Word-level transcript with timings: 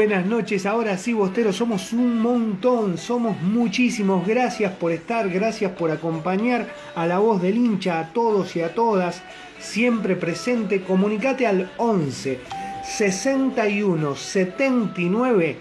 Buenas 0.00 0.24
noches, 0.24 0.64
ahora 0.64 0.96
sí, 0.96 1.12
Bosteros, 1.12 1.56
somos 1.56 1.92
un 1.92 2.22
montón, 2.22 2.96
somos 2.96 3.38
muchísimos. 3.42 4.26
Gracias 4.26 4.72
por 4.72 4.92
estar, 4.92 5.28
gracias 5.28 5.72
por 5.72 5.90
acompañar 5.90 6.70
a 6.94 7.06
la 7.06 7.18
voz 7.18 7.42
del 7.42 7.58
hincha, 7.58 8.00
a 8.00 8.12
todos 8.14 8.56
y 8.56 8.62
a 8.62 8.74
todas, 8.74 9.22
siempre 9.58 10.16
presente. 10.16 10.80
Comunicate 10.80 11.46
al 11.46 11.70
11 11.76 12.38
61 12.82 14.16
79 14.16 15.56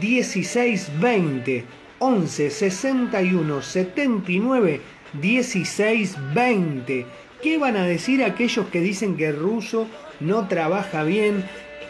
16 0.00 0.90
20. 1.00 1.64
11 2.00 2.50
61 2.50 3.62
79 3.62 4.80
16 5.22 6.16
20. 6.34 7.06
¿Qué 7.40 7.58
van 7.58 7.76
a 7.76 7.86
decir 7.86 8.24
aquellos 8.24 8.66
que 8.66 8.80
dicen 8.80 9.16
que 9.16 9.28
el 9.28 9.36
ruso 9.36 9.86
no 10.18 10.48
trabaja 10.48 11.04
bien? 11.04 11.44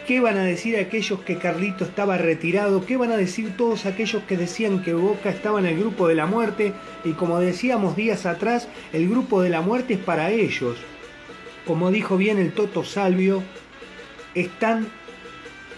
¿Qué 0.07 0.19
van 0.19 0.37
a 0.37 0.43
decir 0.43 0.77
aquellos 0.77 1.21
que 1.21 1.37
Carlito 1.37 1.83
estaba 1.83 2.19
retirado? 2.19 2.85
¿Qué 2.85 2.95
van 2.95 3.11
a 3.11 3.17
decir 3.17 3.57
todos 3.57 3.87
aquellos 3.87 4.21
que 4.23 4.37
decían 4.37 4.83
que 4.83 4.93
Boca 4.93 5.31
estaba 5.31 5.59
en 5.59 5.65
el 5.65 5.79
grupo 5.79 6.07
de 6.07 6.13
la 6.13 6.27
muerte? 6.27 6.73
Y 7.03 7.13
como 7.13 7.39
decíamos 7.39 7.95
días 7.95 8.27
atrás, 8.27 8.67
el 8.93 9.09
grupo 9.09 9.41
de 9.41 9.49
la 9.49 9.61
muerte 9.61 9.95
es 9.95 9.99
para 9.99 10.29
ellos. 10.29 10.77
Como 11.65 11.89
dijo 11.89 12.17
bien 12.17 12.37
el 12.37 12.51
Toto 12.51 12.83
Salvio, 12.83 13.41
están, 14.35 14.89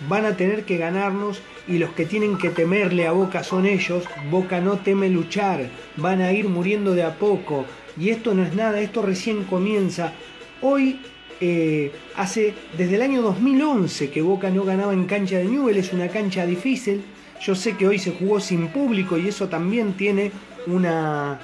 van 0.10 0.26
a 0.26 0.36
tener 0.36 0.66
que 0.66 0.76
ganarnos 0.76 1.42
y 1.66 1.78
los 1.78 1.92
que 1.92 2.06
tienen 2.06 2.38
que 2.38 2.50
temerle 2.50 3.08
a 3.08 3.14
Boca 3.14 3.46
son 3.46 3.66
ellos. 3.66 4.04
Boca 4.30 4.60
no 4.60 4.76
teme 4.76 5.08
luchar, 5.08 5.70
van 5.96 6.22
a 6.22 6.34
ir 6.34 6.50
muriendo 6.50 6.96
de 6.96 7.04
a 7.04 7.16
poco. 7.16 7.64
Y 7.98 8.10
esto 8.10 8.34
no 8.34 8.44
es 8.44 8.54
nada, 8.54 8.82
esto 8.82 9.04
recién 9.04 9.46
comienza. 9.46 10.12
Hoy 10.62 11.00
eh, 11.40 11.92
hace 12.16 12.54
desde 12.78 12.96
el 12.96 13.02
año 13.02 13.22
2011 13.22 14.10
que 14.10 14.22
Boca 14.22 14.50
no 14.50 14.64
ganaba 14.64 14.94
en 14.94 15.06
cancha 15.06 15.38
de 15.38 15.46
Newell, 15.46 15.78
es 15.78 15.94
una 15.94 16.08
cancha 16.08 16.46
difícil. 16.46 17.04
Yo 17.42 17.54
sé 17.54 17.78
que 17.78 17.88
hoy 17.88 18.00
se 18.00 18.12
jugó 18.12 18.40
sin 18.40 18.70
público 18.70 19.18
y 19.18 19.28
eso 19.28 19.48
también 19.48 19.94
tiene 19.94 20.32
una, 20.66 21.40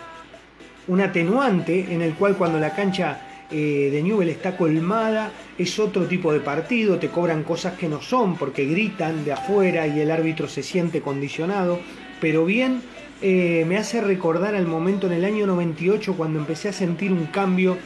un 0.88 1.02
atenuante 1.02 1.94
en 1.94 2.02
el 2.02 2.14
cual 2.14 2.36
cuando 2.36 2.59
la 2.59 2.74
cancha 2.76 3.46
eh, 3.52 3.90
de 3.92 4.02
Newell 4.02 4.30
está 4.30 4.58
colmada 4.58 5.32
es 5.58 5.78
otro 5.78 6.06
tipo 6.08 6.34
de 6.34 6.40
partido, 6.40 6.98
te 6.98 7.09
cobran 7.09 7.44
cosas 7.44 7.74
que 7.78 7.88
no 7.88 8.02
son 8.02 8.36
porque 8.36 8.66
gritan 8.66 9.24
de 9.24 9.34
afuera 9.34 9.86
y 9.86 10.00
el 10.00 10.09
árbitro 10.09 10.48
se 10.48 10.64
siente 10.64 11.02
condicionado, 11.02 11.80
pero 12.20 12.46
bien 12.46 12.82
eh, 13.22 13.64
me 13.68 13.78
hace 13.78 14.02
recordar 14.02 14.56
al 14.56 14.66
momento 14.66 15.06
en 15.06 15.14
el 15.14 15.24
año 15.24 15.46
98 15.46 16.16
cuando 16.16 16.40
empecé 16.40 16.70
a 16.70 16.74
sentir 16.74 17.12
un 17.12 17.28
cambio 17.28 17.78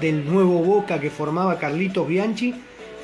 del 0.00 0.30
nuevo 0.30 0.58
Boca 0.60 1.00
que 1.00 1.10
formaba 1.10 1.58
Carlitos 1.58 2.06
Bianchi 2.06 2.54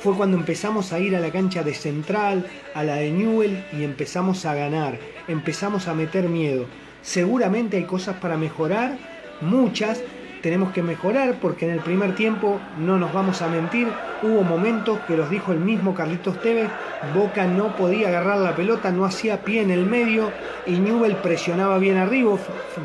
fue 0.01 0.15
cuando 0.15 0.37
empezamos 0.37 0.93
a 0.93 0.99
ir 0.99 1.15
a 1.15 1.19
la 1.19 1.31
cancha 1.31 1.63
de 1.63 1.73
Central, 1.73 2.45
a 2.75 2.83
la 2.83 2.95
de 2.95 3.11
Newell 3.11 3.63
y 3.73 3.83
empezamos 3.83 4.45
a 4.45 4.53
ganar, 4.53 4.99
empezamos 5.27 5.87
a 5.87 5.95
meter 5.95 6.29
miedo. 6.29 6.65
Seguramente 7.01 7.77
hay 7.77 7.85
cosas 7.85 8.17
para 8.17 8.37
mejorar, 8.37 8.97
muchas, 9.41 10.01
tenemos 10.43 10.71
que 10.73 10.83
mejorar 10.83 11.39
porque 11.41 11.65
en 11.65 11.71
el 11.71 11.79
primer 11.79 12.13
tiempo, 12.13 12.59
no 12.77 12.99
nos 12.99 13.11
vamos 13.13 13.41
a 13.41 13.47
mentir, 13.47 13.87
hubo 14.21 14.43
momentos 14.43 14.99
que 15.07 15.17
los 15.17 15.27
dijo 15.31 15.51
el 15.51 15.59
mismo 15.59 15.95
Carlitos 15.95 16.39
Tevez, 16.39 16.69
Boca 17.15 17.47
no 17.47 17.75
podía 17.75 18.09
agarrar 18.09 18.37
la 18.37 18.55
pelota, 18.55 18.91
no 18.91 19.05
hacía 19.05 19.43
pie 19.43 19.61
en 19.61 19.71
el 19.71 19.87
medio 19.87 20.31
y 20.67 20.73
Newell 20.73 21.15
presionaba 21.15 21.79
bien 21.79 21.97
arriba, 21.97 22.37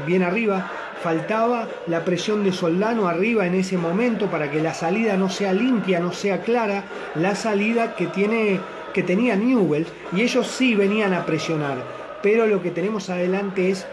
bien 0.07 0.23
arriba, 0.23 0.71
faltaba 1.03 1.69
la 1.87 2.05
presión 2.05 2.45
de 2.45 2.53
Soldano 2.53 3.09
arriba 3.09 3.47
en 3.47 3.55
ese 3.55 3.79
momento 3.79 4.27
para 4.27 4.51
que 4.51 4.61
la 4.61 4.75
salida 4.75 5.17
no 5.17 5.31
sea 5.31 5.53
limpia, 5.53 6.01
no 6.01 6.13
sea 6.13 6.43
clara, 6.43 6.85
la 7.15 7.35
salida 7.35 7.95
que, 7.95 8.07
tiene, 8.07 8.61
que 8.93 9.03
tenía 9.03 9.37
Newell 9.37 9.87
y 10.13 10.23
ellos 10.23 10.47
sí 10.47 10.75
venían 10.75 11.15
a 11.15 11.25
presionar, 11.25 11.79
pero 12.23 12.47
lo 12.47 12.63
que 12.63 12.71
tenemos 12.71 13.09
adelante 13.09 13.71
es 13.71 13.87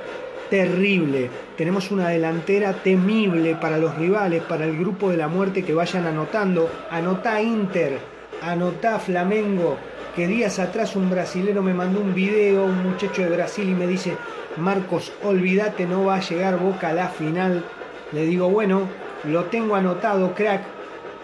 terrible, 0.50 1.30
tenemos 1.58 1.92
una 1.92 2.10
delantera 2.10 2.74
temible 2.74 3.56
para 3.56 3.78
los 3.78 3.96
rivales, 3.96 4.44
para 4.44 4.66
el 4.66 4.78
grupo 4.78 5.10
de 5.10 5.18
la 5.18 5.28
muerte 5.28 5.64
que 5.64 5.74
vayan 5.74 6.06
anotando, 6.06 6.70
anotá 6.90 7.42
Inter, 7.42 8.00
anotá 8.42 9.00
Flamengo, 9.00 9.78
que 10.18 10.28
días 10.28 10.58
atrás 10.58 10.96
un 10.96 11.12
brasilero 11.12 11.62
me 11.62 11.76
mandó 11.76 12.02
un 12.02 12.16
video, 12.16 12.66
un 12.66 12.82
muchacho 12.82 13.22
de 13.22 13.30
Brasil 13.30 13.70
y 13.70 13.76
me 13.76 13.86
dice, 13.86 14.18
Marcos, 14.58 15.14
olvídate, 15.24 15.86
no 15.86 16.06
va 16.06 16.16
a 16.16 16.22
llegar 16.22 16.58
Boca 16.58 16.90
a 16.90 16.94
la 16.94 17.10
final. 17.10 17.64
Le 18.12 18.26
digo, 18.26 18.50
bueno, 18.50 18.88
lo 19.26 19.44
tengo 19.46 19.76
anotado, 19.76 20.34
crack, 20.34 20.64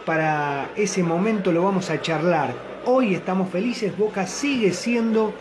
para 0.05 0.69
ese 0.75 1.01
momento 1.01 1.51
lo 1.51 1.63
vamos 1.63 1.89
a 1.89 2.01
charlar. 2.01 2.53
Hoy 2.85 3.15
estamos 3.15 3.49
felices, 3.49 3.97
Boca 3.97 4.27
sigue 4.27 4.71
siendo 4.71 5.33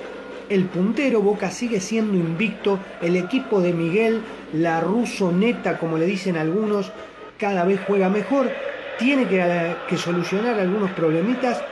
el 0.48 0.64
puntero, 0.64 1.20
Boca 1.20 1.50
sigue 1.50 1.78
siendo 1.78 2.16
invicto, 2.16 2.78
el 3.02 3.16
equipo 3.16 3.60
de 3.60 3.74
Miguel, 3.74 4.22
la 4.54 4.80
ruso 4.80 5.30
neta, 5.30 5.76
como 5.76 5.98
le 5.98 6.06
dicen 6.06 6.38
algunos, 6.38 6.90
cada 7.38 7.66
vez 7.66 7.80
juega 7.86 8.08
mejor, 8.08 8.50
tiene 8.98 9.26
que, 9.26 9.74
que 9.90 9.98
solucionar 9.98 10.58
algunos 10.58 10.90
problemitas, 10.92 11.62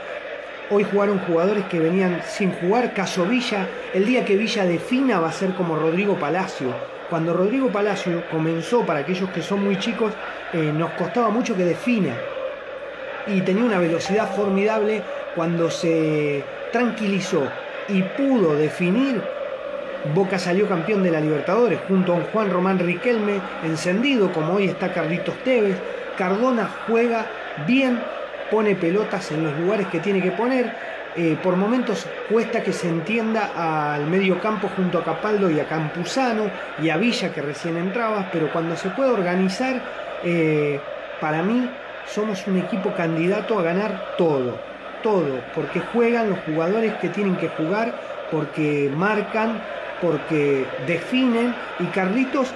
Hoy 0.73 0.85
jugaron 0.85 1.19
jugadores 1.19 1.65
que 1.65 1.79
venían 1.79 2.21
sin 2.25 2.53
jugar, 2.53 2.93
caso 2.93 3.25
Villa. 3.25 3.67
El 3.93 4.05
día 4.05 4.23
que 4.23 4.37
Villa 4.37 4.63
defina 4.63 5.19
va 5.19 5.27
a 5.27 5.33
ser 5.33 5.53
como 5.53 5.75
Rodrigo 5.75 6.17
Palacio. 6.17 6.73
Cuando 7.09 7.33
Rodrigo 7.33 7.67
Palacio 7.67 8.23
comenzó, 8.31 8.85
para 8.85 8.99
aquellos 8.99 9.29
que 9.31 9.41
son 9.41 9.65
muy 9.65 9.77
chicos, 9.79 10.13
eh, 10.53 10.71
nos 10.73 10.91
costaba 10.91 11.29
mucho 11.29 11.57
que 11.57 11.65
defina. 11.65 12.15
y 13.27 13.41
tenía 13.41 13.65
una 13.65 13.77
velocidad 13.79 14.33
formidable 14.33 15.03
cuando 15.35 15.69
se 15.69 16.43
tranquilizó 16.71 17.43
y 17.89 18.01
pudo 18.01 18.55
definir. 18.55 19.21
Boca 20.15 20.39
salió 20.39 20.67
campeón 20.67 21.03
de 21.03 21.11
la 21.11 21.19
Libertadores 21.19 21.79
junto 21.87 22.13
a 22.13 22.15
un 22.15 22.23
Juan 22.23 22.49
Román 22.49 22.79
Riquelme 22.79 23.39
encendido 23.63 24.31
como 24.31 24.53
hoy 24.53 24.65
está 24.65 24.91
Carlitos 24.91 25.35
Tevez. 25.43 25.77
Cardona 26.17 26.69
juega 26.87 27.27
bien, 27.67 28.01
pone 28.51 28.75
pelotas 28.75 29.31
en 29.31 29.45
los 29.45 29.57
lugares 29.57 29.87
que 29.87 29.99
tiene 29.99 30.21
que 30.21 30.31
poner. 30.31 30.71
Eh, 31.15 31.37
por 31.41 31.57
momentos 31.57 32.05
cuesta 32.29 32.61
que 32.63 32.71
se 32.71 32.87
entienda 32.87 33.93
al 33.93 34.07
medio 34.07 34.39
campo 34.39 34.69
junto 34.75 34.97
a 34.97 35.03
Capaldo 35.03 35.49
y 35.49 35.59
a 35.59 35.67
Campuzano 35.67 36.43
y 36.81 36.89
a 36.89 36.97
Villa 36.97 37.33
que 37.33 37.41
recién 37.41 37.75
entraba, 37.77 38.29
pero 38.31 38.51
cuando 38.51 38.77
se 38.77 38.89
puede 38.91 39.09
organizar, 39.11 39.81
eh, 40.23 40.79
para 41.19 41.41
mí 41.41 41.69
somos 42.05 42.45
un 42.47 42.59
equipo 42.59 42.93
candidato 42.93 43.59
a 43.59 43.63
ganar 43.63 44.15
todo, 44.17 44.57
todo, 45.03 45.41
porque 45.53 45.79
juegan 45.79 46.29
los 46.29 46.39
jugadores 46.45 46.93
que 46.95 47.09
tienen 47.09 47.35
que 47.35 47.49
jugar, 47.49 47.93
porque 48.31 48.89
marcan, 48.95 49.61
porque 50.01 50.65
definen 50.87 51.53
y 51.79 51.85
Carlitos 51.87 52.53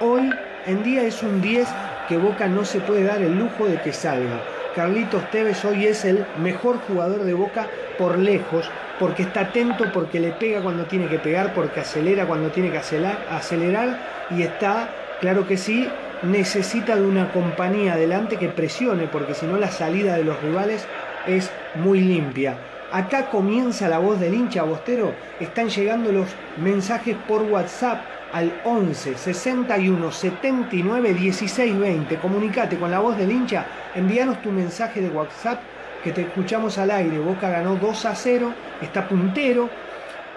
hoy 0.00 0.30
en 0.66 0.82
día 0.82 1.02
es 1.02 1.22
un 1.22 1.40
10 1.40 1.68
que 2.08 2.18
Boca 2.18 2.48
no 2.48 2.64
se 2.64 2.80
puede 2.80 3.04
dar 3.04 3.22
el 3.22 3.38
lujo 3.38 3.66
de 3.66 3.80
que 3.80 3.92
salga. 3.92 4.40
Carlitos 4.74 5.30
Tevez 5.30 5.64
hoy 5.64 5.86
es 5.86 6.04
el 6.04 6.26
mejor 6.38 6.78
jugador 6.88 7.22
de 7.22 7.32
Boca 7.32 7.68
por 7.96 8.18
lejos, 8.18 8.68
porque 8.98 9.22
está 9.22 9.42
atento, 9.42 9.84
porque 9.92 10.18
le 10.18 10.32
pega 10.32 10.62
cuando 10.62 10.84
tiene 10.84 11.06
que 11.06 11.20
pegar, 11.20 11.54
porque 11.54 11.80
acelera 11.80 12.26
cuando 12.26 12.50
tiene 12.50 12.72
que 12.72 12.78
acelerar, 12.78 13.98
y 14.30 14.42
está, 14.42 14.88
claro 15.20 15.46
que 15.46 15.56
sí, 15.56 15.88
necesita 16.22 16.96
de 16.96 17.06
una 17.06 17.30
compañía 17.32 17.92
adelante 17.92 18.36
que 18.36 18.48
presione, 18.48 19.06
porque 19.06 19.34
si 19.34 19.46
no 19.46 19.58
la 19.58 19.70
salida 19.70 20.16
de 20.16 20.24
los 20.24 20.42
rivales 20.42 20.86
es 21.28 21.50
muy 21.76 22.00
limpia. 22.00 22.56
Acá 22.90 23.26
comienza 23.26 23.88
la 23.88 23.98
voz 23.98 24.18
del 24.18 24.34
hincha 24.34 24.64
Bostero, 24.64 25.12
están 25.38 25.68
llegando 25.68 26.10
los 26.10 26.28
mensajes 26.56 27.16
por 27.28 27.42
WhatsApp 27.42 28.13
al 28.34 28.52
11 28.64 29.16
61 29.16 30.10
79 30.10 31.14
16 31.14 31.78
20. 31.78 32.16
Comunicate 32.16 32.76
con 32.76 32.90
la 32.90 32.98
voz 32.98 33.16
del 33.16 33.30
hincha, 33.30 33.64
envíanos 33.94 34.42
tu 34.42 34.50
mensaje 34.50 35.00
de 35.00 35.08
WhatsApp 35.08 35.60
que 36.02 36.10
te 36.10 36.22
escuchamos 36.22 36.76
al 36.78 36.90
aire. 36.90 37.20
Boca 37.20 37.48
ganó 37.48 37.76
2 37.76 38.04
a 38.06 38.14
0, 38.14 38.52
está 38.82 39.08
puntero 39.08 39.70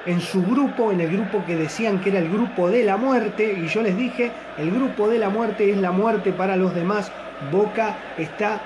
en 0.05 0.21
su 0.21 0.43
grupo, 0.43 0.91
en 0.91 1.01
el 1.01 1.11
grupo 1.11 1.43
que 1.43 1.55
decían 1.55 1.99
que 1.99 2.11
era 2.11 2.19
el 2.19 2.29
grupo 2.29 2.69
de 2.69 2.83
la 2.83 2.97
muerte, 2.97 3.57
y 3.61 3.67
yo 3.67 3.81
les 3.81 3.97
dije, 3.97 4.31
el 4.59 4.69
grupo 4.71 5.09
de 5.09 5.17
la 5.17 5.29
muerte 5.29 5.69
es 5.71 5.77
la 5.77 5.91
muerte 5.91 6.31
para 6.31 6.55
los 6.55 6.75
demás. 6.75 7.11
Boca 7.51 7.95
está 8.17 8.61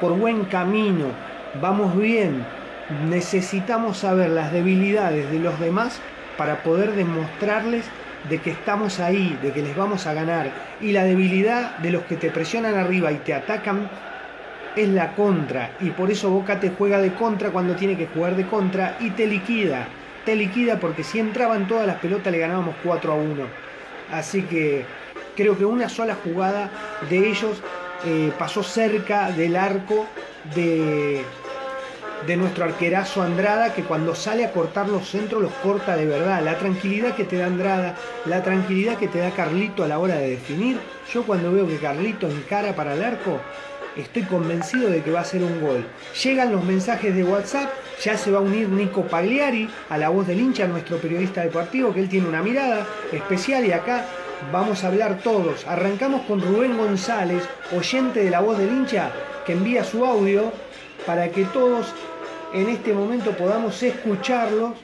por 0.00 0.18
buen 0.18 0.46
camino, 0.46 1.06
vamos 1.62 1.96
bien, 1.96 2.44
necesitamos 3.08 3.98
saber 3.98 4.30
las 4.30 4.52
debilidades 4.52 5.30
de 5.30 5.38
los 5.38 5.58
demás 5.60 6.00
para 6.36 6.64
poder 6.64 6.92
demostrarles 6.92 7.88
de 8.28 8.38
que 8.38 8.50
estamos 8.50 9.00
ahí, 9.00 9.38
de 9.42 9.52
que 9.52 9.62
les 9.62 9.76
vamos 9.76 10.06
a 10.06 10.14
ganar. 10.14 10.50
Y 10.80 10.92
la 10.92 11.04
debilidad 11.04 11.78
de 11.78 11.90
los 11.90 12.02
que 12.04 12.16
te 12.16 12.30
presionan 12.30 12.74
arriba 12.76 13.12
y 13.12 13.16
te 13.16 13.34
atacan 13.34 13.88
es 14.76 14.88
la 14.88 15.12
contra. 15.14 15.72
Y 15.80 15.90
por 15.90 16.10
eso 16.10 16.30
Boca 16.30 16.60
te 16.60 16.70
juega 16.70 17.00
de 17.00 17.14
contra 17.14 17.50
cuando 17.50 17.74
tiene 17.76 17.96
que 17.96 18.06
jugar 18.06 18.36
de 18.36 18.46
contra 18.46 18.96
y 19.00 19.10
te 19.10 19.26
liquida. 19.26 19.86
Te 20.24 20.36
liquida 20.36 20.80
porque 20.80 21.04
si 21.04 21.18
entraban 21.18 21.68
todas 21.68 21.86
las 21.86 21.96
pelotas 21.96 22.32
le 22.32 22.38
ganábamos 22.38 22.74
4 22.82 23.12
a 23.12 23.16
1. 23.16 23.44
Así 24.12 24.42
que 24.42 24.84
creo 25.36 25.56
que 25.56 25.64
una 25.64 25.88
sola 25.88 26.16
jugada 26.22 26.70
de 27.08 27.28
ellos 27.28 27.62
eh, 28.06 28.32
pasó 28.38 28.62
cerca 28.62 29.30
del 29.30 29.56
arco 29.56 30.06
de, 30.54 31.24
de 32.26 32.36
nuestro 32.36 32.64
arquerazo 32.64 33.22
Andrada, 33.22 33.74
que 33.74 33.82
cuando 33.82 34.14
sale 34.14 34.44
a 34.44 34.52
cortar 34.52 34.88
los 34.88 35.08
centros 35.08 35.42
los 35.42 35.52
corta 35.54 35.96
de 35.96 36.06
verdad. 36.06 36.42
La 36.42 36.58
tranquilidad 36.58 37.14
que 37.14 37.24
te 37.24 37.36
da 37.36 37.46
Andrada, 37.46 37.96
la 38.26 38.42
tranquilidad 38.42 38.96
que 38.96 39.08
te 39.08 39.18
da 39.18 39.30
Carlito 39.30 39.84
a 39.84 39.88
la 39.88 39.98
hora 39.98 40.16
de 40.16 40.30
definir. 40.30 40.78
Yo 41.12 41.24
cuando 41.24 41.52
veo 41.52 41.66
que 41.66 41.76
Carlito 41.76 42.28
encara 42.28 42.74
para 42.74 42.94
el 42.94 43.04
arco, 43.04 43.40
estoy 43.96 44.22
convencido 44.22 44.90
de 44.90 45.02
que 45.02 45.10
va 45.10 45.20
a 45.20 45.24
ser 45.24 45.42
un 45.42 45.60
gol. 45.60 45.84
Llegan 46.22 46.52
los 46.52 46.64
mensajes 46.64 47.14
de 47.14 47.24
WhatsApp, 47.24 47.70
ya 48.02 48.16
se 48.16 48.30
va 48.30 48.38
a 48.38 48.42
unir 48.42 48.68
Nico 48.68 49.02
Pagliari 49.02 49.68
a 49.88 49.98
la 49.98 50.08
voz 50.08 50.26
del 50.26 50.40
hincha, 50.40 50.66
nuestro 50.66 50.98
periodista 50.98 51.42
deportivo, 51.42 51.92
que 51.92 52.00
él 52.00 52.08
tiene 52.08 52.28
una 52.28 52.42
mirada 52.42 52.86
especial 53.12 53.64
y 53.64 53.72
acá 53.72 54.04
vamos 54.52 54.82
a 54.82 54.88
hablar 54.88 55.18
todos. 55.18 55.66
Arrancamos 55.66 56.22
con 56.22 56.40
Rubén 56.40 56.76
González, 56.76 57.44
oyente 57.76 58.24
de 58.24 58.30
la 58.30 58.40
voz 58.40 58.58
del 58.58 58.68
hincha, 58.68 59.10
que 59.46 59.52
envía 59.52 59.84
su 59.84 60.04
audio 60.04 60.52
para 61.06 61.28
que 61.28 61.44
todos 61.44 61.92
en 62.54 62.68
este 62.68 62.92
momento 62.92 63.32
podamos 63.32 63.82
escucharlos. 63.82 64.74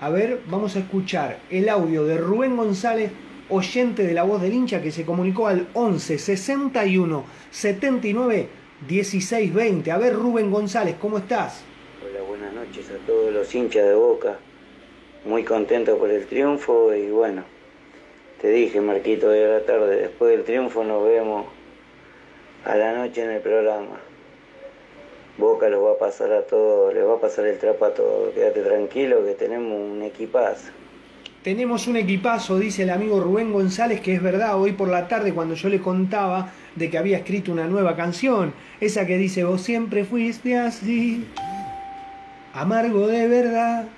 A 0.00 0.08
ver, 0.08 0.40
vamos 0.46 0.74
a 0.74 0.80
escuchar 0.80 1.38
el 1.50 1.68
audio 1.68 2.04
de 2.04 2.16
Rubén 2.16 2.56
González, 2.56 3.10
oyente 3.50 4.04
de 4.06 4.14
la 4.14 4.22
voz 4.22 4.40
del 4.40 4.54
hincha, 4.54 4.80
que 4.80 4.90
se 4.90 5.04
comunicó 5.04 5.46
al 5.46 5.68
11 5.74 6.18
61 6.18 7.24
79 7.50 8.48
16 8.88 9.54
20. 9.54 9.92
A 9.92 9.98
ver, 9.98 10.14
Rubén 10.14 10.50
González, 10.50 10.96
¿cómo 10.98 11.18
estás? 11.18 11.62
Hola, 12.02 12.24
buenas 12.26 12.54
noches 12.54 12.86
a 12.90 13.06
todos 13.06 13.32
los 13.32 13.54
hinchas 13.54 13.84
de 13.84 13.94
Boca. 13.94 14.38
Muy 15.26 15.44
contento 15.44 15.98
por 15.98 16.10
el 16.10 16.26
triunfo 16.26 16.94
y 16.94 17.10
bueno, 17.10 17.44
te 18.40 18.48
dije, 18.48 18.80
Marquito, 18.80 19.28
de 19.28 19.46
la 19.46 19.60
tarde, 19.66 19.96
después 19.96 20.34
del 20.34 20.44
triunfo 20.44 20.82
nos 20.84 21.04
vemos 21.04 21.46
a 22.64 22.76
la 22.76 22.94
noche 22.94 23.24
en 23.24 23.30
el 23.30 23.42
programa. 23.42 24.00
Boca 25.36 25.68
los 25.68 25.82
va 25.82 25.92
a 25.92 25.98
pasar 25.98 26.32
a 26.32 26.42
todos, 26.42 26.94
les 26.94 27.04
va 27.04 27.14
a 27.14 27.20
pasar 27.20 27.46
el 27.46 27.58
trapo 27.58 27.86
a 27.86 27.94
todos. 27.94 28.32
Quédate 28.34 28.62
tranquilo 28.62 29.24
que 29.24 29.34
tenemos 29.34 29.80
un 29.80 30.02
equipazo. 30.02 30.70
Tenemos 31.42 31.88
un 31.88 31.96
equipazo, 31.96 32.58
dice 32.58 32.84
el 32.84 32.90
amigo 32.90 33.20
Rubén 33.20 33.52
González, 33.52 34.00
que 34.00 34.14
es 34.14 34.22
verdad, 34.22 34.58
hoy 34.58 34.72
por 34.72 34.88
la 34.88 35.08
tarde 35.08 35.34
cuando 35.34 35.56
yo 35.56 35.68
le 35.68 35.80
contaba 35.80 36.52
de 36.76 36.88
que 36.88 36.96
había 36.96 37.18
escrito 37.18 37.52
una 37.52 37.66
nueva 37.66 37.96
canción, 37.96 38.54
esa 38.80 39.06
que 39.06 39.18
dice, 39.18 39.44
vos 39.44 39.60
siempre 39.60 40.04
fuiste 40.04 40.56
así, 40.56 41.26
amargo 42.54 43.08
de 43.08 43.28
verdad, 43.28 43.88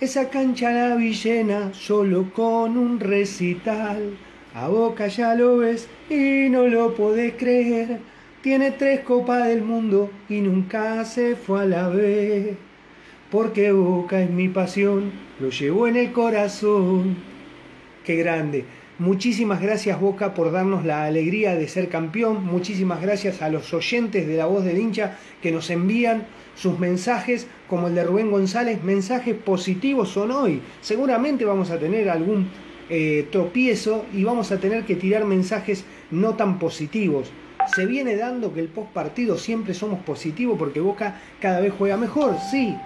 esa 0.00 0.30
cancha 0.30 0.70
la 0.70 0.94
vi 0.94 1.12
llena 1.12 1.74
solo 1.74 2.32
con 2.32 2.78
un 2.78 3.00
recital, 3.00 4.16
a 4.54 4.68
boca 4.68 5.08
ya 5.08 5.34
lo 5.34 5.58
ves 5.58 5.88
y 6.08 6.48
no 6.48 6.68
lo 6.68 6.94
podés 6.94 7.34
creer 7.34 7.98
tiene 8.48 8.70
tres 8.70 9.00
copas 9.00 9.46
del 9.46 9.60
mundo 9.60 10.10
y 10.26 10.40
nunca 10.40 11.04
se 11.04 11.36
fue 11.36 11.60
a 11.60 11.64
la 11.66 11.90
vez. 11.90 12.56
Porque 13.30 13.72
Boca 13.72 14.22
es 14.22 14.30
mi 14.30 14.48
pasión, 14.48 15.12
lo 15.38 15.50
llevo 15.50 15.86
en 15.86 15.96
el 15.96 16.12
corazón. 16.12 17.14
Qué 18.06 18.16
grande. 18.16 18.64
Muchísimas 18.98 19.60
gracias 19.60 20.00
Boca 20.00 20.32
por 20.32 20.50
darnos 20.50 20.86
la 20.86 21.04
alegría 21.04 21.56
de 21.56 21.68
ser 21.68 21.90
campeón. 21.90 22.46
Muchísimas 22.46 23.02
gracias 23.02 23.42
a 23.42 23.50
los 23.50 23.74
oyentes 23.74 24.26
de 24.26 24.38
la 24.38 24.46
voz 24.46 24.64
del 24.64 24.78
hincha 24.78 25.18
que 25.42 25.52
nos 25.52 25.68
envían 25.68 26.22
sus 26.54 26.78
mensajes, 26.78 27.48
como 27.68 27.88
el 27.88 27.94
de 27.94 28.04
Rubén 28.04 28.30
González. 28.30 28.82
Mensajes 28.82 29.36
positivos 29.36 30.08
son 30.08 30.30
hoy. 30.30 30.62
Seguramente 30.80 31.44
vamos 31.44 31.70
a 31.70 31.78
tener 31.78 32.08
algún 32.08 32.48
eh, 32.88 33.28
tropiezo 33.30 34.06
y 34.14 34.24
vamos 34.24 34.52
a 34.52 34.58
tener 34.58 34.84
que 34.84 34.96
tirar 34.96 35.26
mensajes 35.26 35.84
no 36.10 36.32
tan 36.34 36.58
positivos 36.58 37.30
se 37.74 37.86
viene 37.86 38.16
dando 38.16 38.52
que 38.52 38.60
el 38.60 38.68
post 38.68 38.90
partido 38.90 39.36
siempre 39.38 39.74
somos 39.74 40.00
positivos 40.00 40.58
porque 40.58 40.80
Boca 40.80 41.16
cada 41.40 41.60
vez 41.60 41.72
juega 41.76 41.96
mejor, 41.96 42.36
sí. 42.50 42.76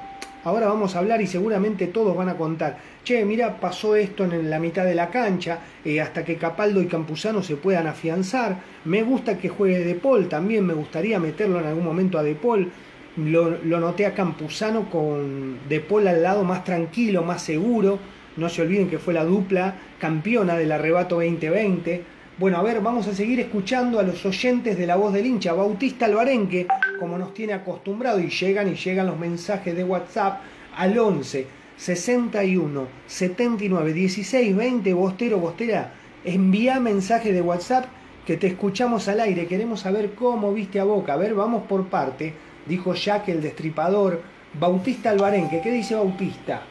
Ahora 0.44 0.66
vamos 0.66 0.96
a 0.96 0.98
hablar 0.98 1.22
y 1.22 1.28
seguramente 1.28 1.86
todos 1.86 2.16
van 2.16 2.28
a 2.28 2.36
contar. 2.36 2.76
Che, 3.04 3.24
mira, 3.24 3.60
pasó 3.60 3.94
esto 3.94 4.24
en 4.24 4.50
la 4.50 4.58
mitad 4.58 4.84
de 4.84 4.94
la 4.94 5.08
cancha, 5.08 5.60
eh, 5.84 6.00
hasta 6.00 6.24
que 6.24 6.36
Capaldo 6.36 6.82
y 6.82 6.86
Campuzano 6.86 7.42
se 7.42 7.54
puedan 7.54 7.86
afianzar. 7.86 8.56
Me 8.84 9.04
gusta 9.04 9.38
que 9.38 9.48
juegue 9.48 9.84
De 9.84 9.94
Paul, 9.94 10.28
también 10.28 10.66
me 10.66 10.74
gustaría 10.74 11.20
meterlo 11.20 11.60
en 11.60 11.66
algún 11.66 11.84
momento 11.84 12.18
a 12.18 12.24
De 12.24 12.34
Paul. 12.34 12.72
Lo, 13.16 13.50
lo 13.62 13.78
noté 13.78 14.04
a 14.04 14.14
Campuzano 14.14 14.90
con 14.90 15.58
De 15.68 15.78
Paul 15.78 16.08
al 16.08 16.22
lado 16.22 16.42
más 16.42 16.64
tranquilo, 16.64 17.22
más 17.22 17.42
seguro. 17.42 18.00
No 18.36 18.48
se 18.48 18.62
olviden 18.62 18.88
que 18.88 18.98
fue 18.98 19.14
la 19.14 19.24
dupla 19.24 19.74
campeona 20.00 20.56
del 20.56 20.72
arrebato 20.72 21.16
2020. 21.16 22.02
Bueno, 22.38 22.56
a 22.56 22.62
ver, 22.62 22.80
vamos 22.80 23.06
a 23.08 23.14
seguir 23.14 23.40
escuchando 23.40 24.00
a 24.00 24.02
los 24.02 24.24
oyentes 24.24 24.78
de 24.78 24.86
la 24.86 24.96
voz 24.96 25.12
del 25.12 25.26
hincha, 25.26 25.52
Bautista 25.52 26.06
Albarenque, 26.06 26.66
como 26.98 27.18
nos 27.18 27.34
tiene 27.34 27.52
acostumbrado, 27.52 28.20
y 28.20 28.30
llegan 28.30 28.68
y 28.68 28.74
llegan 28.74 29.06
los 29.06 29.18
mensajes 29.18 29.76
de 29.76 29.84
WhatsApp 29.84 30.40
al 30.74 30.98
11 30.98 31.46
61 31.76 32.86
79 33.06 33.92
16 33.92 34.56
20, 34.56 34.94
Bostero, 34.94 35.38
Bostera, 35.40 35.92
envía 36.24 36.80
mensaje 36.80 37.34
de 37.34 37.42
WhatsApp 37.42 37.84
que 38.26 38.38
te 38.38 38.46
escuchamos 38.46 39.08
al 39.08 39.20
aire, 39.20 39.46
queremos 39.46 39.80
saber 39.80 40.14
cómo 40.14 40.54
viste 40.54 40.80
a 40.80 40.84
Boca, 40.84 41.12
a 41.12 41.18
ver, 41.18 41.34
vamos 41.34 41.64
por 41.64 41.88
parte, 41.88 42.32
dijo 42.66 42.94
Jack 42.94 43.28
el 43.28 43.42
destripador, 43.42 44.22
Bautista 44.58 45.10
Albarenque, 45.10 45.60
¿qué 45.60 45.70
dice 45.70 45.96
Bautista? 45.96 46.62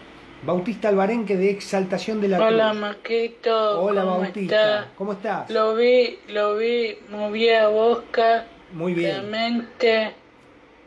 Bautista 0.43 0.89
Albarenque 0.89 1.38
de 1.38 1.51
Exaltación 1.51 2.19
de 2.19 2.27
la 2.29 2.43
Hola 2.43 2.74
Marquito. 2.74 3.79
Hola 3.81 4.03
Bautista. 4.03 4.91
¿Cómo 4.98 5.13
estás? 5.13 5.48
Lo 5.51 5.75
vi, 5.75 6.17
lo 6.29 6.57
vi, 6.57 6.98
moví 7.10 7.50
a 7.50 7.67
Bosca. 7.67 8.48
Muy 8.74 8.93
bien. 8.95 9.12
Realmente 9.12 10.13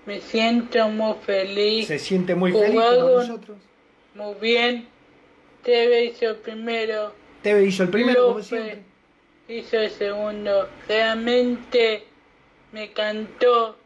Me 0.06 0.20
siento 0.20 0.88
muy 0.88 1.14
feliz. 1.24 1.86
Se 1.86 2.00
siente 2.00 2.34
muy 2.34 2.50
feliz 2.50 2.66
como 2.70 2.80
Jugaron 2.80 3.14
nosotros. 3.14 3.58
Muy 4.14 4.34
bien. 4.40 4.88
Teve 5.62 6.06
hizo 6.06 6.30
el 6.30 6.36
primero. 6.36 7.12
Teve 7.42 7.64
hizo 7.64 7.84
el 7.84 7.90
primero, 7.90 8.28
como 8.28 8.42
siempre. 8.42 8.82
hizo 9.48 9.78
el 9.78 9.90
segundo. 9.90 10.68
Realmente 10.88 12.04
me 12.72 12.90
cantó. 12.90 13.76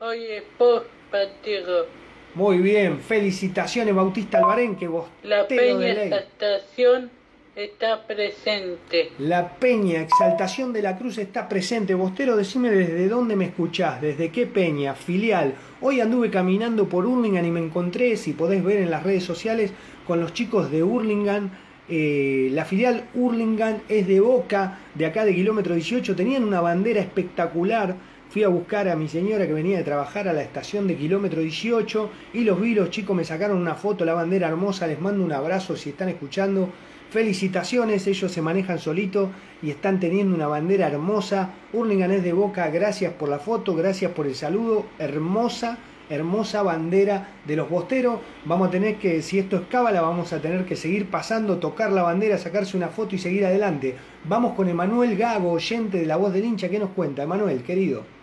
Hoy 0.00 0.24
es 0.24 0.42
post 0.56 0.86
partido. 1.10 1.86
Muy 2.34 2.58
bien, 2.58 3.00
felicitaciones 3.00 3.94
Bautista 3.94 4.38
Albarén, 4.38 4.76
que 4.76 4.86
La 5.22 5.40
bostero 5.42 5.78
de 5.78 5.92
peña 5.92 5.94
ley. 6.04 6.12
estación 6.12 7.10
está 7.54 8.06
presente. 8.06 9.12
La 9.18 9.56
Peña, 9.56 10.00
Exaltación 10.00 10.72
de 10.72 10.80
la 10.80 10.96
Cruz 10.96 11.18
está 11.18 11.46
presente. 11.46 11.94
Bostero, 11.94 12.34
decime 12.34 12.70
desde 12.70 13.08
dónde 13.08 13.36
me 13.36 13.44
escuchás, 13.44 14.00
desde 14.00 14.30
qué 14.30 14.46
Peña, 14.46 14.94
filial. 14.94 15.54
Hoy 15.82 16.00
anduve 16.00 16.30
caminando 16.30 16.88
por 16.88 17.04
Hurlingham 17.04 17.44
y 17.44 17.50
me 17.50 17.60
encontré, 17.60 18.16
si 18.16 18.32
podés 18.32 18.64
ver 18.64 18.78
en 18.78 18.90
las 18.90 19.02
redes 19.02 19.24
sociales, 19.24 19.70
con 20.06 20.20
los 20.20 20.32
chicos 20.32 20.70
de 20.70 20.82
Hurlingham. 20.82 21.50
Eh, 21.88 22.48
la 22.52 22.64
filial 22.64 23.04
Hurlingham 23.12 23.80
es 23.90 24.06
de 24.06 24.20
Boca, 24.20 24.78
de 24.94 25.04
acá 25.04 25.26
de 25.26 25.34
kilómetro 25.34 25.74
18. 25.74 26.16
Tenían 26.16 26.44
una 26.44 26.62
bandera 26.62 27.00
espectacular. 27.02 27.94
Fui 28.32 28.44
a 28.44 28.48
buscar 28.48 28.88
a 28.88 28.96
mi 28.96 29.08
señora 29.08 29.46
que 29.46 29.52
venía 29.52 29.76
de 29.76 29.84
trabajar 29.84 30.26
a 30.26 30.32
la 30.32 30.40
estación 30.40 30.88
de 30.88 30.96
kilómetro 30.96 31.42
18 31.42 32.10
y 32.32 32.44
los 32.44 32.58
vi, 32.58 32.74
los 32.74 32.88
chicos 32.88 33.14
me 33.14 33.26
sacaron 33.26 33.58
una 33.58 33.74
foto, 33.74 34.06
la 34.06 34.14
bandera 34.14 34.48
hermosa, 34.48 34.86
les 34.86 34.98
mando 34.98 35.22
un 35.22 35.32
abrazo 35.32 35.76
si 35.76 35.90
están 35.90 36.08
escuchando. 36.08 36.70
Felicitaciones, 37.10 38.06
ellos 38.06 38.32
se 38.32 38.40
manejan 38.40 38.78
solito 38.78 39.28
y 39.60 39.68
están 39.68 40.00
teniendo 40.00 40.34
una 40.34 40.46
bandera 40.46 40.86
hermosa. 40.86 41.50
Hurlingham 41.74 42.10
es 42.10 42.22
de 42.24 42.32
Boca, 42.32 42.70
gracias 42.70 43.12
por 43.12 43.28
la 43.28 43.38
foto, 43.38 43.74
gracias 43.74 44.12
por 44.12 44.26
el 44.26 44.34
saludo. 44.34 44.86
Hermosa, 44.98 45.76
hermosa 46.08 46.62
bandera 46.62 47.34
de 47.46 47.56
los 47.56 47.68
bosteros. 47.68 48.20
Vamos 48.46 48.68
a 48.68 48.70
tener 48.70 48.96
que, 48.96 49.20
si 49.20 49.40
esto 49.40 49.56
es 49.56 49.62
cábala, 49.68 50.00
vamos 50.00 50.32
a 50.32 50.40
tener 50.40 50.64
que 50.64 50.76
seguir 50.76 51.10
pasando, 51.10 51.58
tocar 51.58 51.92
la 51.92 52.02
bandera, 52.02 52.38
sacarse 52.38 52.78
una 52.78 52.88
foto 52.88 53.14
y 53.14 53.18
seguir 53.18 53.44
adelante. 53.44 53.94
Vamos 54.24 54.54
con 54.54 54.70
Emanuel 54.70 55.18
Gago, 55.18 55.52
oyente 55.52 55.98
de 55.98 56.06
La 56.06 56.16
Voz 56.16 56.32
del 56.32 56.46
Hincha. 56.46 56.70
¿Qué 56.70 56.78
nos 56.78 56.92
cuenta, 56.92 57.24
Emanuel, 57.24 57.62
querido? 57.62 58.21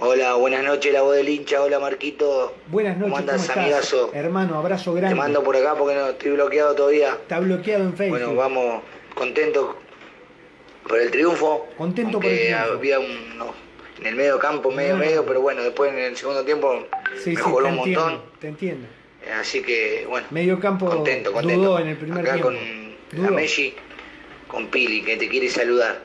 Hola, 0.00 0.34
buenas 0.34 0.62
noches, 0.62 0.92
la 0.92 1.02
voz 1.02 1.16
del 1.16 1.28
hincha. 1.28 1.60
Hola, 1.60 1.80
Marquito. 1.80 2.54
Buenas 2.68 2.96
noches, 2.98 3.02
¿Cómo 3.12 3.16
¿cómo, 3.16 3.16
andas, 3.30 3.42
estás? 3.42 3.56
amigazo? 3.56 4.10
Hermano, 4.14 4.56
abrazo 4.58 4.92
Te 4.94 5.00
grande. 5.00 5.16
mando 5.16 5.42
por 5.42 5.56
acá 5.56 5.74
porque 5.74 5.94
no 5.96 6.08
estoy 6.10 6.30
bloqueado 6.32 6.74
todavía. 6.74 7.10
Está 7.14 7.40
bloqueado 7.40 7.84
en 7.84 7.94
Facebook. 7.96 8.18
Bueno, 8.18 8.34
vamos 8.36 8.82
contentos 9.14 9.74
por 10.86 11.00
el 11.00 11.10
triunfo. 11.10 11.66
Contento 11.76 12.20
por 12.20 12.30
el 12.30 12.38
triunfo. 12.38 12.72
había 12.74 13.00
un, 13.00 13.38
no, 13.38 13.52
en 13.98 14.06
el 14.06 14.14
medio 14.14 14.38
campo, 14.38 14.70
medio 14.70 14.92
No, 14.96 14.98
no. 15.00 15.04
medio, 15.04 15.26
pero 15.26 15.40
bueno, 15.40 15.62
después 15.64 15.92
en 15.92 15.98
el 15.98 16.16
segundo 16.16 16.44
tiempo 16.44 16.86
Sí, 17.16 17.30
sí, 17.30 17.30
mejoró 17.30 17.66
te 17.66 17.72
un 17.72 17.78
entiendo, 17.78 18.00
montón. 18.04 18.22
te 18.40 18.48
entiendo. 18.48 18.86
Así 19.40 19.62
que, 19.62 20.06
bueno, 20.08 20.28
Medio 20.30 20.60
campo 20.60 20.86
contento, 20.86 21.32
contento. 21.32 21.60
dudó 21.60 21.78
en 21.80 21.88
el 21.88 21.96
primer 21.96 22.20
acá 22.20 22.34
tiempo. 22.34 22.48
con 22.50 22.56
Dudó. 23.18 23.30
la 23.30 23.36
Messi, 23.36 23.74
con 24.46 24.68
Pili, 24.68 25.02
que 25.02 25.16
te 25.16 25.28
quiere 25.28 25.48
saludar. 25.50 26.02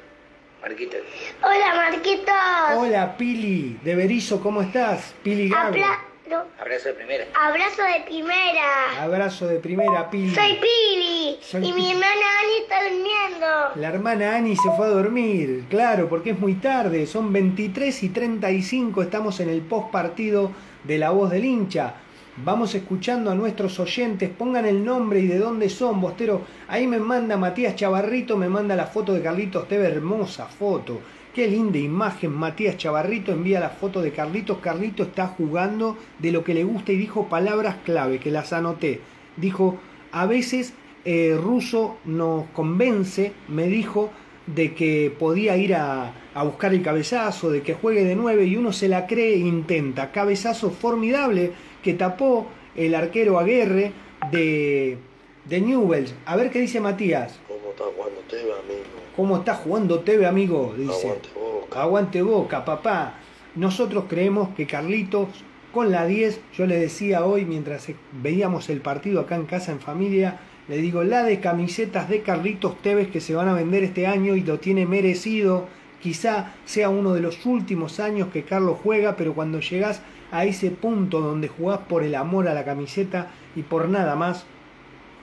Marquito. 0.64 0.96
Hola 1.44 1.76
Marquitos. 1.76 2.34
Hola 2.78 3.18
Pili, 3.18 3.78
de 3.84 3.96
Berizo, 3.96 4.42
¿cómo 4.42 4.62
estás? 4.62 5.14
Pili 5.22 5.50
Gago. 5.50 5.68
Abra- 5.68 6.00
no, 6.30 6.42
Abrazo 6.58 6.88
de 6.88 6.94
primera. 6.94 7.26
abrazo 7.36 7.84
de 7.84 8.02
primera. 8.06 9.02
Abrazo 9.02 9.46
de 9.48 9.60
primera, 9.60 10.10
Pili. 10.10 10.34
Soy 10.34 10.54
Pili. 10.54 11.38
Soy 11.42 11.62
y 11.68 11.74
Pili. 11.74 11.74
mi 11.74 11.92
hermana 11.92 12.26
Ani 12.40 12.58
está 12.62 12.82
durmiendo. 12.82 13.48
La 13.76 13.88
hermana 13.90 14.36
Ani 14.38 14.56
se 14.56 14.72
fue 14.78 14.86
a 14.86 14.90
dormir, 14.90 15.66
claro, 15.70 16.08
porque 16.08 16.30
es 16.32 16.40
muy 16.40 16.54
tarde, 16.56 17.06
son 17.08 17.34
23 17.34 18.04
y 18.04 18.10
35, 18.10 19.02
estamos 19.04 19.42
en 19.42 19.50
el 19.50 19.62
post 19.62 19.92
partido 19.92 20.52
de 20.86 20.98
La 20.98 21.10
Voz 21.10 21.30
del 21.30 21.44
Hincha. 21.44 21.96
Vamos 22.38 22.74
escuchando 22.74 23.30
a 23.30 23.36
nuestros 23.36 23.80
oyentes, 23.80 24.28
pongan 24.28 24.66
el 24.66 24.84
nombre 24.84 25.20
y 25.20 25.28
de 25.28 25.38
dónde 25.38 25.70
son, 25.70 26.02
Bostero. 26.02 26.42
Ahí 26.68 26.88
me 26.88 26.98
manda 26.98 27.38
Matías 27.38 27.76
Chavarrito, 27.76 28.38
me 28.38 28.50
manda 28.50 28.76
la 28.76 28.88
foto 28.88 29.14
de 29.14 29.22
Carlitos 29.22 29.68
Teve, 29.68 29.86
hermosa 29.86 30.48
foto. 30.48 31.00
Qué 31.32 31.48
linda 31.48 31.78
imagen, 31.78 32.32
Matías 32.32 32.76
Chavarrito 32.76 33.32
envía 33.32 33.60
la 33.60 33.70
foto 33.70 34.02
de 34.02 34.12
Carlitos. 34.12 34.58
Carlitos 34.58 35.10
está 35.10 35.28
jugando 35.28 35.96
de 36.18 36.32
lo 36.32 36.44
que 36.44 36.56
le 36.56 36.64
gusta 36.64 36.92
y 36.92 36.98
dijo 36.98 37.30
palabras 37.30 37.76
clave, 37.86 38.18
que 38.18 38.32
las 38.32 38.52
anoté. 38.52 39.00
Dijo, 39.38 39.78
a 40.12 40.26
veces 40.26 40.74
eh, 41.06 41.38
Russo 41.40 41.98
nos 42.04 42.46
convence, 42.48 43.32
me 43.48 43.68
dijo, 43.68 44.10
de 44.48 44.74
que 44.74 45.16
podía 45.18 45.56
ir 45.56 45.76
a, 45.76 46.14
a 46.34 46.44
buscar 46.44 46.74
el 46.74 46.82
cabezazo, 46.82 47.52
de 47.52 47.62
que 47.62 47.76
juegue 47.76 48.04
de 48.04 48.16
nueve 48.16 48.46
y 48.46 48.58
uno 48.58 48.74
se 48.74 48.88
la 48.88 49.06
cree 49.06 49.36
e 49.36 49.38
intenta. 49.38 50.12
Cabezazo 50.12 50.72
formidable 50.72 51.52
que 51.84 51.94
tapó 51.94 52.48
el 52.76 52.96
arquero 52.96 53.38
Aguerre 53.38 53.92
de, 54.32 54.98
de 55.46 55.62
Newells. 55.62 56.16
A 56.26 56.36
ver 56.36 56.50
qué 56.50 56.60
dice 56.60 56.80
Matías. 56.80 57.40
¿Cómo 57.48 57.70
está 57.70 57.84
jugando 57.84 58.22
Teve, 58.30 58.52
amigo? 58.52 58.84
¿Cómo 59.16 59.38
está 59.38 59.56
jugando 59.56 60.00
Teve, 60.00 60.26
amigo? 60.26 60.74
Dice. 60.76 61.08
Aguante 61.08 61.30
Boca. 61.36 61.82
Aguante 61.82 62.22
Boca, 62.22 62.66
papá. 62.66 63.14
Nosotros 63.56 64.06
creemos 64.08 64.50
que 64.56 64.66
Carlitos, 64.66 65.30
con 65.72 65.92
la 65.92 66.06
10, 66.06 66.40
yo 66.58 66.66
le 66.66 66.80
decía 66.80 67.26
hoy 67.26 67.46
mientras 67.46 67.88
veíamos 68.12 68.70
el 68.70 68.82
partido 68.82 69.22
acá 69.22 69.36
en 69.36 69.46
casa 69.46 69.72
en 69.72 69.80
familia, 69.80 70.40
le 70.68 70.78
digo, 70.78 71.04
la 71.04 71.24
de 71.24 71.40
camisetas 71.40 72.10
de 72.10 72.22
Carlitos 72.22 72.82
Tevez 72.82 73.12
que 73.12 73.20
se 73.20 73.36
van 73.36 73.50
a 73.50 73.54
vender 73.54 73.84
este 73.84 74.08
año 74.08 74.36
y 74.36 74.42
lo 74.42 74.60
tiene 74.60 74.86
merecido. 74.86 75.68
Quizá 76.02 76.54
sea 76.66 76.90
uno 76.90 77.14
de 77.14 77.22
los 77.22 77.46
últimos 77.46 78.00
años 78.00 78.30
que 78.32 78.44
Carlos 78.44 78.78
juega, 78.82 79.16
pero 79.16 79.34
cuando 79.34 79.60
llegás 79.60 80.02
a 80.34 80.46
ese 80.46 80.72
punto 80.72 81.22
donde 81.22 81.48
jugás 81.48 81.80
por 81.88 82.04
el 82.04 82.16
amor 82.16 82.48
a 82.48 82.54
la 82.54 82.66
camiseta 82.66 83.28
y 83.56 83.62
por 83.62 83.88
nada 83.88 84.16
más, 84.16 84.46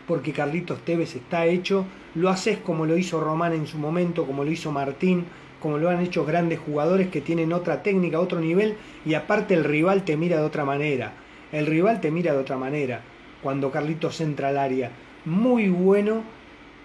porque 0.06 0.32
Carlitos 0.32 0.84
Tevez 0.84 1.16
está 1.16 1.46
hecho, 1.46 1.84
lo 2.14 2.30
haces 2.30 2.58
como 2.58 2.86
lo 2.86 2.96
hizo 2.96 3.20
Román 3.20 3.52
en 3.52 3.66
su 3.66 3.76
momento, 3.76 4.24
como 4.24 4.44
lo 4.44 4.50
hizo 4.50 4.72
Martín, 4.72 5.24
como 5.60 5.78
lo 5.78 5.90
han 5.90 6.00
hecho 6.00 6.24
grandes 6.24 6.60
jugadores 6.60 7.08
que 7.08 7.20
tienen 7.20 7.52
otra 7.52 7.82
técnica, 7.82 8.20
otro 8.20 8.40
nivel, 8.40 8.76
y 9.04 9.14
aparte 9.14 9.54
el 9.54 9.64
rival 9.64 10.04
te 10.04 10.16
mira 10.16 10.38
de 10.38 10.44
otra 10.44 10.64
manera. 10.64 11.12
El 11.52 11.66
rival 11.66 12.00
te 12.00 12.10
mira 12.10 12.32
de 12.32 12.38
otra 12.38 12.56
manera 12.56 13.02
cuando 13.42 13.70
Carlitos 13.70 14.20
entra 14.20 14.48
al 14.48 14.58
área. 14.58 14.90
Muy 15.24 15.68
bueno 15.68 16.22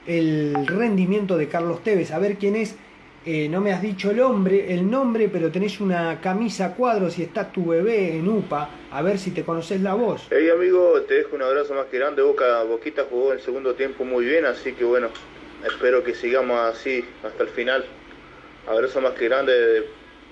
el 0.07 0.65
rendimiento 0.67 1.37
de 1.37 1.47
Carlos 1.47 1.83
Tevez. 1.83 2.11
A 2.11 2.19
ver 2.19 2.37
quién 2.37 2.55
es. 2.55 2.75
Eh, 3.27 3.49
no 3.49 3.59
me 3.59 3.73
has 3.73 3.81
dicho 3.81 4.11
el 4.11 4.19
hombre, 4.19 4.71
el 4.71 4.87
nombre, 4.87 5.29
pero 5.29 5.51
tenés 5.51 5.79
una 5.81 6.21
camisa 6.21 6.65
a 6.65 6.73
cuadros 6.75 7.17
y 7.17 7.23
está 7.23 7.51
tu 7.51 7.65
bebé 7.65 8.17
en 8.17 8.27
UPA. 8.27 8.69
A 8.91 9.01
ver 9.01 9.17
si 9.17 9.31
te 9.31 9.43
conoces 9.43 9.81
la 9.81 9.95
voz. 9.95 10.27
Hey 10.29 10.47
amigo, 10.49 11.01
te 11.07 11.15
dejo 11.15 11.35
un 11.35 11.41
abrazo 11.41 11.73
más 11.73 11.87
que 11.87 11.97
grande. 11.97 12.21
Boca 12.21 12.61
Boquita 12.63 13.05
jugó 13.09 13.33
el 13.33 13.41
segundo 13.41 13.73
tiempo 13.73 14.05
muy 14.05 14.25
bien, 14.25 14.45
así 14.45 14.73
que 14.73 14.83
bueno, 14.83 15.07
espero 15.65 16.03
que 16.03 16.13
sigamos 16.13 16.59
así 16.59 17.03
hasta 17.23 17.41
el 17.41 17.49
final. 17.49 17.83
Abrazo 18.67 19.01
más 19.01 19.13
que 19.13 19.25
grande 19.25 19.53
de, 19.53 19.83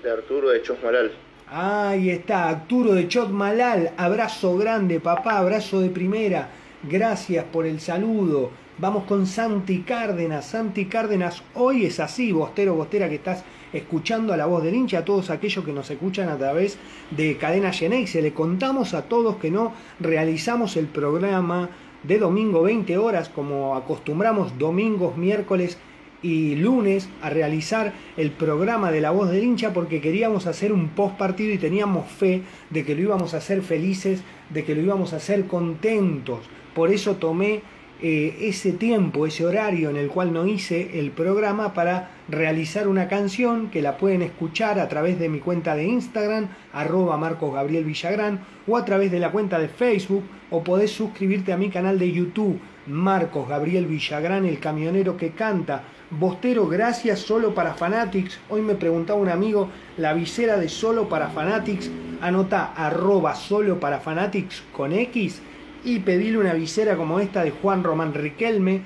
de 0.04 0.10
Arturo 0.12 0.50
de 0.50 0.62
Chosmalal. 0.62 1.10
Ahí 1.46 2.10
está, 2.10 2.48
Arturo 2.48 2.94
de 2.94 3.06
Chot 3.06 3.28
Malal, 3.28 3.92
abrazo 3.98 4.56
grande, 4.56 4.98
papá, 4.98 5.38
abrazo 5.38 5.80
de 5.80 5.90
primera, 5.90 6.48
gracias 6.82 7.44
por 7.44 7.66
el 7.66 7.80
saludo. 7.80 8.50
Vamos 8.76 9.04
con 9.04 9.28
Santi 9.28 9.82
Cárdenas, 9.82 10.46
Santi 10.46 10.86
Cárdenas, 10.86 11.44
hoy 11.54 11.84
es 11.84 12.00
así, 12.00 12.32
Bostero, 12.32 12.74
Bostera, 12.74 13.08
que 13.08 13.14
estás 13.14 13.44
escuchando 13.72 14.32
a 14.32 14.36
la 14.36 14.46
voz 14.46 14.64
del 14.64 14.74
hincha, 14.74 14.98
a 14.98 15.04
todos 15.04 15.30
aquellos 15.30 15.64
que 15.64 15.72
nos 15.72 15.88
escuchan 15.90 16.28
a 16.28 16.36
través 16.36 16.76
de 17.12 17.36
Cadena 17.36 17.72
Geneise. 17.72 18.20
Le 18.20 18.34
contamos 18.34 18.92
a 18.92 19.02
todos 19.02 19.36
que 19.36 19.52
no 19.52 19.72
realizamos 20.00 20.76
el 20.76 20.86
programa 20.86 21.70
de 22.02 22.18
domingo 22.18 22.64
20 22.64 22.98
horas, 22.98 23.28
como 23.28 23.76
acostumbramos 23.76 24.58
domingos, 24.58 25.16
miércoles 25.16 25.78
y 26.20 26.56
lunes 26.56 27.08
a 27.22 27.30
realizar 27.30 27.92
el 28.16 28.32
programa 28.32 28.90
de 28.90 29.00
La 29.00 29.12
Voz 29.12 29.30
del 29.30 29.44
Hincha 29.44 29.72
porque 29.72 30.00
queríamos 30.00 30.48
hacer 30.48 30.72
un 30.72 30.88
post 30.88 31.16
partido 31.16 31.54
y 31.54 31.58
teníamos 31.58 32.10
fe 32.10 32.42
de 32.70 32.84
que 32.84 32.96
lo 32.96 33.02
íbamos 33.02 33.34
a 33.34 33.36
hacer 33.36 33.62
felices, 33.62 34.24
de 34.50 34.64
que 34.64 34.74
lo 34.74 34.82
íbamos 34.82 35.12
a 35.12 35.18
hacer 35.18 35.46
contentos. 35.46 36.40
Por 36.74 36.90
eso 36.90 37.14
tomé 37.16 37.62
eh, 38.06 38.48
ese 38.48 38.72
tiempo, 38.72 39.24
ese 39.24 39.46
horario 39.46 39.88
en 39.88 39.96
el 39.96 40.08
cual 40.08 40.30
no 40.30 40.46
hice 40.46 41.00
el 41.00 41.10
programa 41.10 41.72
para 41.72 42.10
realizar 42.28 42.86
una 42.86 43.08
canción 43.08 43.70
que 43.70 43.80
la 43.80 43.96
pueden 43.96 44.20
escuchar 44.20 44.78
a 44.78 44.90
través 44.90 45.18
de 45.18 45.30
mi 45.30 45.38
cuenta 45.38 45.74
de 45.74 45.86
Instagram, 45.86 46.48
arroba 46.74 47.16
Marcos 47.16 47.54
Gabriel 47.54 47.86
Villagrán, 47.86 48.40
o 48.66 48.76
a 48.76 48.84
través 48.84 49.10
de 49.10 49.20
la 49.20 49.32
cuenta 49.32 49.58
de 49.58 49.68
Facebook, 49.68 50.22
o 50.50 50.62
podés 50.62 50.90
suscribirte 50.90 51.54
a 51.54 51.56
mi 51.56 51.70
canal 51.70 51.98
de 51.98 52.12
YouTube, 52.12 52.60
Marcos 52.86 53.48
Gabriel 53.48 53.86
Villagrán, 53.86 54.44
el 54.44 54.58
camionero 54.58 55.16
que 55.16 55.30
canta. 55.30 55.84
Bostero, 56.10 56.68
gracias 56.68 57.20
solo 57.20 57.54
para 57.54 57.72
Fanatics. 57.72 58.38
Hoy 58.50 58.60
me 58.60 58.74
preguntaba 58.74 59.18
un 59.18 59.30
amigo, 59.30 59.70
la 59.96 60.12
visera 60.12 60.58
de 60.58 60.68
solo 60.68 61.08
para 61.08 61.28
Fanatics, 61.28 61.90
anota 62.20 62.74
arroba 62.76 63.34
solo 63.34 63.80
para 63.80 64.00
Fanatics 64.00 64.62
con 64.74 64.92
X 64.92 65.40
y 65.84 65.98
pedile 66.00 66.38
una 66.38 66.54
visera 66.54 66.96
como 66.96 67.20
esta 67.20 67.44
de 67.44 67.50
Juan 67.50 67.84
Román 67.84 68.14
Riquelme. 68.14 68.82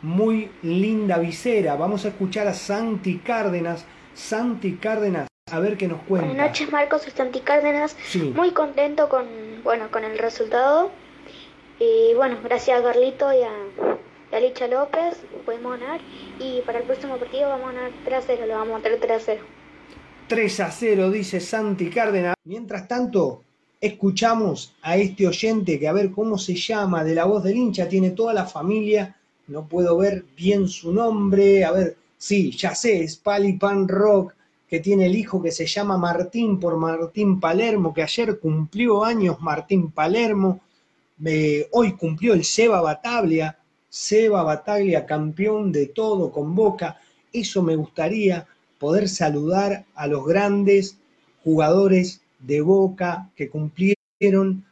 Muy 0.00 0.50
linda 0.62 1.18
visera. 1.18 1.76
Vamos 1.76 2.04
a 2.04 2.08
escuchar 2.08 2.48
a 2.48 2.54
Santi 2.54 3.18
Cárdenas. 3.18 3.84
Santi 4.14 4.76
Cárdenas 4.76 5.28
A 5.50 5.60
ver 5.60 5.76
qué 5.76 5.86
nos 5.86 6.00
cuenta. 6.02 6.28
Buenas 6.28 6.48
noches, 6.48 6.72
Marcos 6.72 7.02
Santi 7.14 7.40
Cárdenas. 7.40 7.96
Sí. 8.04 8.32
Muy 8.34 8.50
contento 8.52 9.08
con, 9.08 9.26
bueno, 9.62 9.90
con 9.90 10.04
el 10.04 10.18
resultado. 10.18 10.90
Y 11.78 12.14
bueno, 12.14 12.38
gracias 12.42 12.80
a 12.80 12.82
Carlito 12.82 13.32
y 13.32 13.42
a, 13.42 13.52
y 14.32 14.34
a 14.34 14.40
Licha 14.40 14.66
López 14.66 15.20
pudimos 15.44 15.78
ganar. 15.78 16.00
Y 16.38 16.62
para 16.62 16.78
el 16.78 16.84
próximo 16.84 17.18
partido 17.18 17.50
vamos 17.50 17.70
a 17.70 17.72
ganar 17.72 17.90
3 18.04 18.18
a 18.18 18.22
0, 18.26 18.46
lo 18.46 18.54
vamos 18.54 18.80
a 18.80 18.82
tener 18.82 19.00
3 19.00 19.10
a 19.12 19.20
0. 19.20 19.40
3 20.28 20.60
a 20.60 20.70
0, 20.70 21.10
dice 21.10 21.40
Santi 21.40 21.90
Cárdenas. 21.90 22.34
Mientras 22.44 22.88
tanto, 22.88 23.42
escuchamos 23.82 24.72
a 24.80 24.96
este 24.96 25.26
oyente 25.26 25.78
que 25.78 25.88
a 25.88 25.92
ver 25.92 26.12
cómo 26.12 26.38
se 26.38 26.54
llama, 26.54 27.02
de 27.02 27.16
la 27.16 27.24
voz 27.24 27.42
del 27.42 27.56
hincha, 27.56 27.88
tiene 27.88 28.10
toda 28.12 28.32
la 28.32 28.46
familia, 28.46 29.16
no 29.48 29.66
puedo 29.66 29.98
ver 29.98 30.24
bien 30.36 30.68
su 30.68 30.92
nombre, 30.92 31.64
a 31.64 31.72
ver, 31.72 31.96
sí, 32.16 32.52
ya 32.52 32.76
sé, 32.76 33.02
es 33.02 33.16
Pali 33.16 33.54
Pan 33.54 33.88
Rock, 33.88 34.34
que 34.68 34.78
tiene 34.78 35.06
el 35.06 35.16
hijo 35.16 35.42
que 35.42 35.50
se 35.50 35.66
llama 35.66 35.98
Martín 35.98 36.60
por 36.60 36.76
Martín 36.76 37.40
Palermo, 37.40 37.92
que 37.92 38.04
ayer 38.04 38.38
cumplió 38.38 39.04
años 39.04 39.40
Martín 39.40 39.90
Palermo, 39.90 40.60
eh, 41.24 41.66
hoy 41.72 41.92
cumplió 41.94 42.34
el 42.34 42.44
Seba 42.44 42.80
Bataglia, 42.80 43.58
Seba 43.88 44.44
Bataglia 44.44 45.04
campeón 45.04 45.72
de 45.72 45.86
todo 45.86 46.30
con 46.30 46.54
Boca, 46.54 47.00
eso 47.32 47.64
me 47.64 47.74
gustaría 47.74 48.46
poder 48.78 49.08
saludar 49.08 49.84
a 49.96 50.06
los 50.06 50.24
grandes 50.24 50.96
jugadores 51.42 52.21
de 52.42 52.60
Boca 52.60 53.30
que 53.34 53.48
cumplieron 53.48 54.64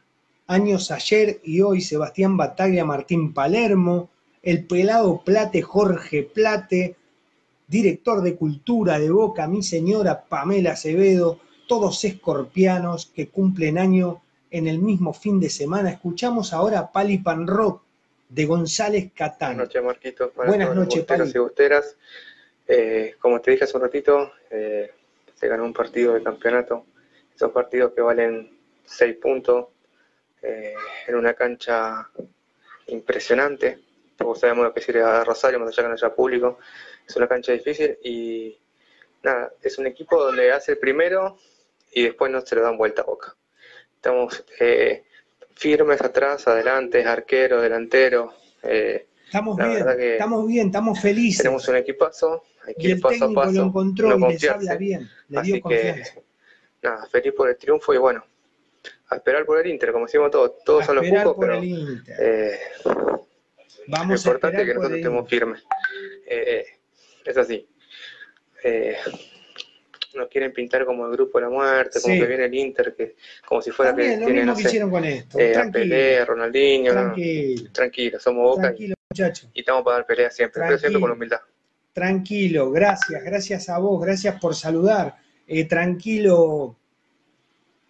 años 0.47 0.91
ayer 0.91 1.39
y 1.43 1.61
hoy, 1.61 1.81
Sebastián 1.81 2.37
Bataglia, 2.37 2.85
Martín 2.85 3.33
Palermo, 3.33 4.09
el 4.43 4.65
pelado 4.65 5.21
Plate, 5.23 5.61
Jorge 5.61 6.23
Plate, 6.23 6.95
director 7.67 8.21
de 8.21 8.35
cultura 8.35 8.99
de 8.99 9.09
Boca, 9.09 9.47
mi 9.47 9.63
señora 9.63 10.25
Pamela 10.25 10.71
Acevedo, 10.71 11.39
todos 11.67 12.03
escorpianos 12.03 13.05
que 13.05 13.29
cumplen 13.29 13.77
año 13.77 14.21
en 14.49 14.67
el 14.67 14.79
mismo 14.79 15.13
fin 15.13 15.39
de 15.39 15.49
semana. 15.49 15.89
Escuchamos 15.89 16.51
ahora 16.51 16.79
a 16.79 16.91
Pali 16.91 17.19
Pan 17.19 17.47
Rock 17.47 17.81
de 18.27 18.45
González 18.45 19.11
Catán. 19.15 19.55
Buenas 19.55 19.67
noches, 19.67 19.83
Marquitos. 19.83 20.35
Buenas 20.35 20.67
los 20.67 20.77
noches, 20.77 21.05
Pali. 21.05 21.31
y 21.33 21.37
bosteras. 21.37 21.95
Eh, 22.67 23.15
como 23.19 23.39
te 23.39 23.51
dije 23.51 23.63
hace 23.63 23.77
un 23.77 23.83
ratito, 23.83 24.33
eh, 24.49 24.91
se 25.33 25.47
ganó 25.47 25.63
un 25.63 25.73
partido 25.73 26.13
de 26.13 26.23
campeonato. 26.23 26.85
Esos 27.41 27.53
partidos 27.53 27.93
que 27.93 28.01
valen 28.01 28.51
seis 28.85 29.17
puntos 29.17 29.69
eh, 30.43 30.75
en 31.07 31.15
una 31.15 31.33
cancha 31.33 32.07
impresionante. 32.85 33.79
Todos 34.15 34.41
sabemos 34.41 34.65
lo 34.65 34.71
que 34.71 34.79
sirve 34.79 35.01
a 35.01 35.23
Rosario, 35.23 35.59
más 35.59 35.69
allá 35.69 35.81
que 35.81 35.87
no 35.87 35.93
haya 35.95 36.13
público. 36.13 36.59
Es 37.07 37.15
una 37.15 37.27
cancha 37.27 37.51
difícil 37.51 37.97
y 38.03 38.55
nada, 39.23 39.51
es 39.59 39.75
un 39.79 39.87
equipo 39.87 40.23
donde 40.23 40.51
hace 40.51 40.73
el 40.73 40.77
primero 40.77 41.39
y 41.91 42.03
después 42.03 42.31
no 42.31 42.41
se 42.41 42.55
lo 42.57 42.61
dan 42.61 42.77
vuelta 42.77 43.01
a 43.01 43.05
boca. 43.05 43.35
Estamos 43.95 44.45
eh, 44.59 45.05
firmes 45.55 45.99
atrás, 45.99 46.47
adelante, 46.47 47.03
arquero, 47.03 47.59
delantero. 47.59 48.35
eh, 48.61 49.07
Estamos 49.25 49.57
bien, 49.57 49.83
que 49.97 50.11
estamos 50.11 50.45
bien, 50.47 50.67
estamos 50.67 50.99
felices. 50.99 51.41
tenemos 51.41 51.67
un 51.67 51.77
equipazo, 51.77 52.43
hay 52.67 52.75
que 52.75 52.83
y 52.83 52.85
ir 52.91 52.95
el 52.97 53.01
paso 53.01 53.25
a 53.25 53.33
paso, 53.33 53.51
lo 53.53 53.63
encontró 53.63 54.15
no 54.15 54.29
y 54.29 54.33
les 54.33 54.47
habla 54.47 54.75
bien, 54.75 55.09
le 55.29 55.39
Así 55.39 55.51
dio 55.53 55.55
que, 55.55 55.61
confianza. 55.61 56.21
Nada, 56.81 57.05
feliz 57.07 57.33
por 57.35 57.49
el 57.49 57.57
triunfo 57.57 57.93
y 57.93 57.97
bueno, 57.97 58.23
a 59.09 59.15
esperar 59.15 59.45
por 59.45 59.59
el 59.59 59.67
Inter, 59.71 59.91
como 59.91 60.05
decimos 60.05 60.31
todos, 60.31 60.63
todos 60.63 60.83
A 60.83 60.85
son 60.87 60.95
los 60.97 61.07
pocos, 61.07 61.33
por 61.35 61.39
pero 61.47 61.57
el 61.59 61.65
Inter. 61.65 62.15
eh, 62.19 62.59
lo 62.85 63.27
Vamos 63.87 64.25
importante 64.25 64.57
es 64.57 64.61
esperar 64.61 64.65
que 64.65 64.73
nosotros 64.73 64.97
estemos 64.97 65.29
firmes. 65.29 65.63
Eh, 66.25 66.65
es 67.25 67.37
así. 67.37 67.67
Eh, 68.63 68.95
nos 70.13 70.27
quieren 70.27 70.51
pintar 70.53 70.85
como 70.85 71.05
el 71.05 71.11
grupo 71.13 71.39
de 71.39 71.45
la 71.45 71.49
muerte, 71.49 71.99
como 72.01 72.13
Sí. 72.13 72.19
que 72.19 72.27
viene 72.27 72.45
el 72.45 72.53
Inter, 72.53 72.93
que 72.95 73.15
como 73.45 73.61
si 73.61 73.71
fuera 73.71 73.91
También, 73.91 74.11
que 74.15 74.17
lo 74.19 74.25
tiene, 74.25 74.39
mismo 74.41 74.51
no 74.51 74.57
que 74.57 74.61
sé, 74.63 74.67
hicieron 74.69 74.89
con 74.91 75.05
esto. 75.05 75.39
eh, 75.39 75.49
a 75.51 75.53
tranquilo, 75.53 75.71
Pelé, 75.83 76.25
Ronaldinho, 76.25 76.93
no, 76.93 76.99
tranquilo, 77.01 77.71
tranquilo, 77.71 78.19
somos 78.19 78.43
Boca 78.43 78.59
y, 78.59 78.63
tranquilo, 78.65 78.95
muchachos. 79.09 79.49
y 79.53 79.59
estamos 79.61 79.83
para 79.83 79.97
dar 79.97 80.05
pelea 80.05 80.29
siempre, 80.29 80.61
pero 80.61 80.77
siempre 80.77 80.79
Tranquilo. 80.89 80.99
con 81.01 81.11
humildad. 81.11 81.39
Tranquilo, 81.93 82.71
gracias, 82.71 83.23
gracias 83.23 83.69
a 83.69 83.77
vos, 83.79 84.01
gracias 84.03 84.39
por 84.39 84.53
saludar. 84.55 85.15
Eh, 85.47 85.65
tranquilo, 85.65 86.77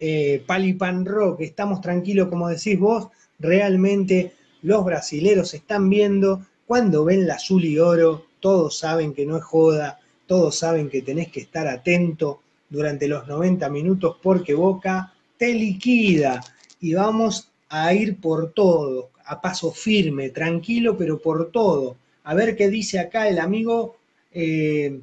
eh, 0.04 0.42
Pali 0.44 0.72
Pan 0.72 1.06
Rock, 1.06 1.42
estamos 1.42 1.80
tranquilos, 1.80 2.26
como 2.26 2.48
decís 2.48 2.76
vos, 2.76 3.06
realmente 3.38 4.32
los 4.62 4.84
brasileros 4.84 5.54
están 5.54 5.88
viendo, 5.88 6.44
cuando 6.66 7.04
ven 7.04 7.28
la 7.28 7.34
azul 7.34 7.64
y 7.64 7.78
oro, 7.78 8.26
todos 8.40 8.76
saben 8.76 9.14
que 9.14 9.24
no 9.24 9.36
es 9.36 9.44
joda, 9.44 10.00
todos 10.26 10.58
saben 10.58 10.90
que 10.90 11.02
tenés 11.02 11.30
que 11.30 11.38
estar 11.38 11.68
atento 11.68 12.40
durante 12.68 13.06
los 13.06 13.28
90 13.28 13.68
minutos 13.68 14.16
porque 14.20 14.54
Boca 14.54 15.12
te 15.36 15.54
liquida 15.54 16.40
y 16.80 16.94
vamos 16.94 17.52
a 17.68 17.94
ir 17.94 18.20
por 18.20 18.52
todo, 18.54 19.10
a 19.24 19.40
paso 19.40 19.70
firme, 19.70 20.30
tranquilo, 20.30 20.98
pero 20.98 21.20
por 21.20 21.52
todo. 21.52 21.94
A 22.24 22.34
ver 22.34 22.56
qué 22.56 22.68
dice 22.68 22.98
acá 22.98 23.28
el 23.28 23.38
amigo. 23.38 23.98
eh, 24.32 25.00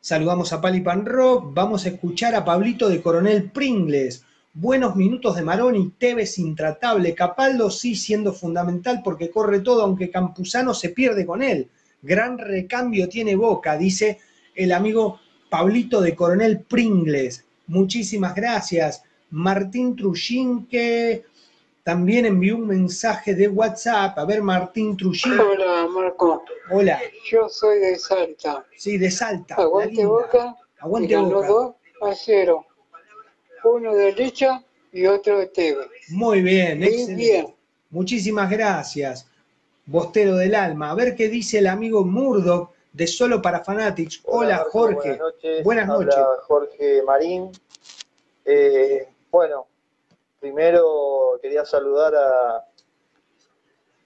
saludamos 0.00 0.52
a 0.52 0.60
Pali 0.60 0.80
Pan 0.80 1.06
Rock. 1.06 1.54
Vamos 1.54 1.86
a 1.86 1.90
escuchar 1.90 2.34
a 2.34 2.44
Pablito 2.44 2.88
de 2.88 3.00
Coronel 3.00 3.50
Pringles. 3.52 4.24
Buenos 4.54 4.96
minutos 4.96 5.34
de 5.34 5.40
Maroni, 5.40 5.94
Tevez 5.96 6.38
intratable, 6.38 7.14
Capaldo 7.14 7.70
sí 7.70 7.94
siendo 7.94 8.34
fundamental 8.34 9.00
porque 9.02 9.30
corre 9.30 9.60
todo, 9.60 9.82
aunque 9.82 10.10
Campuzano 10.10 10.74
se 10.74 10.90
pierde 10.90 11.24
con 11.24 11.42
él. 11.42 11.70
Gran 12.02 12.36
recambio 12.36 13.08
tiene 13.08 13.34
Boca, 13.34 13.78
dice 13.78 14.18
el 14.54 14.72
amigo 14.72 15.20
Pablito 15.48 16.02
de 16.02 16.14
Coronel 16.14 16.60
Pringles. 16.60 17.46
Muchísimas 17.66 18.34
gracias. 18.34 19.02
Martín 19.30 19.96
Trujinque 19.96 21.24
también 21.82 22.26
envió 22.26 22.56
un 22.56 22.66
mensaje 22.66 23.34
de 23.34 23.48
WhatsApp. 23.48 24.18
A 24.18 24.26
ver, 24.26 24.42
Martín 24.42 24.98
Trujinque. 24.98 25.40
Hola, 25.40 25.88
Marco. 25.88 26.44
Hola. 26.70 27.00
Yo 27.30 27.48
soy 27.48 27.78
de 27.78 27.98
Salta. 27.98 28.66
Sí, 28.76 28.98
de 28.98 29.10
Salta. 29.10 29.54
Aguante. 29.54 30.04
Boca. 30.04 30.54
Aguante 30.78 31.16
Boca. 31.16 31.46
2 31.48 31.74
a 32.02 32.14
0. 32.14 32.66
Uno 33.64 33.94
de 33.94 34.12
Licha 34.12 34.62
y 34.92 35.06
otro 35.06 35.38
de 35.38 35.46
Tevez. 35.48 36.10
Muy 36.10 36.42
bien, 36.42 36.78
Muy 36.78 36.88
excelente. 36.88 37.14
bien. 37.14 37.54
Muchísimas 37.90 38.50
gracias, 38.50 39.26
Bostero 39.86 40.36
del 40.36 40.54
Alma. 40.54 40.90
A 40.90 40.94
ver 40.94 41.14
qué 41.14 41.28
dice 41.28 41.58
el 41.58 41.66
amigo 41.66 42.04
Murdoch 42.04 42.70
de 42.92 43.06
Solo 43.06 43.40
para 43.40 43.62
Fanatics. 43.64 44.20
Hola, 44.24 44.64
Jorge. 44.70 44.94
Buenas 45.10 45.18
noches. 45.18 45.64
Buenas 45.64 45.88
Habla. 45.88 46.26
Jorge 46.46 47.02
Marín. 47.02 47.50
Eh, 48.44 49.08
bueno, 49.30 49.66
primero 50.40 51.38
quería 51.40 51.64
saludar 51.64 52.14
a, 52.14 52.66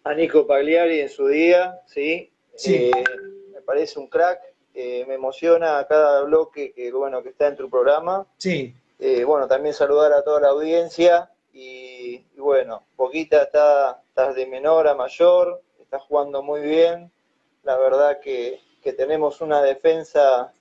a 0.05 0.15
Nico 0.15 0.47
Pagliari 0.47 1.01
en 1.01 1.09
su 1.09 1.27
día, 1.29 1.81
¿sí? 1.87 2.31
Sí. 2.55 2.75
Eh, 2.75 2.91
me 3.55 3.61
parece 3.63 3.99
un 3.99 4.09
crack. 4.09 4.41
eh, 4.75 5.05
me 5.09 5.15
emociona 5.15 5.87
cada 5.89 6.23
bloque 6.23 6.73
que, 6.73 6.93
bueno, 6.93 7.23
que 7.23 7.31
está 7.31 7.49
en 7.49 7.57
tu 7.57 7.71
programa. 7.71 8.27
Sí, 8.37 8.75
Eh, 8.99 9.25
bueno, 9.25 9.47
también 9.47 9.75
saludar 9.75 10.13
a 10.13 10.23
toda 10.23 10.41
la 10.41 10.49
audiencia 10.49 11.31
y, 11.53 12.15
y 12.35 12.39
bueno, 12.41 12.85
Boquita 12.97 13.43
está, 13.43 14.03
está 14.09 14.33
de 14.33 14.47
menor 14.47 14.89
a 14.89 14.95
mayor, 14.95 15.63
está 15.81 15.99
jugando 15.99 16.43
muy 16.43 16.61
bien. 16.63 17.11
La 17.63 17.77
verdad 17.77 18.21
que, 18.21 18.61
que 18.83 18.93
tenemos 18.93 19.41
una 19.41 19.63
defensa 19.63 20.53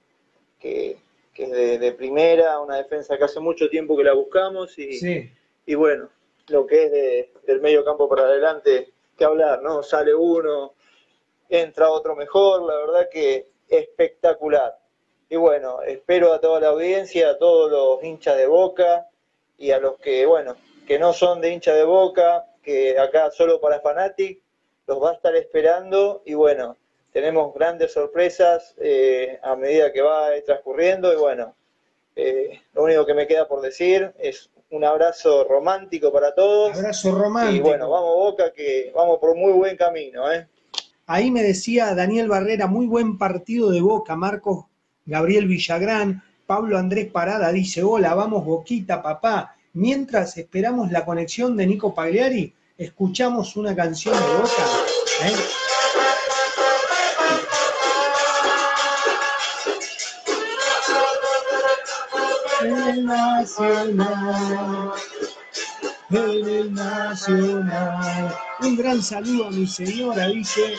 que, 0.60 0.98
que 1.34 1.44
es 1.46 1.52
de, 1.52 1.80
de 1.80 1.92
primera, 1.94 2.60
una 2.60 2.78
defensa 2.78 3.18
que 3.18 3.24
hace 3.26 3.40
mucho 3.40 3.70
tiempo 3.70 3.96
que 3.96 4.04
la 4.04 4.14
buscamos 4.14 4.78
y, 4.80 4.94
sí. 4.94 5.32
y 5.66 5.76
bueno, 5.76 6.10
lo 6.48 6.66
que 6.66 6.86
es 6.86 6.92
de- 6.92 7.34
del 7.48 7.62
medio 7.62 7.86
campo 7.86 8.10
para 8.10 8.24
adelante, 8.24 8.92
que 9.18 9.26
hablar, 9.26 9.62
¿no? 9.62 9.82
Sale 9.84 10.14
uno, 10.14 10.74
entra 11.50 11.90
otro 11.90 12.16
mejor, 12.16 12.64
la 12.64 12.76
verdad 12.76 13.10
que 13.12 13.48
espectacular. 13.70 14.78
Y 15.30 15.38
bueno, 15.38 15.82
espero 15.82 16.34
a 16.34 16.40
toda 16.40 16.60
la 16.60 16.68
audiencia, 16.68 17.32
a 17.32 17.38
todos 17.38 17.72
los 17.72 18.04
hinchas 18.04 18.38
de 18.38 18.46
Boca 18.46 19.08
y 19.58 19.72
a 19.72 19.80
los 19.80 19.98
que, 19.98 20.26
bueno, 20.26 20.56
que 20.88 21.00
no 21.00 21.14
son 21.14 21.42
de 21.42 21.52
hincha 21.52 21.74
de 21.74 21.84
Boca, 21.84 22.46
que 22.62 22.98
acá 23.00 23.32
solo 23.32 23.60
para 23.60 23.80
Fanatic, 23.80 24.42
los 24.88 25.02
va 25.02 25.12
a 25.12 25.14
estar 25.14 25.36
esperando 25.36 26.22
y 26.26 26.36
bueno, 26.36 26.78
tenemos 27.12 27.54
grandes 27.56 27.94
sorpresas 27.94 28.76
eh, 28.78 29.40
a 29.42 29.56
medida 29.56 29.92
que 29.92 30.02
va 30.02 30.28
transcurriendo 30.46 31.12
y 31.12 31.16
bueno, 31.16 31.56
eh, 32.16 32.62
lo 32.74 32.84
único 32.84 33.06
que 33.06 33.16
me 33.16 33.26
queda 33.26 33.48
por 33.48 33.62
decir 33.62 34.14
es 34.20 34.52
un 34.70 34.84
abrazo 34.84 35.44
romántico 35.44 36.12
para 36.12 36.36
todos. 36.36 36.78
Abrazo 36.78 37.12
romántico. 37.14 37.56
Y 37.56 37.60
bueno, 37.62 37.90
vamos 37.90 38.16
Boca, 38.16 38.54
que 38.54 38.92
vamos 38.94 39.18
por 39.18 39.36
muy 39.36 39.54
buen 39.54 39.76
camino, 39.76 40.32
¿eh? 40.32 40.48
Ahí 41.08 41.32
me 41.32 41.42
decía 41.42 41.96
Daniel 41.96 42.28
Barrera, 42.28 42.68
muy 42.68 42.86
buen 42.86 43.18
partido 43.18 43.72
de 43.72 43.82
Boca, 43.82 44.16
Marcos 44.16 44.66
Gabriel 45.06 45.48
Villagrán, 45.48 46.24
Pablo 46.48 46.78
Andrés 46.78 47.12
Parada 47.12 47.52
dice, 47.52 47.84
hola, 47.84 48.16
vamos 48.16 48.44
Boquita, 48.44 49.04
papá. 49.04 49.56
Mientras 49.74 50.38
esperamos 50.38 50.92
la 50.92 51.06
conexión 51.06 51.56
de 51.58 51.68
Nico 51.68 51.94
Pagliari, 51.94 52.54
escuchamos 52.78 53.56
una 53.56 53.76
canción 53.76 54.16
de 54.16 54.34
Boca. 54.38 54.64
¿eh? 55.26 55.36
el 62.64 63.06
Nacional. 63.06 64.92
El 66.10 66.74
Nacional. 66.74 68.36
Un 68.62 68.76
gran 68.76 69.04
saludo 69.04 69.48
a 69.48 69.52
mi 69.52 69.68
señora, 69.68 70.28
dice. 70.30 70.76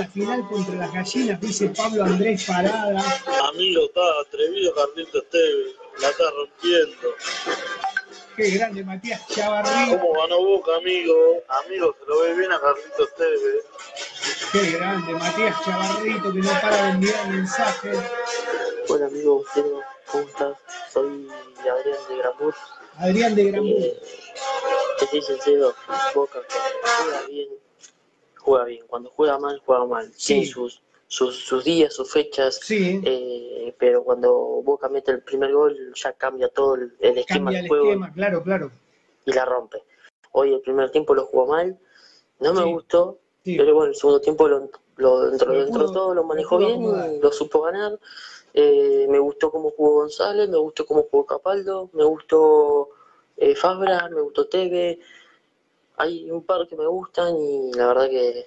La 0.00 0.08
final 0.08 0.48
contra 0.48 0.74
las 0.76 0.92
gallinas, 0.94 1.40
dice 1.40 1.68
Pablo 1.76 2.04
Andrés 2.04 2.44
Parada. 2.44 3.02
Amigo, 3.52 3.84
está 3.84 4.00
atrevido 4.22 4.74
Carlito 4.74 5.18
Esteves. 5.18 5.74
La 6.00 6.08
está 6.08 6.24
rompiendo. 6.30 7.14
Qué 8.34 8.50
grande 8.50 8.82
Matías 8.82 9.26
Chavarrí. 9.28 9.90
¿Cómo 9.90 10.12
ganó 10.14 10.38
Boca, 10.42 10.76
amigo? 10.76 11.14
Amigo, 11.66 11.94
se 12.00 12.06
lo 12.06 12.20
ve 12.22 12.34
bien 12.34 12.50
a 12.50 12.60
Carlito 12.60 13.04
Esteves. 13.04 13.64
Qué 14.52 14.70
grande 14.78 15.12
Matías 15.12 15.56
Chavarrito 15.64 16.32
que 16.32 16.38
no 16.38 16.60
para 16.62 16.82
de 16.82 16.90
enviar 16.92 17.28
mensajes. 17.28 17.98
Hola 18.88 19.06
amigo, 19.06 19.44
¿cómo 20.10 20.26
estás? 20.26 20.56
Soy 20.94 21.28
Adrián 21.58 21.98
de 22.08 22.16
Granbur. 22.16 22.54
Adrián 22.96 23.34
de 23.34 23.44
Granbur. 23.44 23.82
Eh, 23.82 24.00
te 24.98 25.06
soy 25.06 25.22
sincero, 25.22 25.74
Boca 26.14 26.40
juega 27.02 27.26
bien, 27.26 27.48
juega 28.40 28.64
bien. 28.64 28.84
Cuando 28.86 29.10
juega 29.10 29.38
mal, 29.38 29.60
juega 29.64 29.86
mal. 29.86 30.10
Sí. 30.16 30.34
Tiene 30.34 30.46
sus, 30.46 30.82
sus, 31.06 31.36
sus 31.36 31.64
días, 31.64 31.94
sus 31.94 32.10
fechas. 32.12 32.58
Sí. 32.62 33.00
eh, 33.04 33.74
pero 33.78 34.02
cuando 34.04 34.32
Boca 34.62 34.88
mete 34.88 35.10
el 35.12 35.22
primer 35.22 35.52
gol, 35.52 35.92
ya 35.94 36.12
cambia 36.14 36.48
todo 36.48 36.74
el, 36.74 36.92
el 37.00 37.18
esquema 37.18 37.50
del 37.50 37.62
el 37.64 37.68
juego 37.68 37.84
esquema, 37.86 38.12
claro, 38.12 38.42
claro. 38.42 38.70
y 39.26 39.32
la 39.32 39.44
rompe. 39.44 39.82
Hoy 40.32 40.52
el 40.54 40.60
primer 40.60 40.90
tiempo 40.90 41.14
lo 41.14 41.26
jugó 41.26 41.46
mal, 41.46 41.78
no 42.40 42.54
me 42.54 42.62
Sí. 42.62 42.72
gustó, 42.72 43.18
pero 43.44 43.74
bueno, 43.74 43.90
el 43.90 43.96
segundo 43.96 44.20
tiempo 44.20 44.46
lo, 44.48 44.68
lo- 44.96 45.20
dentro, 45.30 45.52
Lo 45.52 45.58
dentro 45.64 45.80
de 45.82 45.86
pudo- 45.88 45.92
todo 45.92 46.14
lo 46.14 46.24
manejó 46.24 46.58
bien 46.58 46.70
acomodar. 46.72 47.10
lo 47.22 47.32
supo 47.32 47.62
ganar. 47.62 47.98
Eh, 48.52 49.06
me 49.08 49.18
gustó 49.18 49.50
cómo 49.50 49.70
jugó 49.70 49.94
González, 50.00 50.48
me 50.48 50.58
gustó 50.58 50.84
cómo 50.84 51.06
jugó 51.10 51.24
Capaldo, 51.24 51.88
me 51.92 52.04
gustó 52.04 52.90
eh, 53.36 53.54
Fabra, 53.54 54.08
me 54.10 54.20
gustó 54.20 54.46
Teve. 54.48 55.00
Hay 56.00 56.30
un 56.30 56.42
par 56.44 56.66
que 56.66 56.76
me 56.76 56.86
gustan 56.86 57.36
y 57.36 57.72
la 57.74 57.88
verdad 57.88 58.08
que 58.08 58.46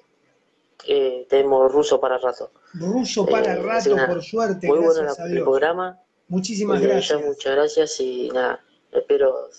eh, 0.88 1.28
tenemos 1.30 1.72
ruso 1.72 2.02
para 2.02 2.18
rato. 2.18 2.50
Ruso 2.74 3.26
para 3.28 3.54
Eh, 3.54 3.62
rato, 3.62 3.96
nada, 3.96 4.08
por 4.08 4.24
suerte, 4.24 4.68
Muy 4.68 4.80
bueno 4.80 5.04
la- 5.04 5.26
el 5.28 5.44
programa. 5.44 6.00
Muchísimas 6.30 6.80
Eh, 6.82 6.84
ya 6.84 6.90
gracias. 6.90 7.22
muchas 7.24 7.56
gracias 7.56 8.00
y 8.00 8.30
nada, 8.30 8.60
espero 8.92 9.50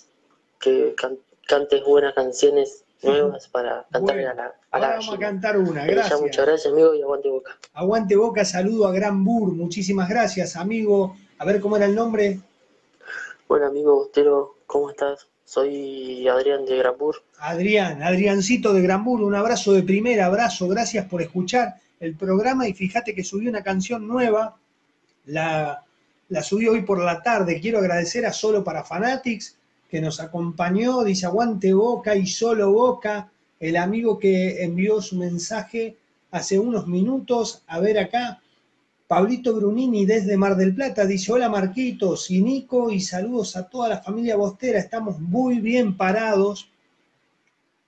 que 0.58 0.94
can- 0.96 1.18
cantes 1.46 1.84
buenas 1.84 2.14
canciones 2.14 2.84
nuevas 3.02 3.46
para 3.48 3.86
cantarle 3.92 4.24
Bueno, 4.24 4.30
a 4.30 4.34
la, 4.34 4.54
a 4.72 4.78
la 4.80 4.88
vamos 4.96 5.12
a 5.12 5.18
cantar 5.18 5.58
una, 5.58 5.84
Eh, 5.84 5.88
ya 5.88 5.94
gracias. 5.94 6.20
muchas 6.20 6.46
gracias 6.46 6.72
amigo 6.72 6.94
y 6.94 7.02
aguante 7.02 7.28
boca. 7.28 7.58
Aguante 7.74 8.16
Boca, 8.16 8.44
saludo 8.44 8.86
a 8.88 8.92
Gran 8.92 9.22
Bur, 9.24 9.52
muchísimas 9.52 10.08
gracias, 10.08 10.56
amigo. 10.56 11.14
A 11.38 11.44
ver 11.44 11.60
cómo 11.60 11.76
era 11.76 11.84
el 11.86 11.94
nombre. 11.94 12.40
Bueno 13.46 13.66
amigo 13.66 13.94
Bostero, 13.96 14.56
¿cómo 14.66 14.90
estás? 14.90 15.28
Soy 15.44 16.26
Adrián 16.26 16.64
de 16.64 16.78
Granbur. 16.78 17.22
Adrián, 17.38 18.02
Adriancito 18.02 18.72
de 18.72 18.82
Granbur, 18.82 19.22
un 19.22 19.34
abrazo 19.34 19.72
de 19.72 19.82
primera, 19.82 20.26
abrazo, 20.26 20.66
gracias 20.68 21.06
por 21.06 21.20
escuchar 21.20 21.74
el 22.00 22.16
programa 22.16 22.66
y 22.66 22.72
fíjate 22.72 23.14
que 23.14 23.22
subí 23.22 23.46
una 23.46 23.62
canción 23.62 24.08
nueva, 24.08 24.56
la, 25.26 25.84
la 26.28 26.42
subí 26.42 26.66
hoy 26.66 26.82
por 26.82 27.02
la 27.02 27.22
tarde, 27.22 27.60
quiero 27.60 27.78
agradecer 27.78 28.24
a 28.26 28.32
Solo 28.32 28.64
para 28.64 28.84
Fanatics 28.84 29.56
que 29.90 30.00
nos 30.00 30.18
acompañó, 30.18 31.04
dice 31.04 31.26
aguante 31.26 31.72
Boca 31.72 32.16
y 32.16 32.26
solo 32.26 32.72
Boca, 32.72 33.30
el 33.60 33.76
amigo 33.76 34.18
que 34.18 34.64
envió 34.64 35.00
su 35.00 35.16
mensaje 35.16 35.96
hace 36.30 36.58
unos 36.58 36.88
minutos, 36.88 37.62
a 37.66 37.78
ver 37.80 37.98
acá, 37.98 38.42
Pablito 39.06 39.54
Brunini 39.54 40.06
desde 40.06 40.36
Mar 40.38 40.56
del 40.56 40.74
Plata 40.74 41.04
dice, 41.04 41.30
hola 41.30 41.50
Marquitos 41.50 42.30
y 42.30 42.40
Nico 42.40 42.90
y 42.90 43.00
saludos 43.00 43.54
a 43.54 43.68
toda 43.68 43.90
la 43.90 44.00
familia 44.00 44.36
Bostera, 44.36 44.78
estamos 44.78 45.20
muy 45.20 45.60
bien 45.60 45.96
parados, 45.96 46.70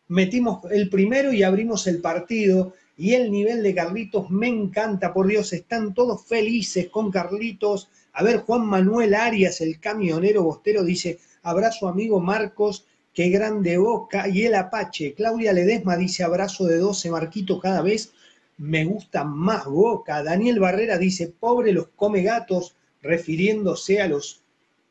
metimos 0.08 0.70
el 0.70 0.90
primero 0.90 1.32
y 1.32 1.42
abrimos 1.42 1.86
el 1.86 2.02
partido 2.02 2.74
y 2.98 3.14
el 3.14 3.30
nivel 3.30 3.62
de 3.62 3.74
Carlitos 3.74 4.30
me 4.30 4.48
encanta, 4.48 5.12
por 5.14 5.26
Dios, 5.26 5.52
están 5.52 5.94
todos 5.94 6.24
felices 6.24 6.88
con 6.88 7.10
Carlitos. 7.10 7.88
A 8.12 8.22
ver, 8.22 8.40
Juan 8.40 8.66
Manuel 8.66 9.14
Arias, 9.14 9.60
el 9.60 9.80
camionero 9.80 10.42
Bostero, 10.42 10.82
dice, 10.82 11.18
abrazo 11.42 11.88
amigo 11.88 12.20
Marcos, 12.20 12.86
qué 13.12 13.28
grande 13.28 13.76
boca, 13.76 14.28
y 14.28 14.44
el 14.44 14.54
Apache. 14.54 15.14
Claudia 15.14 15.52
Ledesma 15.52 15.96
dice, 15.96 16.24
abrazo 16.24 16.64
de 16.64 16.78
12, 16.78 17.10
Marquito, 17.10 17.60
cada 17.60 17.82
vez 17.82 18.12
me 18.58 18.84
gusta 18.84 19.24
más 19.24 19.66
boca. 19.66 20.22
Daniel 20.22 20.60
Barrera 20.60 20.98
dice, 20.98 21.28
pobre 21.28 21.72
los 21.72 21.88
come 21.88 22.22
gatos, 22.22 22.74
refiriéndose 23.02 24.00
a 24.00 24.08
los 24.08 24.40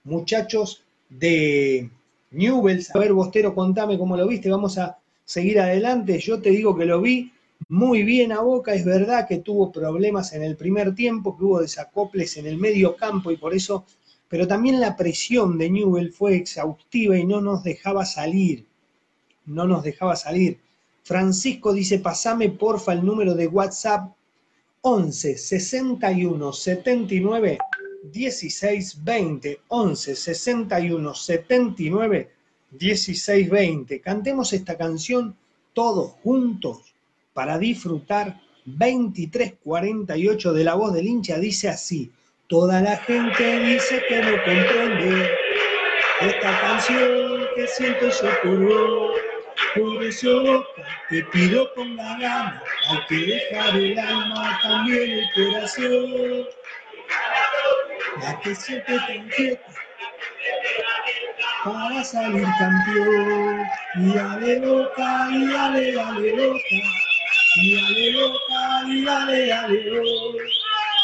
muchachos 0.03 0.83
de 1.09 1.89
Newells. 2.31 2.95
A 2.95 2.99
ver, 2.99 3.13
Bostero, 3.13 3.55
contame 3.55 3.97
cómo 3.97 4.15
lo 4.15 4.27
viste, 4.27 4.49
vamos 4.49 4.77
a 4.77 4.97
seguir 5.23 5.59
adelante. 5.59 6.19
Yo 6.19 6.41
te 6.41 6.51
digo 6.51 6.75
que 6.77 6.85
lo 6.85 7.01
vi 7.01 7.31
muy 7.67 8.03
bien 8.03 8.31
a 8.31 8.41
Boca, 8.41 8.73
es 8.73 8.85
verdad 8.85 9.27
que 9.27 9.39
tuvo 9.39 9.71
problemas 9.71 10.33
en 10.33 10.43
el 10.43 10.55
primer 10.55 10.93
tiempo, 10.93 11.37
que 11.37 11.45
hubo 11.45 11.61
desacoples 11.61 12.37
en 12.37 12.45
el 12.45 12.57
medio 12.57 12.95
campo 12.95 13.31
y 13.31 13.37
por 13.37 13.53
eso, 13.53 13.85
pero 14.27 14.47
también 14.47 14.79
la 14.79 14.95
presión 14.95 15.57
de 15.57 15.69
Newell 15.69 16.11
fue 16.11 16.35
exhaustiva 16.35 17.17
y 17.17 17.25
no 17.25 17.41
nos 17.41 17.63
dejaba 17.63 18.05
salir, 18.05 18.65
no 19.45 19.65
nos 19.65 19.83
dejaba 19.83 20.15
salir. 20.15 20.59
Francisco 21.05 21.71
dice, 21.71 21.99
pasame 21.99 22.49
porfa 22.49 22.91
el 22.91 23.05
número 23.05 23.35
de 23.35 23.45
WhatsApp 23.45 24.11
11 24.81 25.37
61 25.37 26.51
79 26.51 27.59
16 28.11 29.03
20 29.03 29.59
11 29.67 30.15
61 30.15 31.13
79 31.13 32.31
16 32.71 33.49
20. 33.49 34.01
Cantemos 34.01 34.51
esta 34.53 34.75
canción 34.77 35.37
todos 35.73 36.13
juntos 36.23 36.95
para 37.33 37.57
disfrutar. 37.59 38.41
2348 38.67 40.53
de 40.53 40.63
la 40.63 40.73
voz 40.73 40.91
del 40.91 41.05
hincha 41.05 41.37
dice 41.37 41.69
así 41.69 42.11
toda 42.47 42.81
la 42.81 42.97
gente 42.97 43.59
dice 43.59 44.01
que 44.09 44.19
no 44.21 44.31
comprende 44.43 45.29
esta 46.21 46.61
canción 46.61 47.45
que 47.55 47.67
siento 47.67 48.09
yo 48.09 48.29
por 48.41 48.65
vos 48.65 49.11
por 50.05 50.11
eso 50.11 50.67
te 51.09 51.23
pido 51.23 51.73
con 51.73 51.95
la 51.95 52.17
gana 52.19 52.63
hay 52.89 52.99
que 53.07 53.15
dejar 53.15 53.75
el 53.75 53.97
alma 53.97 54.59
también 54.61 55.11
el 55.11 55.25
corazón 55.33 56.45
la 58.21 58.39
que 58.41 58.53
siempre 58.53 58.99
te 59.07 59.15
inquieta 59.15 59.63
para 61.63 62.03
salir 62.03 62.45
campeón 62.59 63.65
y 63.95 64.13
dale 64.13 64.59
boca 64.59 65.27
y 65.31 65.51
dale 65.51 65.91
dale 65.93 66.31
boca 66.33 66.59
y 67.55 67.75
dale 67.75 68.13
boca 68.13 68.83
y 68.87 69.05
dale 69.05 69.47
dale 69.47 69.89
boca 69.89 70.43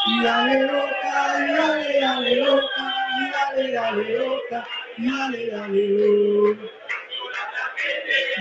y 0.05 0.23
dale 0.23 0.65
boca 0.67 1.35
y 1.39 1.53
dale 1.53 1.99
dale 2.01 2.41
boca 2.41 2.93
y 3.17 3.31
dale 3.31 3.71
dale 3.73 4.17
boca 4.19 4.65
y 4.97 6.80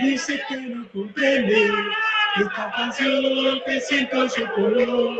dice 0.01 0.41
que 0.47 0.57
no 0.57 0.87
comprende 0.91 1.71
esta 2.37 2.71
canción 2.75 3.61
que 3.65 3.81
siento 3.81 4.27
yo 4.27 4.55
por 4.55 4.85
vos 4.85 5.17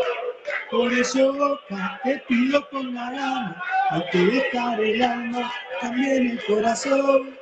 por 0.69 0.93
eso 0.93 1.59
te 2.03 2.17
pido 2.27 2.69
con 2.69 2.93
la 2.93 3.11
gana 3.11 3.63
hay 3.91 4.03
que 4.11 4.17
dejar 4.17 4.79
el 4.79 5.01
alma 5.01 5.51
también 5.81 6.31
el 6.31 6.45
corazón 6.45 7.37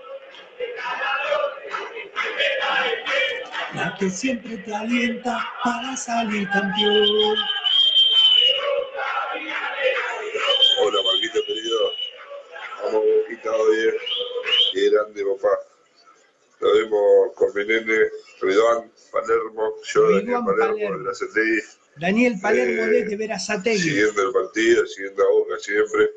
la 3.73 3.95
que 3.97 4.09
siempre 4.09 4.57
te 4.57 4.75
alienta 4.75 5.47
para 5.63 5.95
salir 5.95 6.49
campeón. 6.49 7.37
Hola 10.81 10.99
Marquito 11.03 11.39
querido, 11.45 11.91
vamos 12.83 13.03
Boquita 13.21 13.51
hoy, 13.51 13.93
qué 14.73 14.89
grande 14.89 15.23
papá. 15.23 15.68
Lo 16.59 16.73
vemos 16.73 17.33
con 17.35 17.53
mi 17.55 17.65
nene, 17.65 18.09
Ridwan, 18.41 18.91
Palermo, 19.11 19.75
yo 19.83 20.11
Daniel 20.11 20.43
Palermo, 20.45 20.97
de 20.97 21.03
la 21.05 21.11
CTI, 21.13 21.61
Daniel 21.97 22.35
Palermo 22.41 22.83
Eh, 22.83 22.87
desde 22.87 23.15
Verazategui. 23.15 23.77
siguiendo 23.79 24.21
el 24.27 24.33
partido, 24.33 24.85
siguiendo 24.85 25.23
a 25.23 25.31
Boca 25.31 25.57
siempre. 25.59 26.11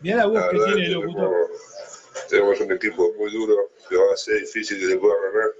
Mirá 0.00 0.16
la 0.16 0.26
voz 0.26 0.42
que 0.48 0.56
verdad, 0.56 0.74
tiene 0.74 0.86
el 0.86 0.92
locutor. 0.94 1.30
tenemos, 1.30 2.28
tenemos 2.28 2.60
un 2.60 2.72
equipo 2.72 3.12
muy 3.18 3.32
duro, 3.32 3.70
que 3.88 3.96
va 3.96 4.14
a 4.14 4.16
ser 4.16 4.40
difícil 4.40 4.78
que 4.78 4.86
se 4.86 4.96
pueda 4.96 5.14
ganar. 5.32 5.50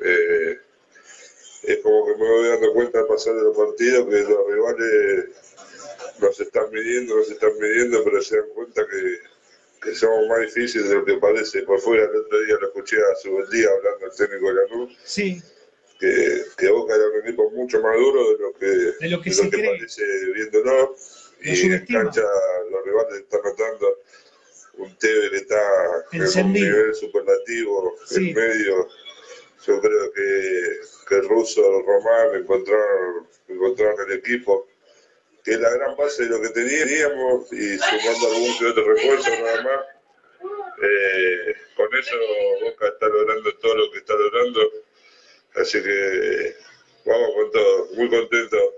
Eh, 0.00 0.58
es 1.62 1.78
como 1.78 2.06
que 2.06 2.12
me 2.16 2.28
voy 2.28 2.48
dando 2.48 2.72
cuenta 2.72 2.98
al 3.00 3.06
pasar 3.06 3.34
de 3.34 3.42
los 3.42 3.56
partidos 3.56 4.08
que 4.08 4.20
los 4.22 4.46
rivales 4.52 5.30
nos 6.18 6.40
están 6.40 6.70
midiendo, 6.70 7.16
nos 7.16 7.30
están 7.30 7.50
midiendo, 7.58 8.04
pero 8.04 8.20
se 8.22 8.36
dan 8.36 8.48
cuenta 8.54 8.86
que, 8.86 9.35
que 9.86 9.94
somos 9.94 10.28
más 10.28 10.40
difíciles 10.40 10.88
de 10.88 10.94
lo 10.96 11.04
que 11.04 11.16
parece. 11.18 11.62
Por 11.62 11.80
fuera, 11.80 12.04
el 12.04 12.16
otro 12.16 12.40
día 12.44 12.56
lo 12.60 12.66
escuché 12.68 12.96
a 12.98 13.14
Subeldía 13.16 13.68
hablando 13.70 14.06
al 14.06 14.14
técnico 14.16 14.48
de 14.48 14.54
la 14.54 14.66
luz 14.76 14.98
Sí, 15.04 15.40
que, 15.98 16.42
que 16.58 16.68
Boca 16.68 16.94
era 16.94 17.08
un 17.08 17.22
equipo 17.26 17.50
mucho 17.52 17.80
más 17.80 17.96
duro 17.96 18.30
de 18.32 18.38
lo 18.38 18.52
que, 18.52 18.66
De 18.66 19.08
lo 19.08 19.20
que 19.22 19.30
parece 19.32 20.04
viéndolo. 20.34 20.94
Lo 20.94 20.96
Y 21.52 21.60
en 21.60 21.86
cancha 21.86 22.22
los 22.70 22.84
rivales 22.84 23.20
están 23.20 23.40
notando 23.44 23.98
un 24.78 24.94
TV 24.98 25.30
que 25.30 25.36
está 25.38 25.62
en 26.12 26.20
un 26.20 26.26
Encendido. 26.26 26.66
nivel 26.76 26.94
superlativo, 26.94 27.96
Sí. 28.06 28.28
en 28.30 28.34
medio. 28.34 28.88
Yo 29.66 29.80
creo 29.80 30.12
que, 30.12 30.80
que 31.08 31.14
el 31.16 31.28
ruso 31.28 31.82
Román 31.82 32.36
encontraron, 32.40 33.26
encontraron 33.48 33.96
el 34.10 34.18
equipo, 34.18 34.68
que 35.46 35.56
la 35.58 35.70
gran 35.70 35.96
base 35.96 36.24
de 36.24 36.30
lo 36.30 36.42
que 36.42 36.48
teníamos 36.48 37.52
y 37.52 37.78
sumando 37.78 38.26
algún 38.26 38.58
que 38.58 38.66
otro 38.66 38.94
refuerzo 38.94 39.30
nada 39.30 39.62
más. 39.62 39.80
Eh, 40.82 41.54
con 41.76 41.94
eso 41.94 42.16
Boca 42.62 42.88
está 42.88 43.06
logrando 43.06 43.56
todo 43.58 43.76
lo 43.76 43.90
que 43.92 43.98
está 43.98 44.14
logrando. 44.14 44.72
Así 45.54 45.80
que 45.80 46.56
vamos 47.04 47.30
con 47.36 47.50
todo, 47.52 47.88
muy 47.94 48.10
contento 48.10 48.74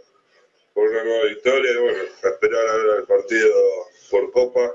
por 0.75 0.91
una 0.91 1.05
nueva 1.05 1.25
victoria 1.25 1.73
y 1.73 1.77
bueno, 1.79 2.03
a 2.23 2.29
esperar 2.29 2.69
ahora 2.69 2.97
el 2.99 3.05
partido 3.05 3.51
por 4.11 4.31
Copa, 4.31 4.75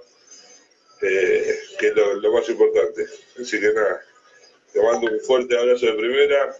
eh, 1.03 1.59
que 1.77 1.87
es 1.89 1.95
lo, 1.95 2.15
lo 2.15 2.33
más 2.33 2.49
importante. 2.49 3.05
Así 3.39 3.59
que 3.61 3.71
nada, 3.71 4.01
te 4.73 4.81
mando 4.81 5.11
un 5.11 5.19
fuerte 5.19 5.55
abrazo 5.55 5.85
de 5.85 5.93
primera. 5.93 6.57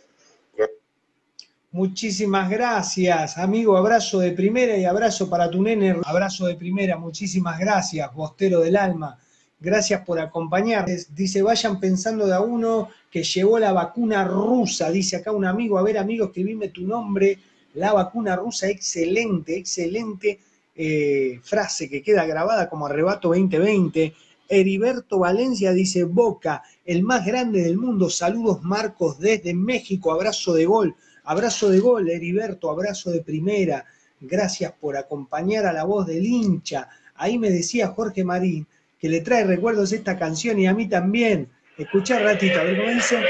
Muchísimas 1.73 2.51
gracias, 2.51 3.39
amigo. 3.39 3.75
Abrazo 3.75 4.19
de 4.19 4.31
primera 4.31 4.77
y 4.77 4.85
abrazo 4.85 5.27
para 5.27 5.49
tu 5.49 5.59
nene. 5.59 5.95
Abrazo 6.05 6.45
de 6.45 6.53
primera, 6.53 6.97
muchísimas 6.97 7.57
gracias, 7.57 8.13
Bostero 8.13 8.59
del 8.59 8.77
Alma. 8.77 9.17
Gracias 9.59 10.01
por 10.05 10.19
acompañar. 10.19 10.85
Dice, 11.15 11.41
vayan 11.41 11.79
pensando 11.79 12.27
de 12.27 12.35
a 12.35 12.41
uno 12.41 12.89
que 13.09 13.23
llegó 13.23 13.57
la 13.57 13.73
vacuna 13.73 14.23
rusa. 14.23 14.91
Dice 14.91 15.15
acá 15.15 15.31
un 15.31 15.45
amigo, 15.45 15.79
a 15.79 15.81
ver, 15.81 15.97
amigo, 15.97 16.25
escribime 16.25 16.67
tu 16.67 16.85
nombre. 16.85 17.39
La 17.73 17.91
vacuna 17.91 18.35
rusa, 18.35 18.67
excelente, 18.67 19.57
excelente 19.57 20.41
eh, 20.75 21.39
frase 21.41 21.89
que 21.89 22.03
queda 22.03 22.27
grabada 22.27 22.69
como 22.69 22.85
arrebato 22.85 23.29
2020. 23.29 24.13
Heriberto 24.47 25.17
Valencia 25.17 25.73
dice, 25.73 26.03
Boca, 26.03 26.61
el 26.85 27.01
más 27.01 27.25
grande 27.25 27.63
del 27.63 27.79
mundo. 27.79 28.11
Saludos, 28.11 28.61
Marcos, 28.61 29.17
desde 29.17 29.55
México. 29.55 30.11
Abrazo 30.11 30.53
de 30.53 30.67
gol. 30.67 30.95
Abrazo 31.25 31.69
de 31.69 31.79
gol, 31.79 32.09
Heriberto, 32.09 32.69
abrazo 32.69 33.11
de 33.11 33.21
primera. 33.21 33.85
Gracias 34.19 34.71
por 34.73 34.97
acompañar 34.97 35.65
a 35.65 35.73
la 35.73 35.83
voz 35.83 36.07
del 36.07 36.25
hincha. 36.25 36.89
Ahí 37.15 37.37
me 37.37 37.49
decía 37.49 37.87
Jorge 37.89 38.23
Marín 38.23 38.67
que 38.99 39.09
le 39.09 39.19
trae 39.19 39.43
recuerdos 39.43 39.91
esta 39.91 40.17
canción 40.17 40.59
y 40.59 40.67
a 40.67 40.73
mí 40.73 40.87
también. 40.87 41.49
Escuchá 41.77 42.19
ratito, 42.19 42.59
a 42.59 42.63
ver 42.63 42.77
cómo 42.77 42.89
dice. 42.89 43.21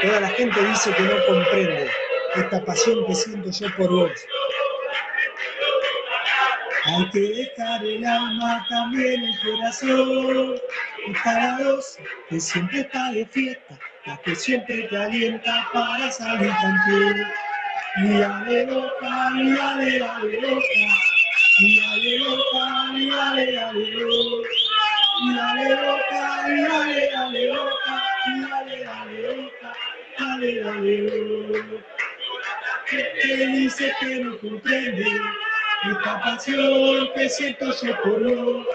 Toda 0.00 0.20
la 0.20 0.28
gente 0.28 0.58
dice 0.66 0.90
que 0.94 1.02
no 1.02 1.14
comprende 1.26 1.86
esta 2.36 2.64
pasión 2.64 3.06
que 3.06 3.14
siento 3.14 3.50
yo 3.50 3.66
por 3.76 3.90
vos. 3.90 4.10
Hay 6.84 7.10
que 7.10 7.20
dejar 7.20 7.84
el 7.84 8.04
alma, 8.04 8.66
también 8.68 9.22
el 9.22 9.34
corazón. 9.44 10.54
Y 11.06 11.12
para 11.22 11.58
dos, 11.58 11.98
que 12.28 12.40
siempre 12.40 12.80
está 12.80 13.12
de 13.12 13.26
fiesta, 13.26 13.78
la 14.06 14.16
que 14.22 14.34
siempre 14.34 14.88
te 14.88 14.96
alienta 14.96 15.68
para 15.72 16.10
salir 16.10 16.50
campeón. 16.60 17.26
Y 17.98 18.18
dale 18.18 18.66
loca, 18.66 19.30
y 19.36 19.52
dale, 19.52 19.98
dale 19.98 20.40
loca. 20.40 20.62
Y 21.58 21.80
dale 21.80 22.18
loca, 22.18 22.92
y 22.94 23.10
dale, 23.10 23.52
dale 23.52 23.90
loca. 23.92 24.48
Y 25.20 25.34
dale 25.36 25.68
loca, 25.70 26.48
y 26.48 26.62
dale, 26.62 27.10
dale 27.12 27.46
loca. 27.52 28.02
Y 28.26 28.40
dale, 28.40 28.84
dale 28.84 29.36
loca. 29.36 29.72
Dale, 30.18 30.60
dale 30.60 30.98
loca. 30.98 31.84
Que 32.90 33.46
dice 33.46 33.92
que 34.00 34.16
no 34.16 34.38
comprende 34.38 35.06
esta 35.90 36.20
pasión 36.22 37.08
que 37.14 37.28
siento 37.28 37.72
por 38.02 38.22
vos. 38.22 38.66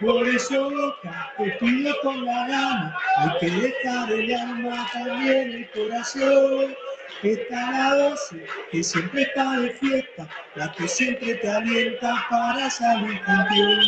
Por 0.00 0.28
eso 0.28 0.70
loca, 0.70 1.32
te 1.36 1.50
pido 1.58 1.92
con 2.02 2.24
la 2.24 2.46
gana, 2.46 2.96
hay 3.16 3.38
que 3.40 3.50
dejar 3.50 4.12
el 4.12 4.32
alma, 4.32 4.88
también 4.92 5.52
el 5.52 5.70
corazón. 5.72 6.76
Está 7.24 7.72
la 7.72 7.94
doce, 7.96 8.46
que 8.70 8.84
siempre 8.84 9.22
está 9.22 9.58
de 9.58 9.70
fiesta, 9.70 10.28
la 10.54 10.70
que 10.72 10.86
siempre 10.86 11.34
te 11.34 11.50
alienta 11.50 12.14
para 12.30 12.70
salir 12.70 13.20
campeón. 13.22 13.80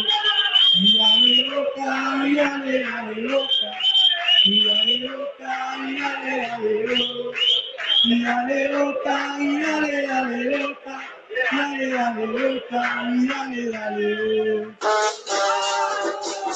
Y 0.82 0.98
dale 0.98 1.48
loca, 1.48 2.26
y 2.26 2.34
dale, 2.34 3.14
loca, 3.14 3.70
y 4.46 4.66
dale 4.66 4.98
loca, 4.98 5.76
y 5.78 6.00
dale, 6.00 6.88
loca, 6.88 7.36
y 8.02 8.22
dale 8.24 8.68
loca, 8.68 9.36
y 9.38 9.60
dale, 9.62 10.58
loca, 10.58 11.08
dale, 11.52 11.88
dale 11.88 12.26
loca, 12.26 13.10
y 13.14 13.28
dale, 13.28 13.70
dale 13.70 14.54
loca. 14.56 15.69
A 16.50 16.52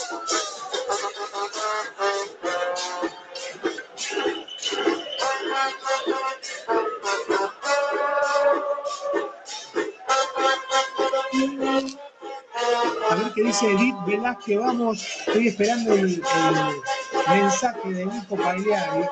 ver 13.14 13.32
qué 13.34 13.42
dice 13.44 13.70
Edith 13.70 13.94
Velázquez, 14.04 14.58
vamos, 14.58 15.00
estoy 15.00 15.46
esperando 15.46 15.92
el, 15.92 16.20
mensaje 17.28 17.88
de 17.92 18.06
Nico 18.06 18.36
Pagliari. 18.36 19.06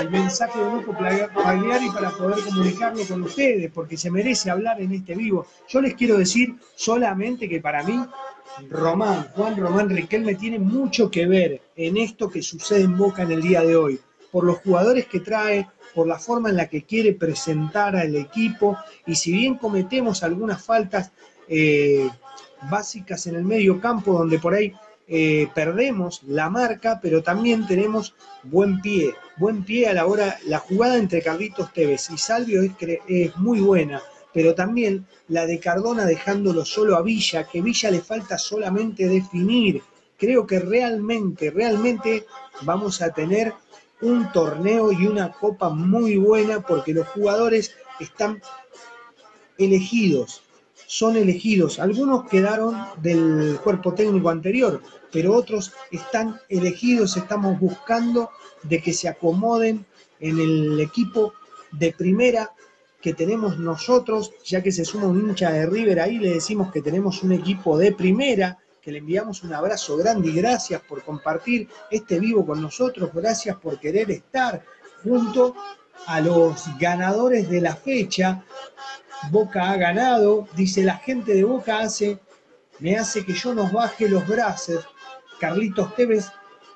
El 0.00 0.10
mensaje 0.10 0.58
de 0.58 0.80
Pla- 0.94 1.30
Pagliari 1.34 1.90
para 1.90 2.10
poder 2.10 2.44
comunicarlo 2.44 3.04
con 3.06 3.22
ustedes, 3.22 3.70
porque 3.72 3.96
se 3.96 4.10
merece 4.10 4.50
hablar 4.50 4.80
en 4.80 4.92
este 4.92 5.14
vivo. 5.14 5.46
Yo 5.68 5.80
les 5.80 5.94
quiero 5.94 6.16
decir 6.18 6.54
solamente 6.76 7.48
que 7.48 7.60
para 7.60 7.82
mí, 7.82 8.04
Román, 8.70 9.28
Juan 9.34 9.56
Román 9.56 9.88
Riquelme 9.90 10.34
tiene 10.34 10.58
mucho 10.58 11.10
que 11.10 11.26
ver 11.26 11.60
en 11.76 11.96
esto 11.96 12.28
que 12.28 12.42
sucede 12.42 12.82
en 12.82 12.96
Boca 12.96 13.22
en 13.22 13.32
el 13.32 13.42
día 13.42 13.62
de 13.62 13.76
hoy, 13.76 14.00
por 14.30 14.44
los 14.44 14.58
jugadores 14.58 15.06
que 15.06 15.20
trae, 15.20 15.68
por 15.94 16.06
la 16.06 16.18
forma 16.18 16.50
en 16.50 16.56
la 16.56 16.68
que 16.68 16.82
quiere 16.84 17.12
presentar 17.14 17.96
al 17.96 18.14
equipo 18.14 18.76
y 19.06 19.14
si 19.16 19.32
bien 19.32 19.56
cometemos 19.56 20.22
algunas 20.22 20.62
faltas 20.64 21.12
eh, 21.48 22.08
básicas 22.70 23.26
en 23.26 23.36
el 23.36 23.44
medio 23.44 23.80
campo 23.80 24.12
donde 24.12 24.38
por 24.38 24.54
ahí 24.54 24.72
eh, 25.08 25.48
perdemos 25.54 26.22
la 26.26 26.50
marca, 26.50 27.00
pero 27.02 27.22
también 27.22 27.66
tenemos 27.66 28.14
buen 28.42 28.80
pie, 28.82 29.14
buen 29.38 29.64
pie 29.64 29.88
a 29.88 29.94
la 29.94 30.06
hora, 30.06 30.38
la 30.44 30.58
jugada 30.58 30.96
entre 30.96 31.22
Carlitos 31.22 31.72
Tevez 31.72 32.10
y 32.10 32.18
Salvio 32.18 32.62
es, 32.62 32.72
es 33.08 33.36
muy 33.36 33.60
buena, 33.60 34.02
pero 34.34 34.54
también 34.54 35.06
la 35.28 35.46
de 35.46 35.58
Cardona 35.58 36.04
dejándolo 36.04 36.64
solo 36.64 36.96
a 36.96 37.02
Villa, 37.02 37.44
que 37.44 37.62
Villa 37.62 37.90
le 37.90 38.00
falta 38.00 38.36
solamente 38.36 39.08
definir. 39.08 39.82
Creo 40.18 40.46
que 40.46 40.58
realmente, 40.58 41.50
realmente 41.50 42.26
vamos 42.62 43.00
a 43.00 43.10
tener 43.10 43.54
un 44.00 44.30
torneo 44.30 44.92
y 44.92 45.06
una 45.06 45.32
copa 45.32 45.70
muy 45.70 46.16
buena 46.16 46.60
porque 46.60 46.92
los 46.92 47.08
jugadores 47.08 47.74
están 47.98 48.40
elegidos, 49.56 50.42
son 50.88 51.16
elegidos. 51.16 51.78
Algunos 51.78 52.26
quedaron 52.30 52.74
del 53.02 53.60
cuerpo 53.62 53.92
técnico 53.92 54.30
anterior, 54.30 54.82
pero 55.12 55.34
otros 55.34 55.72
están 55.90 56.40
elegidos, 56.48 57.18
estamos 57.18 57.60
buscando 57.60 58.30
de 58.62 58.80
que 58.80 58.94
se 58.94 59.06
acomoden 59.06 59.84
en 60.18 60.40
el 60.40 60.80
equipo 60.80 61.34
de 61.72 61.92
primera 61.92 62.52
que 63.02 63.12
tenemos 63.12 63.58
nosotros, 63.58 64.32
ya 64.44 64.62
que 64.62 64.72
se 64.72 64.86
suma 64.86 65.08
un 65.08 65.28
hincha 65.28 65.50
de 65.50 65.66
River 65.66 66.00
ahí, 66.00 66.18
le 66.18 66.30
decimos 66.30 66.72
que 66.72 66.80
tenemos 66.80 67.22
un 67.22 67.32
equipo 67.32 67.76
de 67.76 67.92
primera, 67.92 68.58
que 68.80 68.90
le 68.90 68.98
enviamos 68.98 69.42
un 69.42 69.52
abrazo 69.52 69.94
grande 69.98 70.30
y 70.30 70.32
gracias 70.32 70.80
por 70.80 71.04
compartir 71.04 71.68
este 71.90 72.18
vivo 72.18 72.46
con 72.46 72.62
nosotros, 72.62 73.10
gracias 73.12 73.56
por 73.58 73.78
querer 73.78 74.10
estar 74.10 74.64
junto 75.04 75.54
a 76.06 76.20
los 76.20 76.64
ganadores 76.78 77.48
de 77.48 77.60
la 77.60 77.76
fecha. 77.76 78.42
Boca 79.30 79.70
ha 79.70 79.76
ganado, 79.76 80.48
dice 80.54 80.82
la 80.82 80.96
gente 80.96 81.34
de 81.34 81.44
Boca 81.44 81.80
hace, 81.80 82.18
me 82.78 82.96
hace 82.96 83.24
que 83.24 83.32
yo 83.32 83.54
nos 83.54 83.72
baje 83.72 84.08
los 84.08 84.26
brazos. 84.26 84.86
Carlitos 85.40 85.94
Tevez 85.94 86.30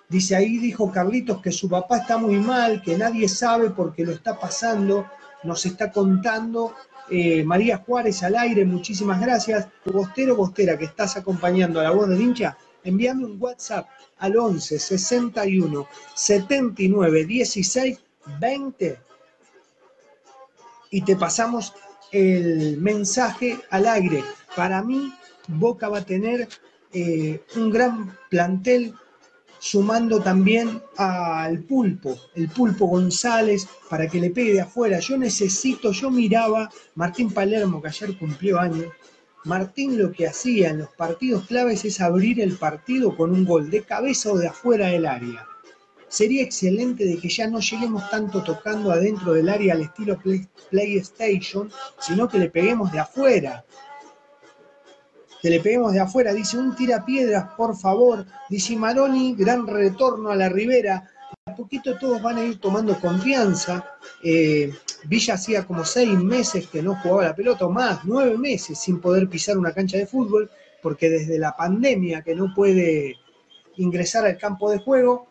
dice 0.08 0.36
ahí, 0.36 0.58
dijo 0.58 0.90
Carlitos 0.90 1.40
que 1.40 1.52
su 1.52 1.68
papá 1.68 1.98
está 1.98 2.18
muy 2.18 2.36
mal, 2.36 2.82
que 2.82 2.98
nadie 2.98 3.28
sabe 3.28 3.70
por 3.70 3.94
qué 3.94 4.04
lo 4.04 4.12
está 4.12 4.38
pasando, 4.38 5.08
nos 5.44 5.64
está 5.66 5.90
contando. 5.90 6.74
Eh, 7.10 7.44
María 7.44 7.78
Juárez 7.78 8.22
al 8.22 8.36
aire, 8.36 8.64
muchísimas 8.64 9.20
gracias. 9.20 9.68
Bostero 9.84 10.36
Bostera, 10.36 10.78
que 10.78 10.86
estás 10.86 11.16
acompañando 11.16 11.80
a 11.80 11.84
la 11.84 11.90
voz 11.90 12.08
del 12.08 12.20
hincha, 12.20 12.56
envíame 12.84 13.24
un 13.24 13.36
WhatsApp 13.40 13.88
al 14.18 14.36
11 14.36 14.78
61 14.78 15.86
79 16.14 17.24
16 17.24 17.98
20 18.38 18.98
y 20.92 21.00
te 21.02 21.16
pasamos 21.16 21.72
el 22.12 22.76
mensaje 22.76 23.58
al 23.70 23.88
aire. 23.88 24.22
Para 24.54 24.82
mí, 24.82 25.12
Boca 25.48 25.88
va 25.88 25.98
a 25.98 26.04
tener 26.04 26.48
eh, 26.92 27.42
un 27.56 27.70
gran 27.70 28.16
plantel 28.30 28.94
sumando 29.58 30.20
también 30.20 30.82
al 30.96 31.60
pulpo, 31.60 32.18
el 32.34 32.48
pulpo 32.48 32.86
González, 32.86 33.66
para 33.88 34.06
que 34.06 34.20
le 34.20 34.30
pegue 34.30 34.52
de 34.52 34.60
afuera. 34.60 34.98
Yo 34.98 35.16
necesito, 35.16 35.92
yo 35.92 36.10
miraba 36.10 36.70
Martín 36.94 37.32
Palermo, 37.32 37.80
que 37.80 37.88
ayer 37.88 38.18
cumplió 38.18 38.60
años. 38.60 38.92
Martín 39.44 39.98
lo 39.98 40.12
que 40.12 40.26
hacía 40.28 40.70
en 40.70 40.80
los 40.80 40.88
partidos 40.90 41.46
claves 41.46 41.84
es 41.84 42.00
abrir 42.00 42.40
el 42.40 42.56
partido 42.56 43.16
con 43.16 43.32
un 43.32 43.44
gol 43.44 43.70
de 43.70 43.82
cabeza 43.82 44.30
o 44.30 44.38
de 44.38 44.48
afuera 44.48 44.88
del 44.88 45.06
área. 45.06 45.46
Sería 46.12 46.42
excelente 46.42 47.06
de 47.06 47.16
que 47.16 47.30
ya 47.30 47.48
no 47.48 47.58
lleguemos 47.60 48.08
tanto 48.10 48.42
tocando 48.42 48.92
adentro 48.92 49.32
del 49.32 49.48
área 49.48 49.72
al 49.72 49.80
estilo 49.80 50.18
Play- 50.18 50.46
PlayStation, 50.70 51.72
sino 51.98 52.28
que 52.28 52.38
le 52.38 52.50
peguemos 52.50 52.92
de 52.92 53.00
afuera 53.00 53.64
que 55.40 55.50
le 55.50 55.58
peguemos 55.58 55.92
de 55.92 55.98
afuera. 56.00 56.32
Dice 56.32 56.56
un 56.56 56.76
tira 56.76 57.04
piedras, 57.04 57.54
por 57.56 57.76
favor. 57.76 58.24
Dice 58.48 58.76
Maroni, 58.76 59.34
gran 59.34 59.66
retorno 59.66 60.30
a 60.30 60.36
la 60.36 60.48
ribera. 60.48 61.10
A 61.46 61.56
poquito 61.56 61.98
todos 61.98 62.22
van 62.22 62.38
a 62.38 62.44
ir 62.44 62.60
tomando 62.60 63.00
confianza. 63.00 63.84
Eh, 64.22 64.72
Villa 65.04 65.34
hacía 65.34 65.66
como 65.66 65.84
seis 65.84 66.16
meses 66.16 66.68
que 66.68 66.80
no 66.80 66.94
jugaba 66.94 67.24
la 67.24 67.34
pelota, 67.34 67.66
o 67.66 67.70
más, 67.70 68.04
nueve 68.04 68.38
meses 68.38 68.78
sin 68.78 69.00
poder 69.00 69.28
pisar 69.28 69.58
una 69.58 69.72
cancha 69.72 69.96
de 69.96 70.06
fútbol, 70.06 70.48
porque 70.80 71.10
desde 71.10 71.38
la 71.40 71.56
pandemia 71.56 72.22
que 72.22 72.36
no 72.36 72.54
puede 72.54 73.16
ingresar 73.78 74.24
al 74.24 74.38
campo 74.38 74.70
de 74.70 74.78
juego. 74.78 75.26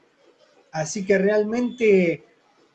Así 0.71 1.05
que 1.05 1.17
realmente 1.17 2.23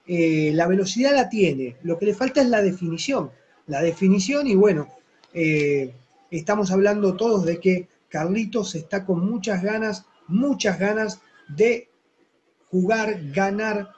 eh, 0.06 0.50
la 0.54 0.66
velocidad 0.66 1.14
la 1.14 1.28
tiene. 1.28 1.76
Lo 1.82 1.98
que 1.98 2.06
le 2.06 2.14
falta 2.14 2.40
es 2.42 2.48
la 2.48 2.62
definición. 2.62 3.30
La 3.66 3.82
definición 3.82 4.46
y 4.46 4.54
bueno, 4.54 4.88
eh, 5.34 5.92
estamos 6.30 6.70
hablando 6.70 7.16
todos 7.16 7.44
de 7.44 7.58
que 7.60 7.88
Carlitos 8.08 8.74
está 8.74 9.04
con 9.04 9.28
muchas 9.28 9.62
ganas, 9.62 10.04
muchas 10.28 10.78
ganas 10.78 11.20
de 11.48 11.88
jugar, 12.70 13.18
ganar, 13.32 13.90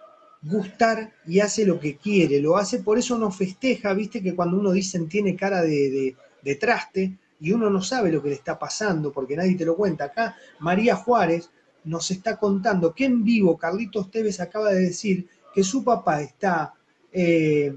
gustar 0.43 1.13
y 1.27 1.41
hace 1.41 1.67
lo 1.67 1.81
que 1.81 1.97
quiere. 1.97 2.41
Lo 2.41 2.57
hace, 2.57 2.79
por 2.81 2.99
eso 2.99 3.19
no 3.19 3.31
festeja, 3.31 3.93
viste 3.95 4.23
que 4.23 4.35
cuando 4.35 4.59
uno 4.59 4.71
dicen 4.73 5.09
tiene 5.09 5.37
cara 5.37 5.63
de, 5.63 5.91
de- 5.91 6.17
de 6.41 6.55
traste 6.55 7.19
y 7.41 7.51
uno 7.53 7.69
no 7.69 7.83
sabe 7.83 8.13
lo 8.13 8.23
que 8.23 8.29
le 8.29 8.35
está 8.37 8.59
pasando 8.59 9.13
porque 9.13 9.37
nadie 9.37 9.57
te 9.57 9.65
lo 9.65 9.77
cuenta. 9.77 10.05
Acá 10.05 10.37
María 10.61 10.95
Juárez 10.97 11.51
nos 11.85 12.11
está 12.11 12.37
contando 12.37 12.93
que 12.93 13.05
en 13.05 13.25
vivo 13.25 13.57
Carlitos 13.57 14.11
Tevez 14.11 14.41
acaba 14.41 14.71
de 14.71 14.81
decir 14.81 15.29
que 15.55 15.65
su 15.65 15.83
papá 15.85 16.21
está 16.23 16.75
eh, 17.13 17.75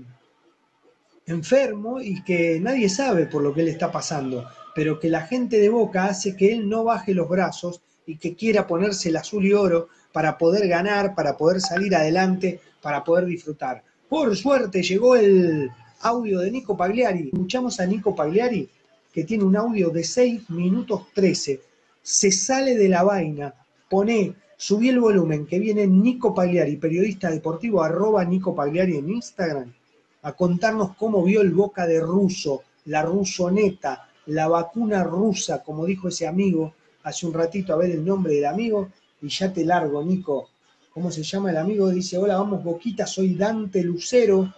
enfermo 1.26 2.02
y 2.02 2.24
que 2.24 2.60
nadie 2.60 2.90
sabe 2.90 3.26
por 3.26 3.42
lo 3.42 3.54
que 3.54 3.64
le 3.64 3.72
está 3.72 3.92
pasando, 3.92 4.46
pero 4.76 5.00
que 5.00 5.10
la 5.10 5.22
gente 5.22 5.60
de 5.60 5.70
Boca 5.70 6.06
hace 6.06 6.36
que 6.36 6.54
él 6.54 6.68
no 6.68 6.84
baje 6.84 7.14
los 7.14 7.30
brazos 7.30 7.82
y 8.06 8.18
que 8.18 8.36
quiera 8.36 8.68
ponerse 8.68 9.10
el 9.10 9.18
azul 9.18 9.46
y 9.46 9.54
oro 9.54 9.90
para 10.12 10.38
poder 10.38 10.68
ganar, 10.68 11.16
para 11.16 11.38
poder 11.38 11.62
salir 11.62 11.96
adelante, 11.96 12.60
para 12.82 13.04
poder 13.04 13.26
disfrutar. 13.26 13.84
Por 14.10 14.36
suerte 14.36 14.84
llegó 14.84 15.16
el 15.16 15.72
audio 16.02 16.40
de 16.40 16.52
Nico 16.52 16.76
Pagliari. 16.76 17.30
Escuchamos 17.34 17.80
a 17.80 17.86
Nico 17.86 18.16
Pagliari, 18.16 18.68
que 19.14 19.24
tiene 19.24 19.44
un 19.44 19.56
audio 19.56 19.90
de 19.90 20.04
6 20.04 20.50
minutos 20.50 21.08
13. 21.14 21.62
Se 22.02 22.32
sale 22.32 22.76
de 22.76 22.90
la 22.90 23.04
vaina, 23.04 23.54
pone, 23.92 24.36
subí 24.56 24.88
el 24.88 25.02
volumen, 25.02 25.46
que 25.46 25.60
viene 25.60 25.86
Nico 25.86 26.34
Pagliari, 26.34 26.78
periodista 26.78 27.30
deportivo, 27.30 27.84
arroba 27.84 28.24
Nico 28.24 28.56
Pagliari 28.56 28.96
en 28.96 29.10
Instagram, 29.10 29.74
a 30.22 30.32
contarnos 30.32 30.96
cómo 30.96 31.22
vio 31.26 31.42
el 31.42 31.52
boca 31.52 31.86
de 31.86 32.00
ruso, 32.00 32.62
la 32.86 33.02
rusoneta, 33.02 34.08
la 34.28 34.48
vacuna 34.48 35.04
rusa, 35.04 35.62
como 35.62 35.86
dijo 35.86 36.08
ese 36.08 36.26
amigo 36.26 36.74
hace 37.04 37.28
un 37.28 37.34
ratito, 37.34 37.74
a 37.74 37.78
ver 37.78 37.92
el 37.92 38.06
nombre 38.06 38.36
del 38.36 38.46
amigo, 38.46 38.90
y 39.22 39.28
ya 39.28 39.52
te 39.52 39.66
largo, 39.66 40.02
Nico. 40.04 40.50
¿Cómo 40.94 41.12
se 41.12 41.24
llama 41.24 41.52
el 41.52 41.58
amigo? 41.58 41.90
Dice, 41.90 42.18
hola, 42.18 42.38
vamos 42.38 42.64
Boquita, 42.64 43.06
soy 43.06 43.36
Dante 43.36 43.84
Lucero, 43.84 44.54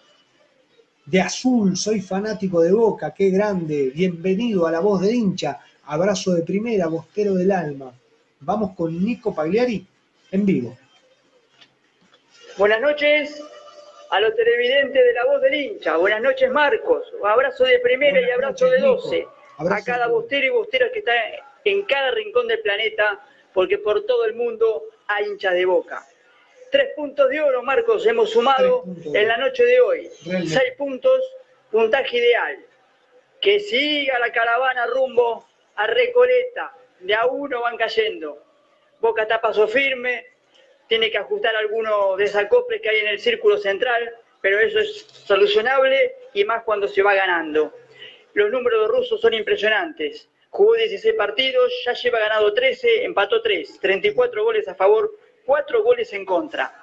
de 1.08 1.22
azul, 1.22 1.76
soy 1.76 2.02
fanático 2.02 2.62
de 2.62 2.72
Boca, 2.72 3.15
qué 3.15 3.32
grande, 3.32 3.91
bienvenido 3.96 4.67
a 4.67 4.72
la 4.72 4.80
voz 4.80 5.02
de 5.02 5.15
hincha, 5.15 5.60
abrazo 5.86 6.34
de 6.34 6.43
primera, 6.43 6.86
bostero 6.86 7.34
del 7.34 7.52
alma. 7.52 7.93
Vamos 8.45 8.71
con 8.75 9.03
Nico 9.03 9.34
Pagliari 9.34 9.86
en 10.32 10.45
vivo. 10.45 10.77
Buenas 12.58 12.82
noches 12.82 13.41
a 14.10 14.19
los 14.19 14.36
televidentes 14.36 15.01
de 15.01 15.13
La 15.13 15.25
Voz 15.25 15.41
del 15.41 15.53
Hincha. 15.56 15.95
Buenas 15.95 16.21
noches, 16.21 16.51
Marcos. 16.51 17.08
Abrazo 17.23 17.63
de 17.63 17.79
primera 17.79 18.19
y 18.19 18.29
abrazo 18.32 18.69
de 18.69 18.79
12. 18.79 19.27
A 19.58 19.82
cada 19.84 20.08
bostero 20.08 20.45
y 20.45 20.49
bostera 20.49 20.91
que 20.91 20.99
está 20.99 21.13
en 21.63 21.84
cada 21.84 22.12
rincón 22.12 22.47
del 22.47 22.60
planeta, 22.60 23.25
porque 23.53 23.77
por 23.77 24.06
todo 24.06 24.25
el 24.25 24.36
mundo 24.36 24.84
hay 25.08 25.25
hinchas 25.25 25.53
de 25.53 25.65
boca. 25.65 26.06
Tres 26.69 26.89
puntos 26.95 27.29
de 27.29 27.39
oro, 27.39 27.63
Marcos, 27.63 28.06
hemos 28.06 28.32
sumado 28.32 28.84
en 29.06 29.27
la 29.27 29.38
noche 29.38 29.63
de 29.63 29.79
hoy. 29.79 30.10
Realmente. 30.25 30.53
Seis 30.53 30.73
puntos, 30.77 31.21
puntaje 31.71 32.17
ideal. 32.17 32.58
Que 33.39 33.60
siga 33.62 34.19
la 34.19 34.32
caravana 34.34 34.88
rumbo 34.88 35.47
a 35.75 35.88
Recoleta. 35.88 36.75
De 37.03 37.13
a 37.13 37.25
uno 37.25 37.61
van 37.61 37.77
cayendo. 37.77 38.43
Boca 38.99 39.23
está 39.23 39.41
paso 39.41 39.67
firme, 39.67 40.25
tiene 40.87 41.11
que 41.11 41.17
ajustar 41.17 41.55
algunos 41.55 42.17
desacoples 42.17 42.81
que 42.81 42.89
hay 42.89 42.99
en 43.01 43.07
el 43.07 43.19
círculo 43.19 43.57
central, 43.57 44.15
pero 44.41 44.59
eso 44.59 44.79
es 44.79 45.05
solucionable 45.25 46.15
y 46.33 46.45
más 46.45 46.63
cuando 46.63 46.87
se 46.87 47.01
va 47.01 47.13
ganando. 47.13 47.73
Los 48.33 48.51
números 48.51 48.81
de 48.81 48.87
rusos 48.87 49.19
son 49.19 49.33
impresionantes. 49.33 50.29
Jugó 50.49 50.75
16 50.75 51.15
partidos, 51.15 51.73
ya 51.85 51.93
lleva 51.93 52.19
ganado 52.19 52.53
13, 52.53 53.03
empató 53.03 53.41
3, 53.41 53.79
34 53.81 54.43
goles 54.43 54.67
a 54.67 54.75
favor, 54.75 55.11
4 55.45 55.83
goles 55.83 56.13
en 56.13 56.25
contra. 56.25 56.73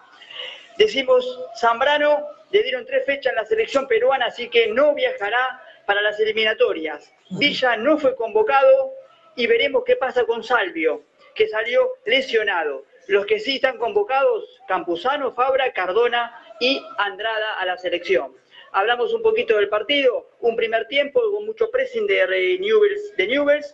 Decimos, 0.76 1.48
Zambrano 1.58 2.26
le 2.50 2.62
dieron 2.62 2.84
tres 2.84 3.06
fechas 3.06 3.32
en 3.32 3.36
la 3.36 3.44
selección 3.44 3.86
peruana, 3.86 4.26
así 4.26 4.48
que 4.48 4.68
no 4.68 4.94
viajará 4.94 5.62
para 5.86 6.02
las 6.02 6.20
eliminatorias. 6.20 7.12
Villa 7.30 7.76
no 7.76 7.96
fue 7.96 8.14
convocado 8.16 8.92
y 9.36 9.46
veremos 9.46 9.84
qué 9.84 9.96
pasa 9.96 10.24
con 10.24 10.42
Salvio, 10.42 11.02
que 11.34 11.48
salió 11.48 11.88
lesionado. 12.04 12.84
Los 13.06 13.26
que 13.26 13.38
sí 13.38 13.56
están 13.56 13.78
convocados, 13.78 14.60
Campuzano, 14.68 15.32
Fabra, 15.32 15.72
Cardona 15.72 16.38
y 16.60 16.82
Andrada 16.98 17.54
a 17.58 17.66
la 17.66 17.76
selección. 17.78 18.34
Hablamos 18.72 19.12
un 19.12 19.22
poquito 19.22 19.56
del 19.56 19.68
partido, 19.68 20.30
un 20.40 20.54
primer 20.54 20.86
tiempo 20.86 21.20
con 21.32 21.44
mucho 21.44 21.70
pressing 21.70 22.06
de 22.06 22.58
Newell's, 22.60 23.16
de 23.16 23.64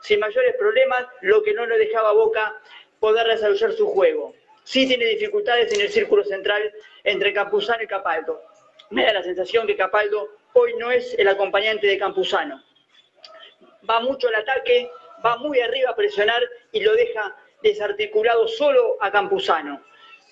sin 0.00 0.20
mayores 0.20 0.54
problemas, 0.56 1.06
lo 1.20 1.42
que 1.42 1.52
no 1.52 1.66
le 1.66 1.76
dejaba 1.76 2.12
Boca 2.12 2.58
poder 3.00 3.26
desarrollar 3.26 3.72
su 3.72 3.86
juego. 3.88 4.34
Sí 4.64 4.86
tiene 4.86 5.04
dificultades 5.04 5.72
en 5.74 5.80
el 5.80 5.90
círculo 5.90 6.24
central 6.24 6.72
entre 7.04 7.32
Campuzano 7.32 7.82
y 7.82 7.86
Capaldo. 7.86 8.40
Me 8.90 9.04
da 9.04 9.12
la 9.12 9.22
sensación 9.22 9.66
que 9.66 9.76
Capaldo 9.76 10.28
hoy 10.54 10.74
no 10.78 10.90
es 10.90 11.14
el 11.18 11.28
acompañante 11.28 11.86
de 11.86 11.98
Campuzano. 11.98 12.62
Va 13.88 14.00
mucho 14.00 14.28
al 14.28 14.36
ataque, 14.36 14.90
va 15.26 15.36
muy 15.38 15.60
arriba 15.60 15.90
a 15.90 15.96
presionar 15.96 16.42
y 16.72 16.80
lo 16.80 16.92
deja 16.94 17.36
desarticulado 17.62 18.46
solo 18.48 18.96
a 19.00 19.10
Campuzano. 19.10 19.82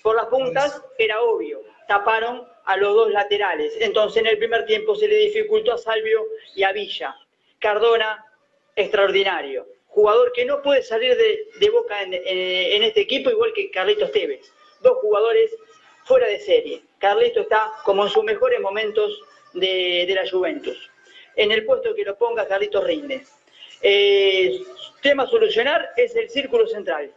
Por 0.01 0.15
las 0.15 0.27
puntas 0.27 0.81
era 0.97 1.21
obvio, 1.21 1.61
taparon 1.87 2.47
a 2.65 2.77
los 2.77 2.93
dos 2.95 3.11
laterales. 3.11 3.75
Entonces 3.79 4.21
en 4.21 4.27
el 4.27 4.37
primer 4.37 4.65
tiempo 4.65 4.95
se 4.95 5.07
le 5.07 5.17
dificultó 5.17 5.73
a 5.73 5.77
Salvio 5.77 6.23
y 6.55 6.63
a 6.63 6.71
Villa. 6.71 7.15
Cardona, 7.59 8.25
extraordinario. 8.75 9.67
Jugador 9.87 10.31
que 10.33 10.45
no 10.45 10.61
puede 10.61 10.81
salir 10.83 11.15
de, 11.15 11.69
boca 11.69 12.01
en, 12.03 12.13
en- 12.13 12.83
este 12.83 13.01
equipo, 13.01 13.29
igual 13.29 13.53
que 13.53 13.71
Carlitos 13.71 14.11
Tevez. 14.11 14.51
Dos 14.81 14.97
jugadores 15.01 15.55
fuera 16.03 16.27
de 16.27 16.39
serie. 16.39 16.83
Carlito 16.99 17.41
está 17.41 17.71
como 17.83 18.03
en 18.03 18.09
sus 18.09 18.23
mejores 18.23 18.59
momentos 18.59 19.19
de, 19.53 20.05
de 20.07 20.13
la 20.15 20.29
Juventus. 20.29 20.91
En 21.35 21.51
el 21.51 21.65
puesto 21.65 21.95
que 21.95 22.03
lo 22.03 22.17
ponga, 22.17 22.47
Carlitos 22.47 22.83
rinde. 22.83 23.23
Eh, 23.87 24.63
tema 24.99 25.23
a 25.23 25.27
solucionar 25.27 25.91
es 25.95 26.15
el 26.15 26.27
círculo 26.27 26.67
central. 26.67 27.11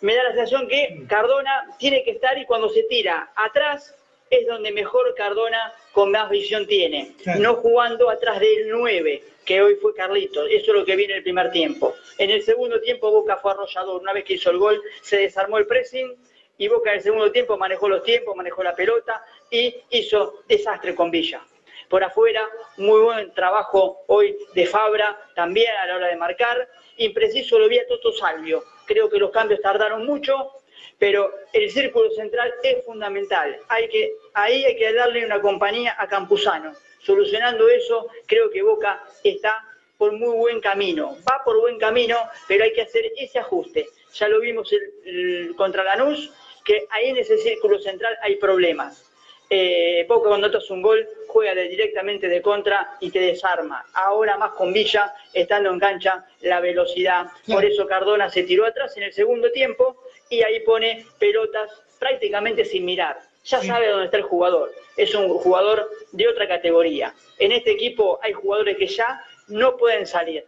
Me 0.00 0.14
da 0.14 0.22
la 0.22 0.30
sensación 0.30 0.68
que 0.68 1.02
Cardona 1.08 1.74
tiene 1.76 2.04
que 2.04 2.12
estar 2.12 2.38
y 2.38 2.46
cuando 2.46 2.68
se 2.68 2.84
tira 2.84 3.32
atrás 3.34 3.92
es 4.30 4.46
donde 4.46 4.70
mejor 4.70 5.12
Cardona 5.16 5.72
con 5.90 6.12
más 6.12 6.30
visión 6.30 6.68
tiene. 6.68 7.14
Claro. 7.20 7.40
No 7.40 7.54
jugando 7.56 8.08
atrás 8.08 8.38
del 8.38 8.68
9, 8.68 9.24
que 9.44 9.60
hoy 9.60 9.74
fue 9.82 9.92
Carlitos. 9.92 10.46
Eso 10.48 10.70
es 10.70 10.78
lo 10.78 10.84
que 10.84 10.94
viene 10.94 11.14
en 11.14 11.18
el 11.18 11.24
primer 11.24 11.50
tiempo. 11.50 11.96
En 12.16 12.30
el 12.30 12.44
segundo 12.44 12.80
tiempo 12.80 13.10
Boca 13.10 13.36
fue 13.38 13.50
arrollador. 13.50 14.00
Una 14.00 14.12
vez 14.12 14.22
que 14.22 14.34
hizo 14.34 14.50
el 14.50 14.58
gol 14.58 14.80
se 15.02 15.16
desarmó 15.16 15.58
el 15.58 15.66
pressing 15.66 16.14
y 16.58 16.68
Boca 16.68 16.90
en 16.90 16.98
el 16.98 17.02
segundo 17.02 17.32
tiempo 17.32 17.58
manejó 17.58 17.88
los 17.88 18.04
tiempos, 18.04 18.36
manejó 18.36 18.62
la 18.62 18.76
pelota 18.76 19.20
y 19.50 19.74
hizo 19.90 20.44
desastre 20.46 20.94
con 20.94 21.10
Villa. 21.10 21.44
Por 21.88 22.02
afuera, 22.02 22.48
muy 22.78 23.00
buen 23.00 23.32
trabajo 23.34 24.02
hoy 24.08 24.36
de 24.54 24.66
Fabra, 24.66 25.16
también 25.34 25.70
a 25.76 25.86
la 25.86 25.96
hora 25.96 26.08
de 26.08 26.16
marcar. 26.16 26.68
Impreciso 26.96 27.58
lo 27.58 27.68
vi 27.68 27.78
a 27.78 27.86
Toto 27.86 28.12
Salvio. 28.12 28.64
Creo 28.86 29.08
que 29.08 29.18
los 29.18 29.30
cambios 29.30 29.60
tardaron 29.60 30.04
mucho, 30.04 30.50
pero 30.98 31.32
el 31.52 31.70
círculo 31.70 32.10
central 32.10 32.52
es 32.62 32.84
fundamental. 32.84 33.56
Hay 33.68 33.88
que, 33.88 34.14
ahí 34.34 34.64
hay 34.64 34.76
que 34.76 34.92
darle 34.92 35.24
una 35.24 35.40
compañía 35.40 35.94
a 35.98 36.08
Campuzano. 36.08 36.74
Solucionando 37.00 37.68
eso, 37.68 38.08
creo 38.26 38.50
que 38.50 38.62
Boca 38.62 39.04
está 39.22 39.64
por 39.96 40.12
muy 40.12 40.36
buen 40.36 40.60
camino. 40.60 41.16
Va 41.30 41.42
por 41.44 41.60
buen 41.60 41.78
camino, 41.78 42.18
pero 42.48 42.64
hay 42.64 42.72
que 42.72 42.82
hacer 42.82 43.12
ese 43.16 43.38
ajuste. 43.38 43.86
Ya 44.14 44.28
lo 44.28 44.40
vimos 44.40 44.72
el- 44.72 44.92
el- 45.04 45.56
contra 45.56 45.84
Lanús, 45.84 46.32
que 46.64 46.86
ahí 46.90 47.10
en 47.10 47.18
ese 47.18 47.38
círculo 47.38 47.78
central 47.78 48.18
hay 48.22 48.36
problemas. 48.36 49.04
Eh, 49.48 50.04
Boca 50.08 50.28
cuando 50.28 50.48
notas 50.48 50.68
un 50.70 50.82
gol 50.82 51.08
juega 51.28 51.54
directamente 51.54 52.28
de 52.28 52.42
contra 52.42 52.96
y 53.00 53.10
te 53.10 53.20
desarma. 53.20 53.84
Ahora 53.94 54.36
más 54.38 54.52
con 54.52 54.72
Villa, 54.72 55.14
estando 55.32 55.70
en 55.70 55.78
cancha, 55.78 56.24
la 56.40 56.60
velocidad. 56.60 57.26
Por 57.46 57.64
eso 57.64 57.86
Cardona 57.86 58.28
se 58.28 58.42
tiró 58.42 58.66
atrás 58.66 58.96
en 58.96 59.04
el 59.04 59.12
segundo 59.12 59.52
tiempo 59.52 60.02
y 60.28 60.42
ahí 60.42 60.60
pone 60.60 61.06
pelotas 61.18 61.70
prácticamente 61.98 62.64
sin 62.64 62.84
mirar. 62.84 63.20
Ya 63.44 63.62
sabe 63.62 63.88
dónde 63.88 64.06
está 64.06 64.16
el 64.16 64.24
jugador. 64.24 64.72
Es 64.96 65.14
un 65.14 65.28
jugador 65.28 65.88
de 66.10 66.26
otra 66.26 66.48
categoría. 66.48 67.14
En 67.38 67.52
este 67.52 67.70
equipo 67.70 68.18
hay 68.22 68.32
jugadores 68.32 68.76
que 68.76 68.88
ya 68.88 69.22
no 69.46 69.76
pueden 69.76 70.06
salir. 70.06 70.44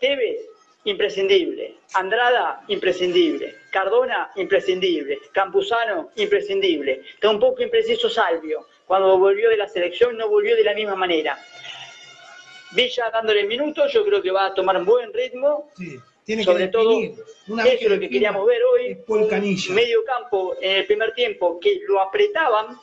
Tevez, 0.00 0.47
imprescindible. 0.84 1.76
Andrada, 1.94 2.64
imprescindible. 2.68 3.54
Cardona, 3.70 4.30
imprescindible. 4.36 5.18
Campuzano, 5.32 6.10
imprescindible. 6.16 7.02
Está 7.14 7.30
un 7.30 7.40
poco 7.40 7.62
impreciso 7.62 8.08
Salvio. 8.08 8.66
Cuando 8.86 9.18
volvió 9.18 9.50
de 9.50 9.56
la 9.56 9.68
selección 9.68 10.16
no 10.16 10.28
volvió 10.28 10.56
de 10.56 10.64
la 10.64 10.74
misma 10.74 10.96
manera. 10.96 11.38
Villa 12.72 13.10
dándole 13.10 13.44
minutos, 13.44 13.92
yo 13.92 14.04
creo 14.04 14.22
que 14.22 14.30
va 14.30 14.46
a 14.46 14.54
tomar 14.54 14.76
un 14.76 14.84
buen 14.84 15.12
ritmo. 15.12 15.70
tiene 16.24 16.42
que 16.42 16.44
Sobre 16.44 16.68
todo. 16.68 16.98
Una 17.48 17.64
vez 17.64 17.74
eso 17.74 17.78
que 17.80 17.84
es 17.86 17.90
lo 17.90 18.00
que 18.00 18.10
queríamos 18.10 18.46
ver 18.46 18.62
hoy. 18.62 18.98
Un 19.06 19.74
medio 19.74 20.04
campo 20.04 20.56
en 20.60 20.76
el 20.76 20.86
primer 20.86 21.14
tiempo 21.14 21.58
que 21.60 21.80
lo 21.86 22.00
apretaban. 22.00 22.78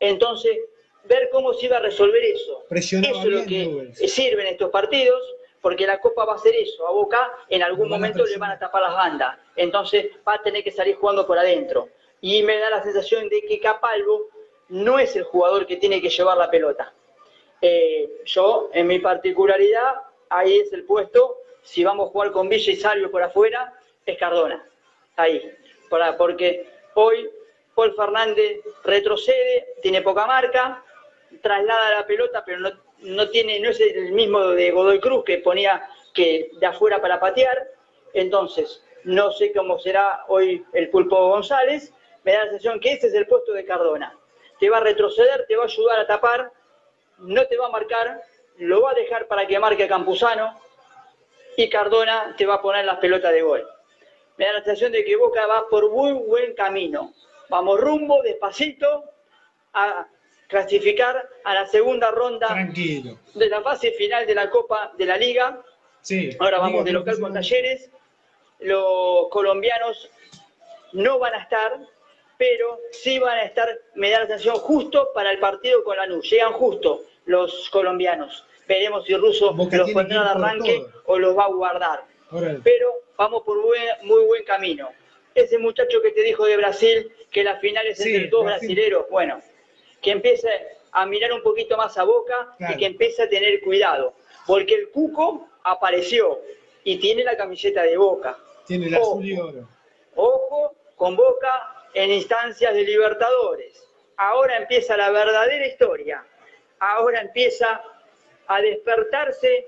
Entonces, 0.00 0.58
ver 1.04 1.28
cómo 1.30 1.54
se 1.54 1.66
iba 1.66 1.76
a 1.76 1.80
resolver 1.80 2.22
eso. 2.24 2.64
Presionaba 2.68 3.18
Eso 3.18 3.28
es 3.28 3.34
lo 3.34 3.46
que 3.46 3.66
Newell's. 3.66 4.12
sirve 4.12 4.42
en 4.42 4.48
estos 4.48 4.70
partidos, 4.70 5.22
porque 5.62 5.86
la 5.86 5.98
Copa 6.00 6.24
va 6.26 6.32
a 6.32 6.36
hacer 6.36 6.54
eso. 6.56 6.86
A 6.86 6.90
Boca 6.90 7.32
en 7.48 7.62
algún 7.62 7.88
momento 7.88 8.24
le 8.26 8.36
van 8.36 8.50
a 8.50 8.58
tapar 8.58 8.82
las 8.82 8.94
bandas. 8.94 9.38
Entonces 9.56 10.08
va 10.28 10.34
a 10.34 10.42
tener 10.42 10.62
que 10.62 10.72
salir 10.72 10.96
jugando 10.96 11.26
por 11.26 11.38
adentro. 11.38 11.88
Y 12.20 12.42
me 12.42 12.58
da 12.58 12.68
la 12.68 12.82
sensación 12.82 13.28
de 13.28 13.42
que 13.42 13.58
Capalvo 13.60 14.28
no 14.68 14.98
es 14.98 15.16
el 15.16 15.22
jugador 15.24 15.66
que 15.66 15.76
tiene 15.76 16.02
que 16.02 16.10
llevar 16.10 16.36
la 16.36 16.50
pelota. 16.50 16.92
Eh, 17.60 18.22
yo, 18.24 18.70
en 18.72 18.88
mi 18.88 18.98
particularidad, 18.98 19.94
ahí 20.28 20.58
es 20.58 20.72
el 20.72 20.84
puesto. 20.84 21.38
Si 21.62 21.84
vamos 21.84 22.08
a 22.08 22.10
jugar 22.12 22.32
con 22.32 22.48
Villa 22.48 22.72
y 22.72 22.76
Salvio 22.76 23.10
por 23.10 23.22
afuera, 23.22 23.72
es 24.04 24.18
Cardona. 24.18 24.66
Ahí. 25.16 25.52
Para- 25.88 26.16
porque 26.16 26.66
hoy 26.94 27.30
Paul 27.74 27.94
Fernández 27.94 28.60
retrocede, 28.82 29.74
tiene 29.80 30.02
poca 30.02 30.26
marca, 30.26 30.82
traslada 31.40 31.90
la 32.00 32.06
pelota, 32.06 32.42
pero 32.44 32.58
no, 32.60 32.70
no 33.02 33.28
tiene, 33.30 33.60
no 33.60 33.70
es 33.70 33.80
el 33.80 34.12
mismo 34.12 34.40
de 34.48 34.70
Godoy 34.70 35.00
Cruz 35.00 35.24
que 35.24 35.38
ponía 35.38 35.88
que 36.14 36.50
de 36.58 36.66
afuera 36.66 37.00
para 37.00 37.20
patear. 37.20 37.68
Entonces, 38.12 38.82
no 39.04 39.32
sé 39.32 39.52
cómo 39.52 39.78
será 39.78 40.24
hoy 40.28 40.64
el 40.72 40.90
pulpo 40.90 41.28
González. 41.28 41.92
Me 42.24 42.32
da 42.32 42.44
la 42.44 42.50
sensación 42.50 42.80
que 42.80 42.92
ese 42.92 43.08
es 43.08 43.14
el 43.14 43.26
puesto 43.26 43.52
de 43.52 43.64
Cardona. 43.64 44.16
Te 44.60 44.70
va 44.70 44.78
a 44.78 44.80
retroceder, 44.80 45.46
te 45.46 45.56
va 45.56 45.64
a 45.64 45.66
ayudar 45.66 45.98
a 45.98 46.06
tapar, 46.06 46.52
no 47.18 47.46
te 47.46 47.56
va 47.56 47.66
a 47.66 47.70
marcar, 47.70 48.22
lo 48.58 48.82
va 48.82 48.92
a 48.92 48.94
dejar 48.94 49.26
para 49.26 49.46
que 49.46 49.58
marque 49.58 49.88
Campuzano 49.88 50.60
y 51.56 51.68
Cardona 51.68 52.34
te 52.36 52.46
va 52.46 52.54
a 52.54 52.62
poner 52.62 52.84
las 52.84 52.98
pelotas 52.98 53.32
de 53.32 53.42
gol. 53.42 53.66
Me 54.36 54.46
da 54.46 54.52
la 54.52 54.64
sensación 54.64 54.92
de 54.92 55.04
que 55.04 55.16
Boca 55.16 55.46
va 55.46 55.68
por 55.68 55.90
muy 55.90 56.12
buen 56.12 56.54
camino. 56.54 57.12
Vamos 57.48 57.80
rumbo, 57.80 58.22
despacito, 58.22 59.04
a 59.74 60.06
clasificar 60.52 61.28
a 61.44 61.54
la 61.54 61.66
segunda 61.66 62.10
ronda 62.10 62.46
Tranquilo. 62.48 63.18
de 63.34 63.48
la 63.48 63.62
fase 63.62 63.90
final 63.92 64.26
de 64.26 64.34
la 64.34 64.50
Copa 64.50 64.92
de 64.98 65.06
la 65.06 65.16
Liga. 65.16 65.60
Sí. 66.02 66.30
Ahora 66.38 66.58
vamos 66.58 66.84
de 66.84 66.92
local 66.92 67.18
con. 67.18 67.32
Talleres. 67.32 67.90
Los 68.60 69.28
colombianos 69.30 70.08
no 70.92 71.18
van 71.18 71.34
a 71.34 71.38
estar, 71.38 71.80
pero 72.38 72.78
sí 72.92 73.18
van 73.18 73.38
a 73.38 73.42
estar, 73.42 73.66
me 73.94 74.10
da 74.10 74.20
la 74.20 74.26
sensación, 74.26 74.56
justo 74.56 75.08
para 75.14 75.32
el 75.32 75.38
partido 75.40 75.82
con 75.82 75.96
Lanús. 75.96 76.30
Llegan 76.30 76.52
justo 76.52 77.00
los 77.24 77.68
colombianos. 77.70 78.44
Veremos 78.68 79.04
si 79.06 79.16
Russo 79.16 79.52
Boca 79.54 79.76
los 79.78 79.90
pondrá 79.90 80.22
de 80.22 80.28
arranque 80.30 80.78
todo. 80.78 81.02
o 81.06 81.18
los 81.18 81.36
va 81.36 81.44
a 81.44 81.48
guardar. 81.48 82.04
Órale. 82.30 82.60
Pero 82.62 82.92
vamos 83.16 83.42
por 83.42 83.60
buen- 83.60 83.96
muy 84.02 84.24
buen 84.26 84.44
camino. 84.44 84.90
Ese 85.34 85.58
muchacho 85.58 86.00
que 86.02 86.10
te 86.12 86.22
dijo 86.22 86.44
de 86.44 86.56
Brasil, 86.58 87.10
que 87.30 87.42
la 87.42 87.56
final 87.56 87.86
es 87.86 87.98
Sí, 87.98 88.14
entre 88.14 88.28
dos 88.28 88.44
Brasil. 88.44 88.68
brasileros, 88.68 89.06
bueno, 89.10 89.40
que 90.02 90.10
empiece 90.10 90.48
a 90.92 91.06
mirar 91.06 91.32
un 91.32 91.42
poquito 91.42 91.76
más 91.76 91.96
a 91.96 92.02
Boca 92.04 92.54
Claro. 92.58 92.74
y 92.74 92.78
que 92.78 92.86
empiece 92.86 93.22
a 93.22 93.28
tener 93.28 93.60
cuidado. 93.62 94.14
Porque 94.46 94.74
el 94.74 94.90
Cuco 94.90 95.48
apareció 95.64 96.40
y 96.84 96.98
tiene 96.98 97.24
la 97.24 97.36
camiseta 97.36 97.82
de 97.84 97.96
Boca. 97.96 98.36
Tiene 98.66 98.88
el 98.88 98.94
Ojo. 98.96 99.12
azul 99.12 99.24
y 99.26 99.38
oro. 99.38 99.68
Ojo 100.16 100.74
con 100.96 101.16
Boca 101.16 101.86
en 101.94 102.10
instancias 102.10 102.74
de 102.74 102.82
Libertadores. 102.82 103.82
Ahora 104.16 104.56
empieza 104.58 104.96
la 104.96 105.10
verdadera 105.10 105.66
historia. 105.66 106.24
Ahora 106.80 107.20
empieza 107.20 107.82
a 108.48 108.60
despertarse 108.60 109.66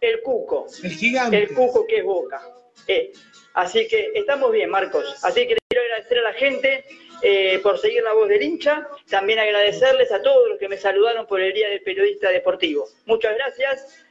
el 0.00 0.22
Cuco. 0.22 0.66
El 0.82 0.90
gigante. 0.92 1.36
El 1.42 1.54
Cuco 1.54 1.86
que 1.86 1.98
es 1.98 2.04
Boca. 2.04 2.42
Eh, 2.86 3.12
así 3.54 3.86
que 3.86 4.10
estamos 4.14 4.50
bien, 4.50 4.70
Marcos. 4.70 5.22
Así 5.22 5.46
que 5.46 5.54
le 5.54 5.60
quiero 5.68 5.84
agradecer 5.84 6.18
a 6.18 6.22
la 6.22 6.32
gente 6.32 6.84
eh, 7.22 7.60
por 7.62 7.78
seguir 7.78 8.02
la 8.02 8.12
voz 8.12 8.28
del 8.28 8.42
hincha. 8.42 8.88
También 9.08 9.38
agradecerles 9.38 10.10
a 10.12 10.22
todos 10.22 10.48
los 10.48 10.58
que 10.58 10.68
me 10.68 10.76
saludaron 10.76 11.26
por 11.26 11.40
el 11.40 11.52
Día 11.52 11.68
del 11.68 11.82
Periodista 11.82 12.30
Deportivo. 12.30 12.86
Muchas 13.06 13.34
gracias. 13.34 14.04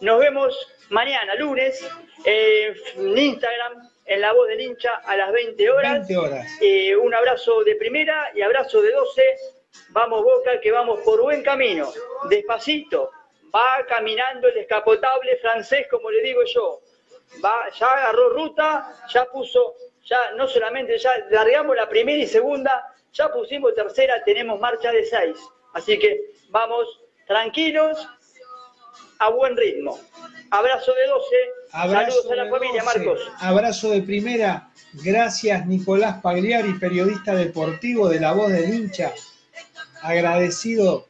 Nos 0.00 0.18
vemos 0.18 0.56
mañana, 0.88 1.34
lunes, 1.34 1.86
eh, 2.24 2.74
en 2.96 3.18
Instagram, 3.18 3.90
en 4.06 4.20
La 4.20 4.32
Voz 4.32 4.48
del 4.48 4.60
Hincha, 4.60 4.96
a 5.04 5.16
las 5.16 5.32
20 5.32 5.70
horas. 5.70 6.08
20 6.08 6.16
horas. 6.16 6.58
Eh, 6.60 6.96
un 6.96 7.14
abrazo 7.14 7.62
de 7.64 7.76
primera 7.76 8.30
y 8.34 8.42
abrazo 8.42 8.80
de 8.80 8.92
12. 8.92 9.22
Vamos, 9.90 10.22
Boca, 10.22 10.60
que 10.60 10.72
vamos 10.72 11.00
por 11.00 11.20
buen 11.20 11.42
camino. 11.42 11.92
Despacito. 12.28 13.10
Va 13.54 13.84
caminando 13.86 14.48
el 14.48 14.54
descapotable 14.54 15.36
francés, 15.36 15.86
como 15.90 16.10
le 16.10 16.22
digo 16.22 16.44
yo. 16.44 16.80
Va, 17.44 17.68
ya 17.78 17.86
agarró 17.86 18.30
ruta, 18.30 18.94
ya 19.12 19.26
puso, 19.26 19.74
ya 20.10 20.32
no 20.36 20.48
solamente, 20.48 20.98
ya 20.98 21.12
largamos 21.30 21.76
la 21.76 21.88
primera 21.88 22.18
y 22.18 22.26
segunda, 22.26 22.84
ya 23.12 23.32
pusimos 23.32 23.74
tercera, 23.74 24.22
tenemos 24.24 24.58
marcha 24.60 24.90
de 24.90 25.04
seis. 25.04 25.36
Así 25.72 25.98
que 25.98 26.32
vamos 26.50 27.00
tranquilos, 27.28 28.08
a 29.20 29.30
buen 29.30 29.56
ritmo. 29.56 29.98
Abrazo 30.50 30.92
de 30.94 31.06
12. 31.06 31.26
Abrazo 31.72 32.22
Saludos 32.22 32.32
a 32.32 32.44
la 32.44 32.50
familia, 32.50 32.82
12. 32.82 32.98
Marcos. 32.98 33.32
Abrazo 33.38 33.90
de 33.90 34.02
primera. 34.02 34.70
Gracias, 35.04 35.66
Nicolás 35.66 36.20
Pagliari, 36.20 36.72
periodista 36.74 37.36
deportivo 37.36 38.08
de 38.08 38.18
La 38.18 38.32
Voz 38.32 38.50
del 38.50 38.74
Hincha. 38.74 39.12
Agradecido. 40.02 41.06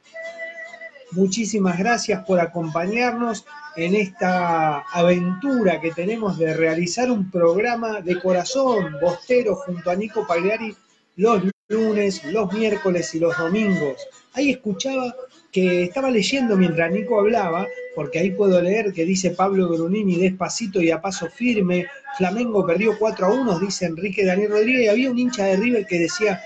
Muchísimas 1.13 1.79
gracias 1.79 2.25
por 2.25 2.41
acompañarnos 2.41 3.47
en 3.87 3.95
esta 3.95 4.81
aventura 4.93 5.81
que 5.81 5.91
tenemos 5.93 6.39
de 6.39 6.55
realizar 6.55 7.11
un 7.11 7.31
programa 7.31 8.01
de 8.01 8.20
corazón 8.20 8.97
bostero 9.01 9.57
junto 9.57 9.91
a 9.91 9.95
Nico 9.95 10.26
Pagliari 10.26 10.76
los 11.16 11.43
lunes, 11.68 12.24
los 12.24 12.53
miércoles 12.53 13.14
y 13.14 13.20
los 13.20 13.37
domingos. 13.39 14.07
Ahí 14.35 14.51
escuchaba 14.51 15.14
que 15.51 15.85
estaba 15.85 16.11
leyendo 16.11 16.57
mientras 16.57 16.91
Nico 16.93 17.18
hablaba, 17.18 17.66
porque 17.95 18.18
ahí 18.18 18.31
puedo 18.31 18.61
leer 18.61 18.93
que 18.93 19.05
dice 19.05 19.31
Pablo 19.31 19.68
Brunini 19.68 20.16
despacito 20.16 20.81
y 20.81 20.91
a 20.91 21.01
paso 21.01 21.28
firme, 21.28 21.87
Flamengo 22.16 22.66
perdió 22.66 22.99
4 22.99 23.26
a 23.26 23.33
1, 23.35 23.59
dice 23.61 23.87
Enrique 23.87 24.24
Daniel 24.24 24.51
Rodríguez, 24.51 24.85
y 24.85 24.89
había 24.89 25.11
un 25.11 25.18
hincha 25.18 25.45
de 25.45 25.57
River 25.57 25.87
que 25.87 26.01
decía, 26.01 26.41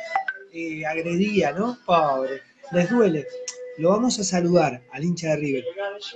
eh, 0.52 0.86
agredía, 0.86 1.52
¿no? 1.52 1.78
Pobre, 1.84 2.42
les 2.72 2.88
duele. 2.88 3.26
Lo 3.78 3.90
vamos 3.90 4.18
a 4.18 4.24
saludar 4.24 4.82
al 4.92 5.04
hincha 5.04 5.30
de 5.30 5.36
River. 5.36 5.64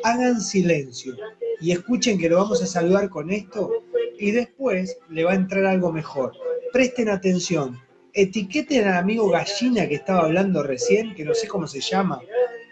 Hagan 0.05 0.41
silencio 0.41 1.17
y 1.61 1.73
escuchen 1.73 2.19
que 2.19 2.29
lo 2.29 2.37
vamos 2.37 2.63
a 2.63 2.67
saludar 2.67 3.09
con 3.09 3.31
esto 3.31 3.73
y 4.19 4.31
después 4.31 4.99
le 5.11 5.25
va 5.25 5.33
a 5.33 5.37
entrar 5.37 5.65
algo 5.65 5.93
mejor. 5.93 6.33
Presten 6.73 7.09
atención. 7.09 7.81
Etiqueten 8.13 8.87
al 8.87 8.99
amigo 8.99 9.29
Gallina 9.29 9.89
que 9.89 9.97
estaba 9.97 10.23
hablando 10.23 10.63
recién, 10.63 11.15
que 11.15 11.25
no 11.25 11.35
sé 11.35 11.49
cómo 11.49 11.67
se 11.67 11.81
llama. 11.81 12.21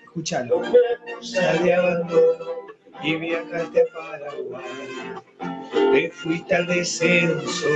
Escúchalo. 0.05 0.63
Y 3.03 3.17
viajaste 3.17 3.83
a 3.83 3.85
Paraguay. 3.95 4.63
Te 5.93 6.11
fuiste 6.11 6.55
al 6.55 6.67
descenso 6.67 7.69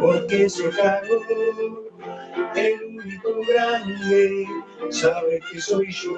porque 0.00 0.44
eso 0.44 0.70
cagó. 0.76 1.22
El 2.54 2.84
único 2.84 3.40
grande, 3.46 4.46
sabes 4.90 5.42
que 5.50 5.60
soy 5.60 5.90
yo. 5.92 6.14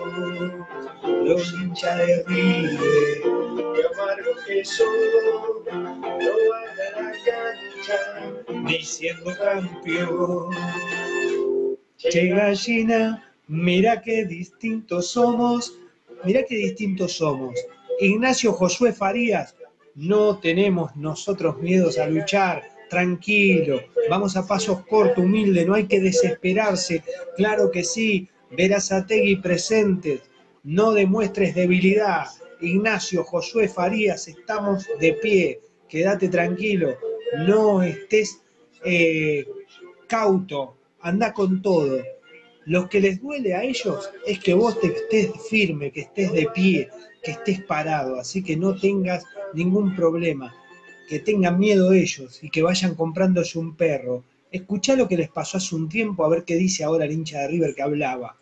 Los 1.24 1.52
hinchas 1.52 1.98
de 1.98 2.24
River, 2.26 3.22
de 3.74 3.86
amargo 3.94 4.30
que 4.46 4.64
son, 4.64 4.86
no 5.66 6.32
van 6.50 6.70
a 6.80 7.02
la 7.02 7.12
cancha 7.24 8.52
ni 8.62 8.82
siendo 8.82 9.30
campeón. 9.36 10.54
Che 11.98 12.28
gallina, 12.28 13.32
mira 13.48 14.00
qué 14.00 14.24
distintos 14.24 15.08
somos, 15.10 15.78
mira 16.24 16.42
qué 16.48 16.56
distintos 16.56 17.12
somos. 17.12 17.54
Ignacio 18.00 18.54
Josué 18.54 18.94
Farías, 18.94 19.54
No 19.94 20.38
tenemos 20.38 20.96
nosotros 20.96 21.58
miedos 21.58 21.98
a 21.98 22.06
luchar. 22.06 22.62
Tranquilo, 22.88 23.82
vamos 24.08 24.36
a 24.36 24.46
pasos 24.46 24.86
cortos, 24.86 25.22
humilde, 25.22 25.66
no 25.66 25.74
hay 25.74 25.86
que 25.86 26.00
desesperarse. 26.00 27.04
Claro 27.36 27.70
que 27.70 27.84
sí, 27.84 28.28
verás 28.50 28.90
a 28.90 29.06
Tegui 29.06 29.36
presentes. 29.36 30.22
No 30.62 30.92
demuestres 30.92 31.54
debilidad. 31.54 32.26
Ignacio, 32.60 33.22
Josué 33.22 33.68
Farías, 33.68 34.28
estamos 34.28 34.86
de 34.98 35.12
pie. 35.14 35.60
Quédate 35.88 36.28
tranquilo. 36.28 36.96
No 37.46 37.82
estés 37.82 38.40
eh, 38.82 39.46
cauto. 40.06 40.76
Anda 41.00 41.32
con 41.32 41.60
todo. 41.60 42.00
Lo 42.66 42.88
que 42.88 43.00
les 43.00 43.22
duele 43.22 43.54
a 43.54 43.62
ellos 43.62 44.12
es 44.26 44.38
que 44.38 44.52
vos 44.52 44.78
te 44.80 44.88
estés 44.88 45.48
firme, 45.48 45.90
que 45.90 46.02
estés 46.02 46.32
de 46.32 46.46
pie, 46.54 46.88
que 47.22 47.32
estés 47.32 47.62
parado. 47.62 48.20
Así 48.20 48.44
que 48.44 48.56
no 48.56 48.74
tengas 48.74 49.24
ningún 49.54 49.96
problema. 49.96 50.54
Que 51.08 51.18
tengan 51.18 51.58
miedo 51.58 51.92
ellos 51.92 52.42
y 52.42 52.50
que 52.50 52.62
vayan 52.62 52.94
comprándose 52.94 53.58
un 53.58 53.76
perro. 53.76 54.22
Escuchá 54.52 54.94
lo 54.94 55.08
que 55.08 55.16
les 55.16 55.30
pasó 55.30 55.56
hace 55.56 55.74
un 55.74 55.88
tiempo, 55.88 56.24
a 56.24 56.28
ver 56.28 56.44
qué 56.44 56.54
dice 56.54 56.84
ahora 56.84 57.04
el 57.04 57.12
hincha 57.12 57.40
de 57.40 57.48
River 57.48 57.74
que 57.74 57.82
hablaba. 57.82 58.36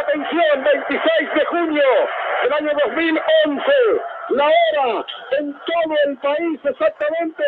Atención, 0.00 0.64
26 0.88 1.02
de 1.34 1.44
junio 1.46 1.82
del 2.42 2.52
año 2.52 2.72
2011, 2.86 3.62
la 4.30 4.44
hora 4.44 5.06
en 5.38 5.52
todo 5.52 5.94
el 6.06 6.16
país 6.18 6.60
exactamente 6.64 7.42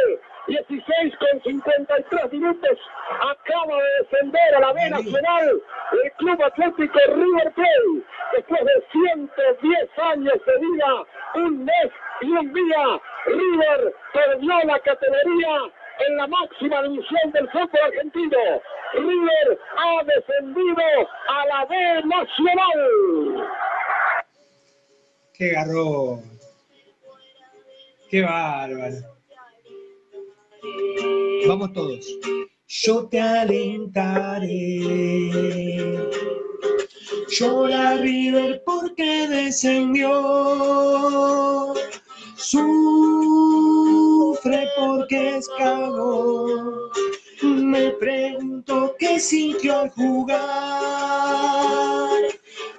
16 0.49 1.15
con 1.19 1.43
53 1.43 2.33
minutos, 2.33 2.79
acaba 3.21 3.77
de 3.77 3.91
descender 4.01 4.55
a 4.57 4.61
la 4.61 4.73
B 4.73 4.91
Nacional 4.91 5.63
el 5.93 6.13
Club 6.13 6.43
Atlético 6.43 6.99
River 7.07 7.53
Plate, 7.53 8.07
después 8.35 8.61
de 8.65 8.85
110 8.93 9.99
años 9.99 10.35
de 10.47 10.59
vida, 10.59 11.05
un 11.35 11.65
mes 11.65 11.91
y 12.23 12.31
un 12.31 12.53
día, 12.53 13.01
River 13.27 13.95
perdió 14.15 14.59
la 14.65 14.79
categoría 14.81 15.71
en 16.09 16.17
la 16.17 16.27
máxima 16.27 16.83
división 16.83 17.31
del 17.33 17.49
fútbol 17.51 17.81
argentino. 17.85 18.39
River 18.95 19.59
ha 19.77 20.05
descendido 20.05 21.09
a 21.29 21.47
la 21.47 21.65
B 21.67 22.03
Nacional. 22.05 23.49
Qué 25.35 25.51
garrón. 25.51 26.23
Qué 28.11 28.23
bárbaro. 28.23 29.18
Vamos 31.47 31.73
todos. 31.73 32.07
Yo 32.67 33.07
te 33.09 33.21
alentaré. 33.21 34.49
Llora 37.29 37.97
River 37.97 38.63
porque 38.65 39.27
descendió. 39.29 40.13
Sufre 42.37 43.49
porque 44.77 45.37
es 45.37 45.49
cagón. 45.59 46.91
Me 47.43 47.91
pregunto 47.93 48.95
qué 48.99 49.19
sintió 49.21 49.81
al 49.81 49.91
jugar. 49.91 50.39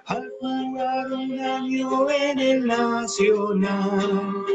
Al 0.05 0.31
jugar 0.39 1.11
un 1.11 1.39
año 1.39 2.09
en 2.09 2.39
el 2.39 2.67
Nacional. 2.67 4.45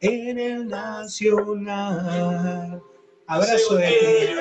En 0.00 0.38
el 0.38 0.68
Nacional. 0.68 1.72
Abrazo 3.26 3.76
de 3.76 4.36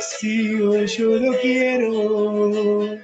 Sigo, 0.00 0.84
yo 0.84 1.10
lo 1.18 1.32
quiero. 1.40 2.98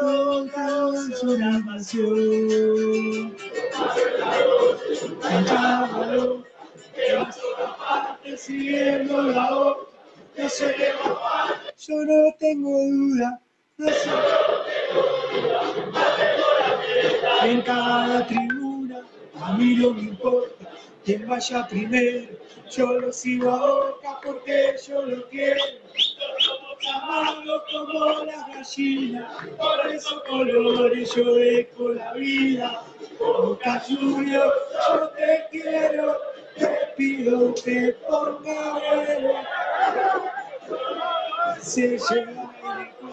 Con 0.00 0.50
transformación. 0.50 3.36
Llámalo, 5.46 6.44
que 6.94 7.14
vas 7.14 7.38
siguiendo 8.36 9.22
la 9.22 9.50
voz. 9.52 9.78
Yo 11.78 11.94
no 12.04 12.34
tengo 12.38 12.70
duda. 12.70 13.41
En 17.42 17.62
cada 17.62 18.24
tribuna, 18.26 19.02
a 19.40 19.52
mí 19.54 19.74
no 19.74 19.92
me 19.94 20.02
importa 20.02 20.70
quién 21.04 21.26
vaya 21.26 21.66
primero. 21.66 22.28
Yo 22.70 23.00
lo 23.00 23.12
sigo 23.12 23.50
a 23.50 23.58
boca 23.58 24.20
porque 24.24 24.76
yo 24.86 25.02
lo 25.02 25.28
quiero. 25.28 25.60
Amarlo 26.94 27.64
como 27.70 28.24
las 28.24 28.46
gallinas, 28.48 29.32
por 29.56 29.86
esos 29.90 30.22
colores 30.24 31.14
yo 31.14 31.34
dejo 31.34 31.88
la 31.90 32.12
vida. 32.12 32.84
Boca 33.18 33.82
Junior, 33.86 34.52
yo 34.88 35.08
te 35.10 35.46
quiero, 35.50 36.16
te 36.56 36.68
pido 36.96 37.54
que 37.54 37.96
ponga 38.08 38.72
bueno. 38.72 39.32
Se 41.60 41.98
lleva 41.98 42.52
el. 43.02 43.11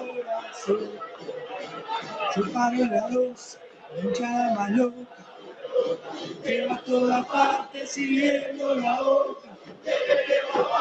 Chuparon 2.34 2.90
la 2.92 3.10
dos, 3.10 3.58
hinchada 4.04 4.54
más 4.56 4.72
loca, 4.72 5.18
que 6.44 6.66
va 6.66 6.76
a 6.76 6.84
todas 6.84 7.26
partes 7.28 7.92
siguiendo 7.92 8.76
la 8.76 9.02
boca. 9.02 9.50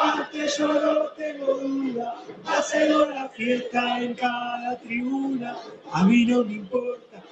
Antes 0.01 0.57
yo 0.57 0.67
no 0.67 1.09
tengo 1.11 1.55
duda, 1.55 2.21
hacemos 2.45 3.09
la 3.09 3.29
fiesta 3.29 4.01
en 4.01 4.13
cada 4.15 4.77
tribuna, 4.79 5.57
a 5.91 6.03
mí 6.03 6.25
no 6.25 6.43
me 6.43 6.53
importa. 6.53 7.23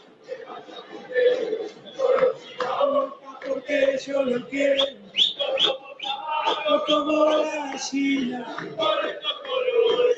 Porque 3.45 3.99
yo 4.05 4.23
lo 4.23 4.47
quiero, 4.47 4.83
como 6.87 7.25
la 7.25 7.71
gallina, 7.71 8.57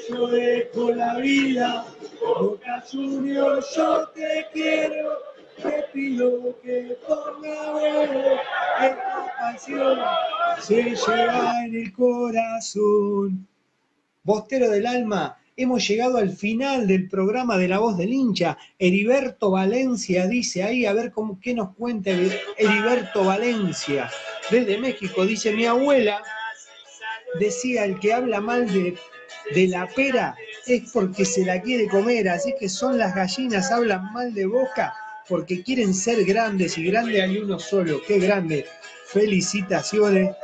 yo 0.09 0.27
dejo 0.27 0.91
la 0.91 1.15
vida, 1.15 1.85
Boca 2.21 2.83
Junior, 2.91 3.63
yo 3.75 4.07
te 4.09 4.47
quiero, 4.53 5.19
te 5.61 5.85
pido 5.93 6.55
que 6.61 6.97
ponga 7.07 7.71
bueno 7.71 8.39
esta 8.81 9.33
canción 9.37 9.99
se 10.61 10.95
lleva 10.95 11.65
en 11.65 11.75
el 11.75 11.93
corazón. 11.93 13.47
Bostero 14.23 14.69
del 14.69 14.85
alma, 14.85 15.37
hemos 15.61 15.85
llegado 15.87 16.17
al 16.17 16.31
final 16.31 16.87
del 16.87 17.09
programa 17.09 17.57
de 17.57 17.67
La 17.67 17.79
Voz 17.79 17.97
del 17.97 18.13
Hincha. 18.13 18.57
Heriberto 18.77 19.51
Valencia 19.51 20.25
dice 20.25 20.63
ahí, 20.63 20.85
a 20.85 20.93
ver 20.93 21.11
cómo, 21.11 21.39
qué 21.41 21.53
nos 21.53 21.75
cuenta 21.75 22.11
Heriberto 22.57 23.25
Valencia. 23.25 24.09
Desde 24.49 24.77
México 24.77 25.25
dice, 25.25 25.51
mi 25.51 25.65
abuela 25.65 26.23
decía, 27.39 27.83
el 27.83 27.99
que 27.99 28.13
habla 28.13 28.39
mal 28.39 28.71
de, 28.71 28.95
de 29.53 29.67
la 29.67 29.85
pera 29.87 30.35
es 30.65 30.89
porque 30.93 31.25
se 31.25 31.45
la 31.45 31.61
quiere 31.61 31.87
comer, 31.87 32.29
así 32.29 32.55
que 32.57 32.69
son 32.69 32.97
las 32.97 33.13
gallinas, 33.13 33.71
hablan 33.71 34.13
mal 34.13 34.33
de 34.33 34.45
boca 34.45 34.93
porque 35.27 35.61
quieren 35.61 35.93
ser 35.93 36.25
grandes 36.25 36.77
y 36.77 36.85
grande 36.85 37.21
hay 37.21 37.37
uno 37.37 37.59
solo, 37.59 38.01
qué 38.07 38.17
grande. 38.17 38.65
Felicitaciones 39.05 40.35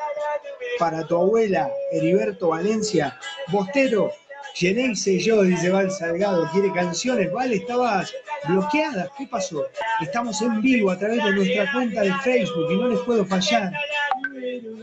para 0.77 1.05
tu 1.07 1.15
abuela 1.15 1.69
Heriberto 1.91 2.49
Valencia. 2.49 3.17
Bostero, 3.51 4.11
Geneise 4.55 5.19
yo, 5.19 5.43
dice 5.43 5.69
Val 5.69 5.91
Salgado, 5.91 6.49
quiere 6.53 6.71
canciones. 6.71 7.29
Vale, 7.29 7.57
estabas 7.57 8.13
bloqueada. 8.47 9.11
¿Qué 9.17 9.27
pasó? 9.27 9.65
Estamos 9.99 10.41
en 10.41 10.61
vivo 10.61 10.91
a 10.91 10.97
través 10.97 11.21
de 11.25 11.31
nuestra 11.33 11.69
cuenta 11.73 12.01
de 12.01 12.13
Facebook 12.23 12.71
y 12.71 12.77
no 12.77 12.87
les 12.87 12.99
puedo 13.01 13.25
fallar. 13.25 13.73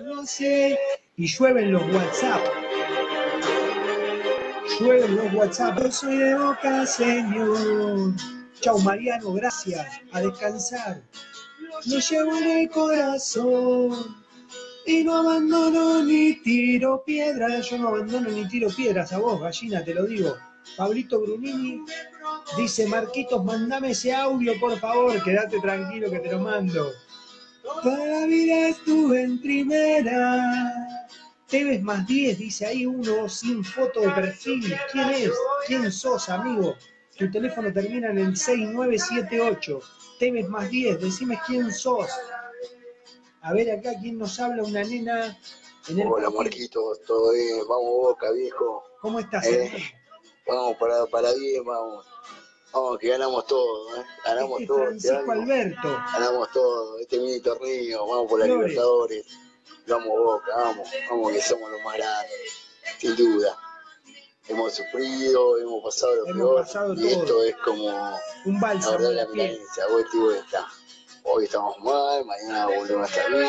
No 0.04 0.26
sé. 0.26 0.78
Y 1.16 1.26
llueven 1.26 1.72
los 1.72 1.82
WhatsApp. 1.90 2.40
Llueven 4.78 5.16
los 5.16 5.32
WhatsApp. 5.32 5.78
Yo 5.82 5.90
soy 5.90 6.16
de 6.18 6.34
Boca, 6.34 6.84
señor. 6.84 8.14
Chau, 8.60 8.78
Mariano, 8.80 9.32
gracias. 9.32 9.86
A 10.12 10.20
descansar. 10.20 11.02
Lo 11.86 11.98
llevo 11.98 12.36
en 12.36 12.50
el 12.50 12.68
corazón. 12.68 14.21
Y 14.86 15.04
no 15.04 15.18
abandono 15.18 16.02
ni 16.02 16.34
tiro 16.42 17.02
piedras. 17.04 17.70
Yo 17.70 17.78
no 17.78 17.88
abandono 17.88 18.30
ni 18.30 18.48
tiro 18.48 18.68
piedras 18.68 19.12
a 19.12 19.18
vos, 19.18 19.40
gallina, 19.40 19.84
te 19.84 19.94
lo 19.94 20.06
digo. 20.06 20.36
Pablito 20.76 21.20
Brunini 21.20 21.84
dice, 22.56 22.86
Marquitos, 22.86 23.44
mandame 23.44 23.90
ese 23.90 24.12
audio, 24.14 24.58
por 24.58 24.78
favor. 24.78 25.22
Quédate 25.22 25.60
tranquilo 25.60 26.10
que 26.10 26.20
te 26.20 26.32
lo 26.32 26.40
mando. 26.40 26.90
Toda 27.82 28.06
la 28.06 28.26
vida 28.26 28.68
estuve 28.68 29.22
en 29.22 29.40
primera. 29.40 30.98
Tevez 31.48 31.82
más 31.82 32.06
10, 32.06 32.38
dice 32.38 32.66
ahí 32.66 32.86
uno 32.86 33.28
sin 33.28 33.62
foto 33.62 34.00
de 34.00 34.10
perfil. 34.10 34.74
¿Quién 34.90 35.10
es? 35.10 35.30
¿Quién 35.66 35.92
sos, 35.92 36.28
amigo? 36.28 36.76
Tu 37.16 37.30
teléfono 37.30 37.72
termina 37.72 38.10
en 38.10 38.18
el 38.18 38.36
6978. 38.36 39.80
Tevez 40.18 40.48
más 40.48 40.70
10, 40.70 41.00
decime 41.00 41.38
quién 41.46 41.70
sos. 41.70 42.08
A 43.42 43.52
ver 43.52 43.70
acá 43.70 43.90
quién 44.00 44.18
nos 44.18 44.38
habla, 44.40 44.62
una 44.62 44.84
nena 44.84 45.36
en 45.88 45.98
el 46.00 46.06
Hola 46.06 46.30
Marquitos, 46.30 47.00
todo 47.06 47.32
bien, 47.32 47.58
vamos 47.68 47.90
Boca 47.90 48.30
viejo. 48.30 48.84
¿Cómo 49.00 49.18
estás? 49.18 49.44
Eh, 49.46 49.72
vamos 50.46 50.76
para, 50.76 51.06
para 51.06 51.32
bien, 51.34 51.64
vamos. 51.64 52.06
Vamos, 52.72 52.98
que 52.98 53.08
ganamos 53.08 53.46
todo, 53.46 53.96
¿eh? 53.96 54.04
Ganamos 54.24 54.60
Este 54.60 54.66
todo. 54.72 54.88
este 54.90 55.08
Francisco 55.08 55.32
año. 55.32 55.42
Alberto. 55.42 55.88
Ganamos 56.12 56.52
todo. 56.52 56.98
Este 57.00 57.18
mini 57.18 57.40
torneo, 57.40 58.06
vamos 58.06 58.30
por 58.30 58.38
la 58.38 58.44
Flores. 58.46 58.60
Libertadores. 58.70 59.26
Vamos 59.88 60.08
Boca, 60.08 60.52
vamos. 60.56 60.88
Vamos 61.10 61.32
que 61.32 61.42
somos 61.42 61.70
los 61.70 61.82
más 61.82 61.96
grandes. 61.96 62.52
Sin 62.98 63.16
duda. 63.16 63.58
Hemos 64.48 64.72
sufrido, 64.74 65.58
hemos 65.58 65.82
pasado 65.84 66.14
lo 66.14 66.26
Hemos 66.26 66.36
peor. 66.36 66.60
pasado 66.62 66.94
y 66.94 67.06
esto 67.08 67.42
es 67.44 67.56
como 67.64 67.86
Un 68.44 68.54
la 68.54 68.60
bálsamo 68.60 68.92
verdad 68.98 69.10
en 69.10 69.16
la 69.16 69.22
la 69.24 69.92
vuelta 69.92 70.10
y 70.16 70.18
vuelta. 70.18 70.68
Hoy 71.24 71.44
estamos 71.44 71.78
mal, 71.78 72.24
mañana 72.24 72.66
volvemos 72.66 73.08
a 73.08 73.10
estar 73.10 73.30
bien 73.30 73.46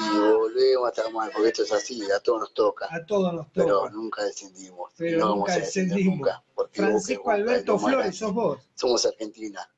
y 0.00 0.18
volvemos 0.18 0.86
a 0.86 0.88
estar 0.90 1.12
mal, 1.12 1.30
porque 1.32 1.48
esto 1.48 1.62
es 1.64 1.72
así, 1.72 2.00
a 2.12 2.20
todos 2.20 2.40
nos 2.40 2.54
toca. 2.54 2.86
A 2.90 3.04
todos 3.04 3.32
nos 3.34 3.46
Pero 3.52 3.80
toca. 3.80 3.90
nunca 3.90 4.24
descendimos. 4.24 4.92
Pero 4.96 5.18
no 5.18 5.36
nunca 5.36 5.56
descendimos. 5.58 6.16
nunca. 6.18 6.42
Porque 6.54 6.80
Francisco 6.80 7.24
Boca 7.24 7.34
es 7.36 7.40
Boca, 7.42 7.52
Alberto 7.52 7.78
Flores, 7.78 8.16
sos 8.16 8.32
vos. 8.32 8.58
Somos 8.74 9.04
Argentina. 9.04 9.68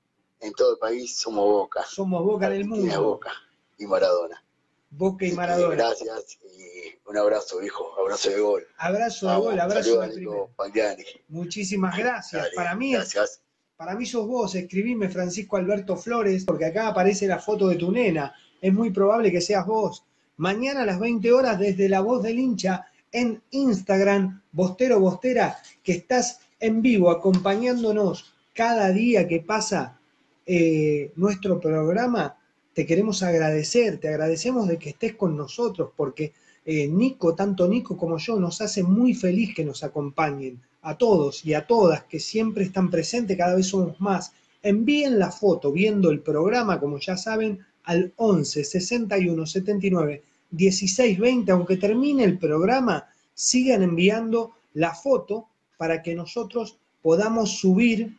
En 0.41 0.53
todo 0.53 0.73
el 0.73 0.79
país 0.79 1.17
somos 1.17 1.45
Boca. 1.47 1.83
Somos 1.89 2.23
Boca 2.23 2.51
del 2.51 2.63
Argentina 2.63 2.95
mundo. 2.97 3.11
Boca 3.11 3.33
y 3.79 3.87
Maradona. 3.87 4.45
Boca 4.91 5.25
y 5.27 5.33
Maradona. 5.33 5.75
Gracias 5.75 6.39
y 6.45 6.99
un 7.09 7.17
abrazo, 7.17 7.63
hijo. 7.63 7.99
Abrazo 7.99 8.31
de 8.31 8.41
gol. 8.41 8.67
Abrazo 8.77 9.29
de 9.31 9.37
gol, 9.37 9.61
abrazo 9.61 10.01
de 10.01 10.47
Pagliani. 10.57 11.05
Muchísimas 11.29 11.97
gracias. 11.97 12.43
Dale, 12.43 12.55
para 12.55 12.75
mí 12.75 12.93
Gracias. 12.93 13.43
Para 13.77 13.95
mí 13.95 14.07
sos 14.07 14.27
vos, 14.27 14.55
escribime 14.55 15.11
Francisco 15.11 15.59
Alberto 15.59 15.99
Flores, 15.99 16.47
porque 16.47 16.65
acá 16.65 16.89
aparece 16.89 17.27
la 17.27 17.39
foto 17.39 17.69
de 17.69 17.77
tu 17.77 17.93
nena. 17.93 18.35
Es 18.59 18.73
muy 18.73 18.89
probable 18.89 19.31
que 19.31 19.43
seas 19.43 19.67
vos. 19.67 20.03
Mañana 20.39 20.83
a 20.83 20.87
las 20.87 20.99
20 20.99 21.31
horas 21.31 21.59
desde 21.59 21.91
La 21.91 22.01
Voz 22.01 22.23
del 22.23 22.39
Hincha 22.39 22.87
en 23.13 23.43
Instagram, 23.51 24.41
Bostero 24.51 24.99
Bostera, 24.99 25.59
que 25.83 25.93
estás 25.93 26.41
en 26.59 26.81
vivo 26.81 27.11
acompañándonos 27.11 28.33
cada 28.55 28.91
día 28.93 29.29
que 29.29 29.41
pasa 29.41 30.01
eh, 30.47 31.13
nuestro 31.17 31.61
programa. 31.61 32.39
Te 32.73 32.87
queremos 32.87 33.23
agradecer, 33.23 33.99
te 33.99 34.09
agradecemos 34.09 34.69
de 34.69 34.79
que 34.79 34.89
estés 34.89 35.17
con 35.17 35.37
nosotros, 35.37 35.91
porque 35.95 36.33
eh, 36.65 36.89
Nico, 36.89 37.35
tanto 37.35 37.69
Nico 37.69 37.95
como 37.99 38.17
yo, 38.17 38.41
nos 38.41 38.63
hace 38.63 38.83
muy 38.83 39.13
feliz 39.13 39.55
que 39.55 39.67
nos 39.67 39.85
acompañen 39.85 40.63
a 40.87 40.97
todos 40.97 41.45
y 41.45 41.53
a 41.53 41.67
todas 41.67 42.05
que 42.05 42.21
siempre 42.21 42.63
están 42.63 42.91
presentes, 42.91 43.37
cada 43.37 43.57
vez 43.57 43.67
somos 43.67 44.01
más. 44.01 44.33
Envíen 44.63 45.19
la 45.19 45.33
foto 45.33 45.73
viendo 45.73 46.11
el 46.13 46.21
programa, 46.21 46.79
como 46.79 47.01
ya 47.01 47.17
saben, 47.17 47.59
al 47.83 48.13
11 48.15 48.63
61 48.63 49.47
79 49.47 50.23
16 50.53 51.19
20. 51.19 51.51
Aunque 51.51 51.77
termine 51.77 52.23
el 52.23 52.39
programa, 52.39 53.09
sigan 53.35 53.83
enviando 53.83 54.53
la 54.75 54.95
foto 54.95 55.49
para 55.77 56.05
que 56.05 56.15
nosotros 56.15 56.79
podamos 57.03 57.59
subir, 57.59 58.17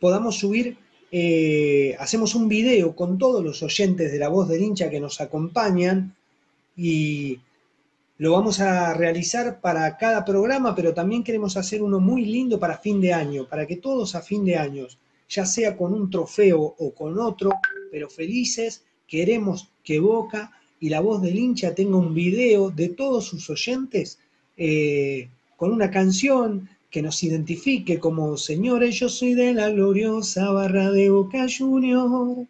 podamos 0.00 0.38
subir, 0.38 0.78
eh, 1.12 1.94
hacemos 1.98 2.34
un 2.34 2.48
video 2.48 2.96
con 2.96 3.18
todos 3.18 3.44
los 3.44 3.62
oyentes 3.62 4.10
de 4.10 4.18
la 4.18 4.28
voz 4.30 4.48
del 4.48 4.62
hincha 4.62 4.88
que 4.88 4.98
nos 4.98 5.20
acompañan 5.20 6.16
y 6.74 7.38
lo 8.18 8.32
vamos 8.32 8.58
a 8.58 8.94
realizar 8.94 9.60
para 9.60 9.96
cada 9.96 10.24
programa, 10.24 10.74
pero 10.74 10.92
también 10.92 11.22
queremos 11.22 11.56
hacer 11.56 11.82
uno 11.82 12.00
muy 12.00 12.24
lindo 12.24 12.58
para 12.58 12.78
fin 12.78 13.00
de 13.00 13.12
año, 13.12 13.46
para 13.48 13.64
que 13.64 13.76
todos 13.76 14.16
a 14.16 14.22
fin 14.22 14.44
de 14.44 14.56
año, 14.56 14.88
ya 15.28 15.46
sea 15.46 15.76
con 15.76 15.94
un 15.94 16.10
trofeo 16.10 16.60
o 16.60 16.92
con 16.92 17.16
otro, 17.20 17.52
pero 17.92 18.10
felices, 18.10 18.82
queremos 19.06 19.68
que 19.84 20.00
Boca 20.00 20.50
y 20.80 20.88
la 20.88 20.98
voz 20.98 21.22
del 21.22 21.38
hincha 21.38 21.76
tenga 21.76 21.96
un 21.96 22.12
video 22.12 22.70
de 22.70 22.88
todos 22.88 23.26
sus 23.26 23.48
oyentes 23.50 24.18
eh, 24.56 25.28
con 25.56 25.72
una 25.72 25.88
canción 25.88 26.68
que 26.90 27.02
nos 27.02 27.22
identifique 27.22 28.00
como 28.00 28.36
señores, 28.36 28.98
yo 28.98 29.08
soy 29.08 29.34
de 29.34 29.54
la 29.54 29.70
gloriosa 29.70 30.50
barra 30.50 30.90
de 30.90 31.08
Boca 31.10 31.46
Junior, 31.46 32.46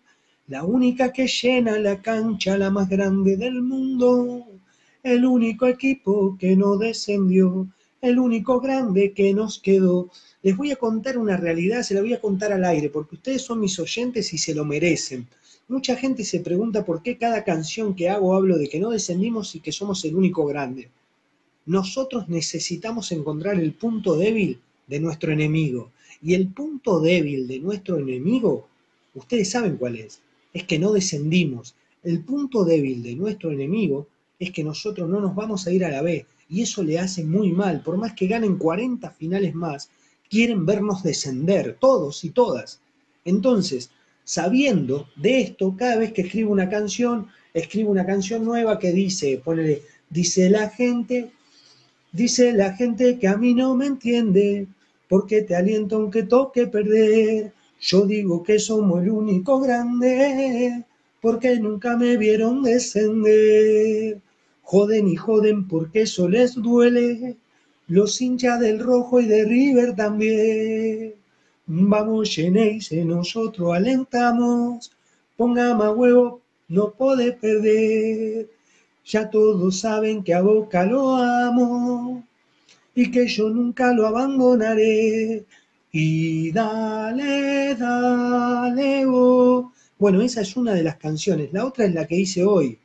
la 0.47 0.64
única 0.64 1.12
que 1.12 1.27
llena 1.27 1.79
la 1.79 2.01
cancha, 2.01 2.57
la 2.57 2.71
más 2.71 2.89
grande 2.89 3.37
del 3.37 3.61
mundo 3.61 4.47
el 5.09 5.25
único 5.25 5.67
equipo 5.67 6.37
que 6.39 6.55
no 6.55 6.77
descendió, 6.77 7.69
el 8.01 8.19
único 8.19 8.61
grande 8.61 9.13
que 9.13 9.33
nos 9.33 9.59
quedó. 9.59 10.11
Les 10.43 10.57
voy 10.57 10.71
a 10.71 10.77
contar 10.77 11.19
una 11.19 11.37
realidad, 11.37 11.83
se 11.83 11.95
la 11.95 12.01
voy 12.01 12.13
a 12.13 12.21
contar 12.21 12.53
al 12.53 12.65
aire, 12.65 12.91
porque 12.91 13.17
ustedes 13.17 13.43
son 13.43 13.61
mis 13.61 13.79
oyentes 13.79 14.33
y 14.33 14.39
se 14.39 14.55
lo 14.55 14.65
merecen. 14.65 15.27
Mucha 15.67 15.97
gente 15.97 16.25
se 16.25 16.41
pregunta 16.41 16.85
por 16.85 17.03
qué 17.03 17.19
cada 17.19 17.45
canción 17.45 17.95
que 17.95 18.09
hago 18.09 18.35
hablo 18.35 18.57
de 18.57 18.69
que 18.69 18.81
no 18.81 18.91
descendimos 18.91 19.55
y 19.55 19.61
que 19.61 19.73
somos 19.73 20.05
el 20.05 20.15
único 20.15 20.47
grande. 20.47 20.89
Nosotros 21.67 22.29
necesitamos 22.29 23.13
encontrar 23.13 23.59
el 23.61 23.73
punto 23.73 24.17
débil 24.17 24.61
de 24.87 25.01
nuestro 25.01 25.33
enemigo. 25.33 25.91
Y 26.23 26.35
el 26.35 26.49
punto 26.49 27.01
débil 27.01 27.47
de 27.47 27.61
nuestro 27.61 27.99
enemigo, 27.99 28.67
ustedes 29.15 29.51
saben 29.51 29.77
cuál 29.77 29.97
es, 29.97 30.21
es 30.53 30.65
que 30.65 30.79
no 30.79 30.93
descendimos. 30.93 31.75
El 32.03 32.25
punto 32.25 32.65
débil 32.65 33.03
de 33.03 33.15
nuestro 33.15 33.51
enemigo 33.51 34.07
es 34.39 34.53
que 34.53 34.62
nosotros 34.62 35.09
no 35.09 35.20
nos 35.20 35.34
vamos 35.34 35.66
a 35.66 35.72
ir 35.72 35.84
a 35.84 35.91
la 35.91 36.03
B 36.03 36.26
y 36.49 36.62
eso 36.62 36.82
le 36.82 36.99
hace 36.99 37.24
muy 37.24 37.53
mal. 37.53 37.82
Por 37.82 37.97
más 37.97 38.12
que 38.14 38.26
ganen 38.26 38.57
40 38.57 39.11
finales 39.11 39.55
más, 39.55 39.91
quieren 40.30 40.64
vernos 40.64 41.03
descender, 41.03 41.76
todos 41.80 42.24
y 42.24 42.30
todas. 42.30 42.80
Entonces, 43.24 43.91
sabiendo 44.24 45.09
de 45.16 45.41
esto, 45.41 45.74
cada 45.76 45.97
vez 45.97 46.12
que 46.12 46.22
escribo 46.22 46.53
una 46.53 46.68
canción, 46.68 47.28
escribo 47.53 47.91
una 47.91 48.07
canción 48.07 48.45
nueva 48.45 48.78
que 48.78 48.93
dice, 48.93 49.41
ponele, 49.45 49.82
dice 50.09 50.49
la 50.51 50.68
gente, 50.70 51.30
dice 52.12 52.53
la 52.53 52.74
gente 52.74 53.18
que 53.18 53.28
a 53.28 53.36
mí 53.36 53.55
no 53.55 53.74
me 53.74 53.86
entiende, 53.86 54.66
porque 55.09 55.43
te 55.43 55.57
aliento 55.57 55.97
aunque 55.97 56.22
toque 56.22 56.66
perder. 56.66 57.53
Yo 57.80 58.07
digo 58.07 58.43
que 58.43 58.59
somos 58.59 59.03
el 59.03 59.11
único 59.11 59.61
grande, 59.61 60.84
porque 61.20 61.59
nunca 61.59 61.97
me 61.97 62.16
vieron 62.16 62.62
descender. 62.62 64.20
Joden 64.71 65.09
y 65.09 65.16
joden 65.16 65.66
porque 65.66 66.03
eso 66.03 66.29
les 66.29 66.55
duele. 66.55 67.39
Los 67.87 68.21
hinchas 68.21 68.61
del 68.61 68.81
rojo 68.81 69.19
y 69.19 69.25
de 69.25 69.47
River 69.47 69.97
también. 69.97 71.14
Vamos, 71.66 72.35
Geneise, 72.35 73.03
nosotros 73.03 73.75
alentamos. 73.75 74.93
Ponga 75.39 75.75
más 75.75 75.97
huevo, 75.97 76.43
no 76.69 76.91
puede 76.91 77.33
perder. 77.33 78.51
Ya 79.07 79.31
todos 79.31 79.81
saben 79.81 80.23
que 80.23 80.35
a 80.35 80.43
Boca 80.43 80.85
lo 80.85 81.16
amo 81.16 82.23
y 82.95 83.11
que 83.11 83.27
yo 83.27 83.49
nunca 83.49 83.95
lo 83.95 84.07
abandonaré. 84.07 85.47
Y 85.93 86.53
dale, 86.53 87.75
dale, 87.75 89.07
oh. 89.07 89.73
Bueno, 89.99 90.21
esa 90.21 90.43
es 90.43 90.55
una 90.59 90.75
de 90.75 90.83
las 90.83 90.97
canciones. 90.97 91.55
La 91.55 91.64
otra 91.64 91.87
es 91.87 91.95
la 91.95 92.07
que 92.07 92.16
hice 92.16 92.45
hoy. 92.45 92.79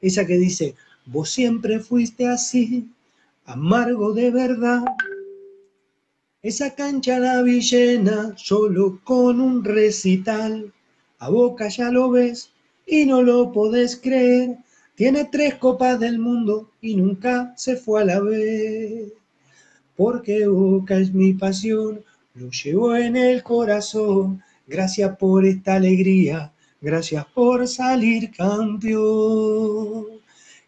Esa 0.00 0.26
que 0.26 0.38
dice, 0.38 0.74
vos 1.06 1.30
siempre 1.30 1.80
fuiste 1.80 2.26
así, 2.26 2.90
amargo 3.44 4.12
de 4.12 4.30
verdad. 4.30 4.84
Esa 6.42 6.74
cancha 6.74 7.18
la 7.18 7.42
vi 7.42 7.60
llena 7.60 8.34
solo 8.36 9.00
con 9.02 9.40
un 9.40 9.64
recital. 9.64 10.72
A 11.18 11.30
boca 11.30 11.68
ya 11.68 11.90
lo 11.90 12.10
ves 12.10 12.50
y 12.86 13.06
no 13.06 13.22
lo 13.22 13.52
podés 13.52 13.96
creer. 13.96 14.58
Tiene 14.94 15.24
tres 15.24 15.56
copas 15.56 15.98
del 16.00 16.18
mundo 16.18 16.70
y 16.80 16.96
nunca 16.96 17.52
se 17.56 17.76
fue 17.76 18.02
a 18.02 18.04
la 18.04 18.20
vez. 18.20 19.12
Porque 19.96 20.46
Boca 20.46 20.98
es 20.98 21.12
mi 21.12 21.32
pasión, 21.32 22.04
lo 22.34 22.50
llevo 22.50 22.94
en 22.96 23.16
el 23.16 23.42
corazón. 23.42 24.42
Gracias 24.66 25.16
por 25.16 25.44
esta 25.44 25.76
alegría, 25.76 26.52
gracias 26.80 27.24
por 27.34 27.66
salir 27.66 28.30
campeón. 28.30 30.15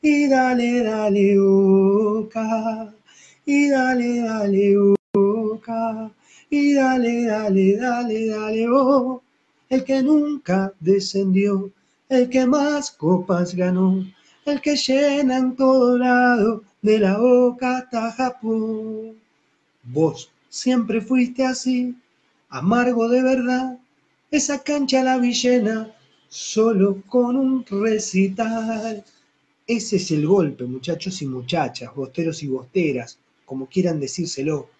Y 0.01 0.28
dale, 0.28 0.84
dale, 0.84 1.38
Boca, 1.38 2.94
y 3.44 3.68
dale, 3.68 4.20
dale, 4.20 4.76
Boca, 5.12 6.11
y 6.49 6.74
dale, 6.74 7.24
dale, 7.26 7.76
dale, 7.76 8.26
dale, 8.26 8.68
oh. 8.68 9.22
El 9.68 9.84
que 9.84 10.03
nunca 10.03 10.72
descendió, 10.78 11.70
el 12.09 12.30
que 12.30 12.46
más 12.46 12.92
copas 12.92 13.55
ganó, 13.55 14.07
el 14.46 14.61
que 14.61 14.76
llena 14.76 15.36
en 15.38 15.57
todo 15.57 15.99
lado 15.99 16.62
de 16.80 16.99
la 17.01 17.18
boca 17.18 17.78
hasta 17.78 18.12
Japón. 18.12 19.16
Vos 19.82 20.30
siempre 20.49 21.01
fuiste 21.01 21.44
así, 21.44 21.96
amargo 22.49 23.09
de 23.09 23.22
verdad, 23.22 23.78
esa 24.30 24.62
cancha 24.62 25.03
la 25.03 25.18
vi 25.18 25.32
llena 25.32 25.92
solo 26.28 27.03
con 27.09 27.36
un 27.36 27.64
recital. 27.66 29.05
Ese 29.69 29.97
es 29.97 30.11
el 30.12 30.27
golpe, 30.27 30.64
muchachos 30.64 31.21
y 31.21 31.27
muchachas, 31.27 31.95
bosteros 31.95 32.43
y 32.43 32.47
bosteras, 32.47 33.19
como 33.45 33.66
quieran 33.66 34.01
decírselo. 34.01 34.71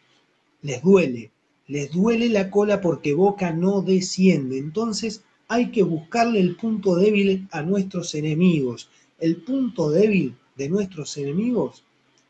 Les 0.63 0.83
duele, 0.83 1.31
les 1.67 1.93
duele 1.93 2.31
la 2.31 2.51
cola 2.51 2.81
porque 2.81 3.13
Boca 3.13 3.53
no 3.53 3.83
desciende. 3.83 4.57
Entonces 4.57 5.23
hay 5.47 5.71
que 5.71 5.83
buscarle 5.83 6.41
el 6.41 6.57
punto 6.57 6.97
débil 6.97 7.47
a 7.51 7.61
nuestros 7.61 8.15
enemigos. 8.15 8.89
El 9.19 9.37
punto 9.43 9.91
débil 9.91 10.35
de 10.57 10.71
nuestros 10.71 11.19
enemigos 11.19 11.85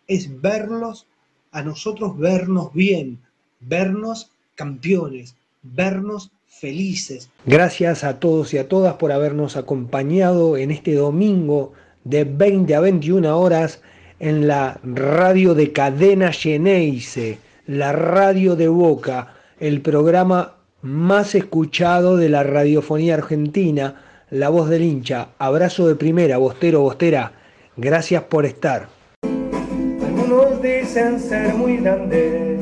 es 0.09 0.41
verlos, 0.41 1.07
a 1.53 1.63
nosotros 1.63 2.19
vernos 2.19 2.73
bien, 2.75 3.21
vernos 3.61 4.33
campeones, 4.57 5.37
vernos 5.63 6.33
felices. 6.47 7.31
Gracias 7.47 8.03
a 8.03 8.19
todos 8.19 8.53
y 8.53 8.59
a 8.59 8.69
todas 8.69 8.95
por 8.95 9.13
habernos 9.13 9.57
acompañado 9.57 10.57
en 10.57 10.73
este 10.73 10.95
domingo 10.95 11.73
de 12.09 12.25
20 12.25 12.75
a 12.75 12.81
21 12.81 13.39
horas 13.39 13.81
en 14.19 14.49
la 14.49 14.81
radio 14.83 15.55
de 15.55 15.73
Cadena 15.73 16.33
Geneise, 16.33 17.39
la 17.67 17.93
radio 17.93 18.57
de 18.57 18.69
Boca, 18.69 19.35
el 19.61 19.83
programa 19.83 20.55
más 20.81 21.35
escuchado 21.35 22.17
de 22.17 22.31
la 22.31 22.45
radiofonía 22.45 23.15
argentina, 23.15 24.03
La 24.31 24.49
Voz 24.49 24.71
del 24.71 24.83
Hincha. 24.83 25.29
Abrazo 25.39 25.87
de 25.87 25.97
primera, 25.97 26.39
Bostero, 26.39 26.81
Bostera. 26.81 27.33
Gracias 27.77 28.23
por 28.23 28.47
estar. 28.47 28.89
Algunos 29.23 30.63
dicen 30.63 31.21
ser 31.21 31.53
muy 31.55 31.77
grandes 31.77 32.59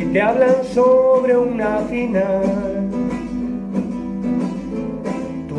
y 0.00 0.12
te 0.12 0.20
hablan 0.20 0.64
sobre 0.72 1.36
una 1.36 1.78
final. 1.80 2.73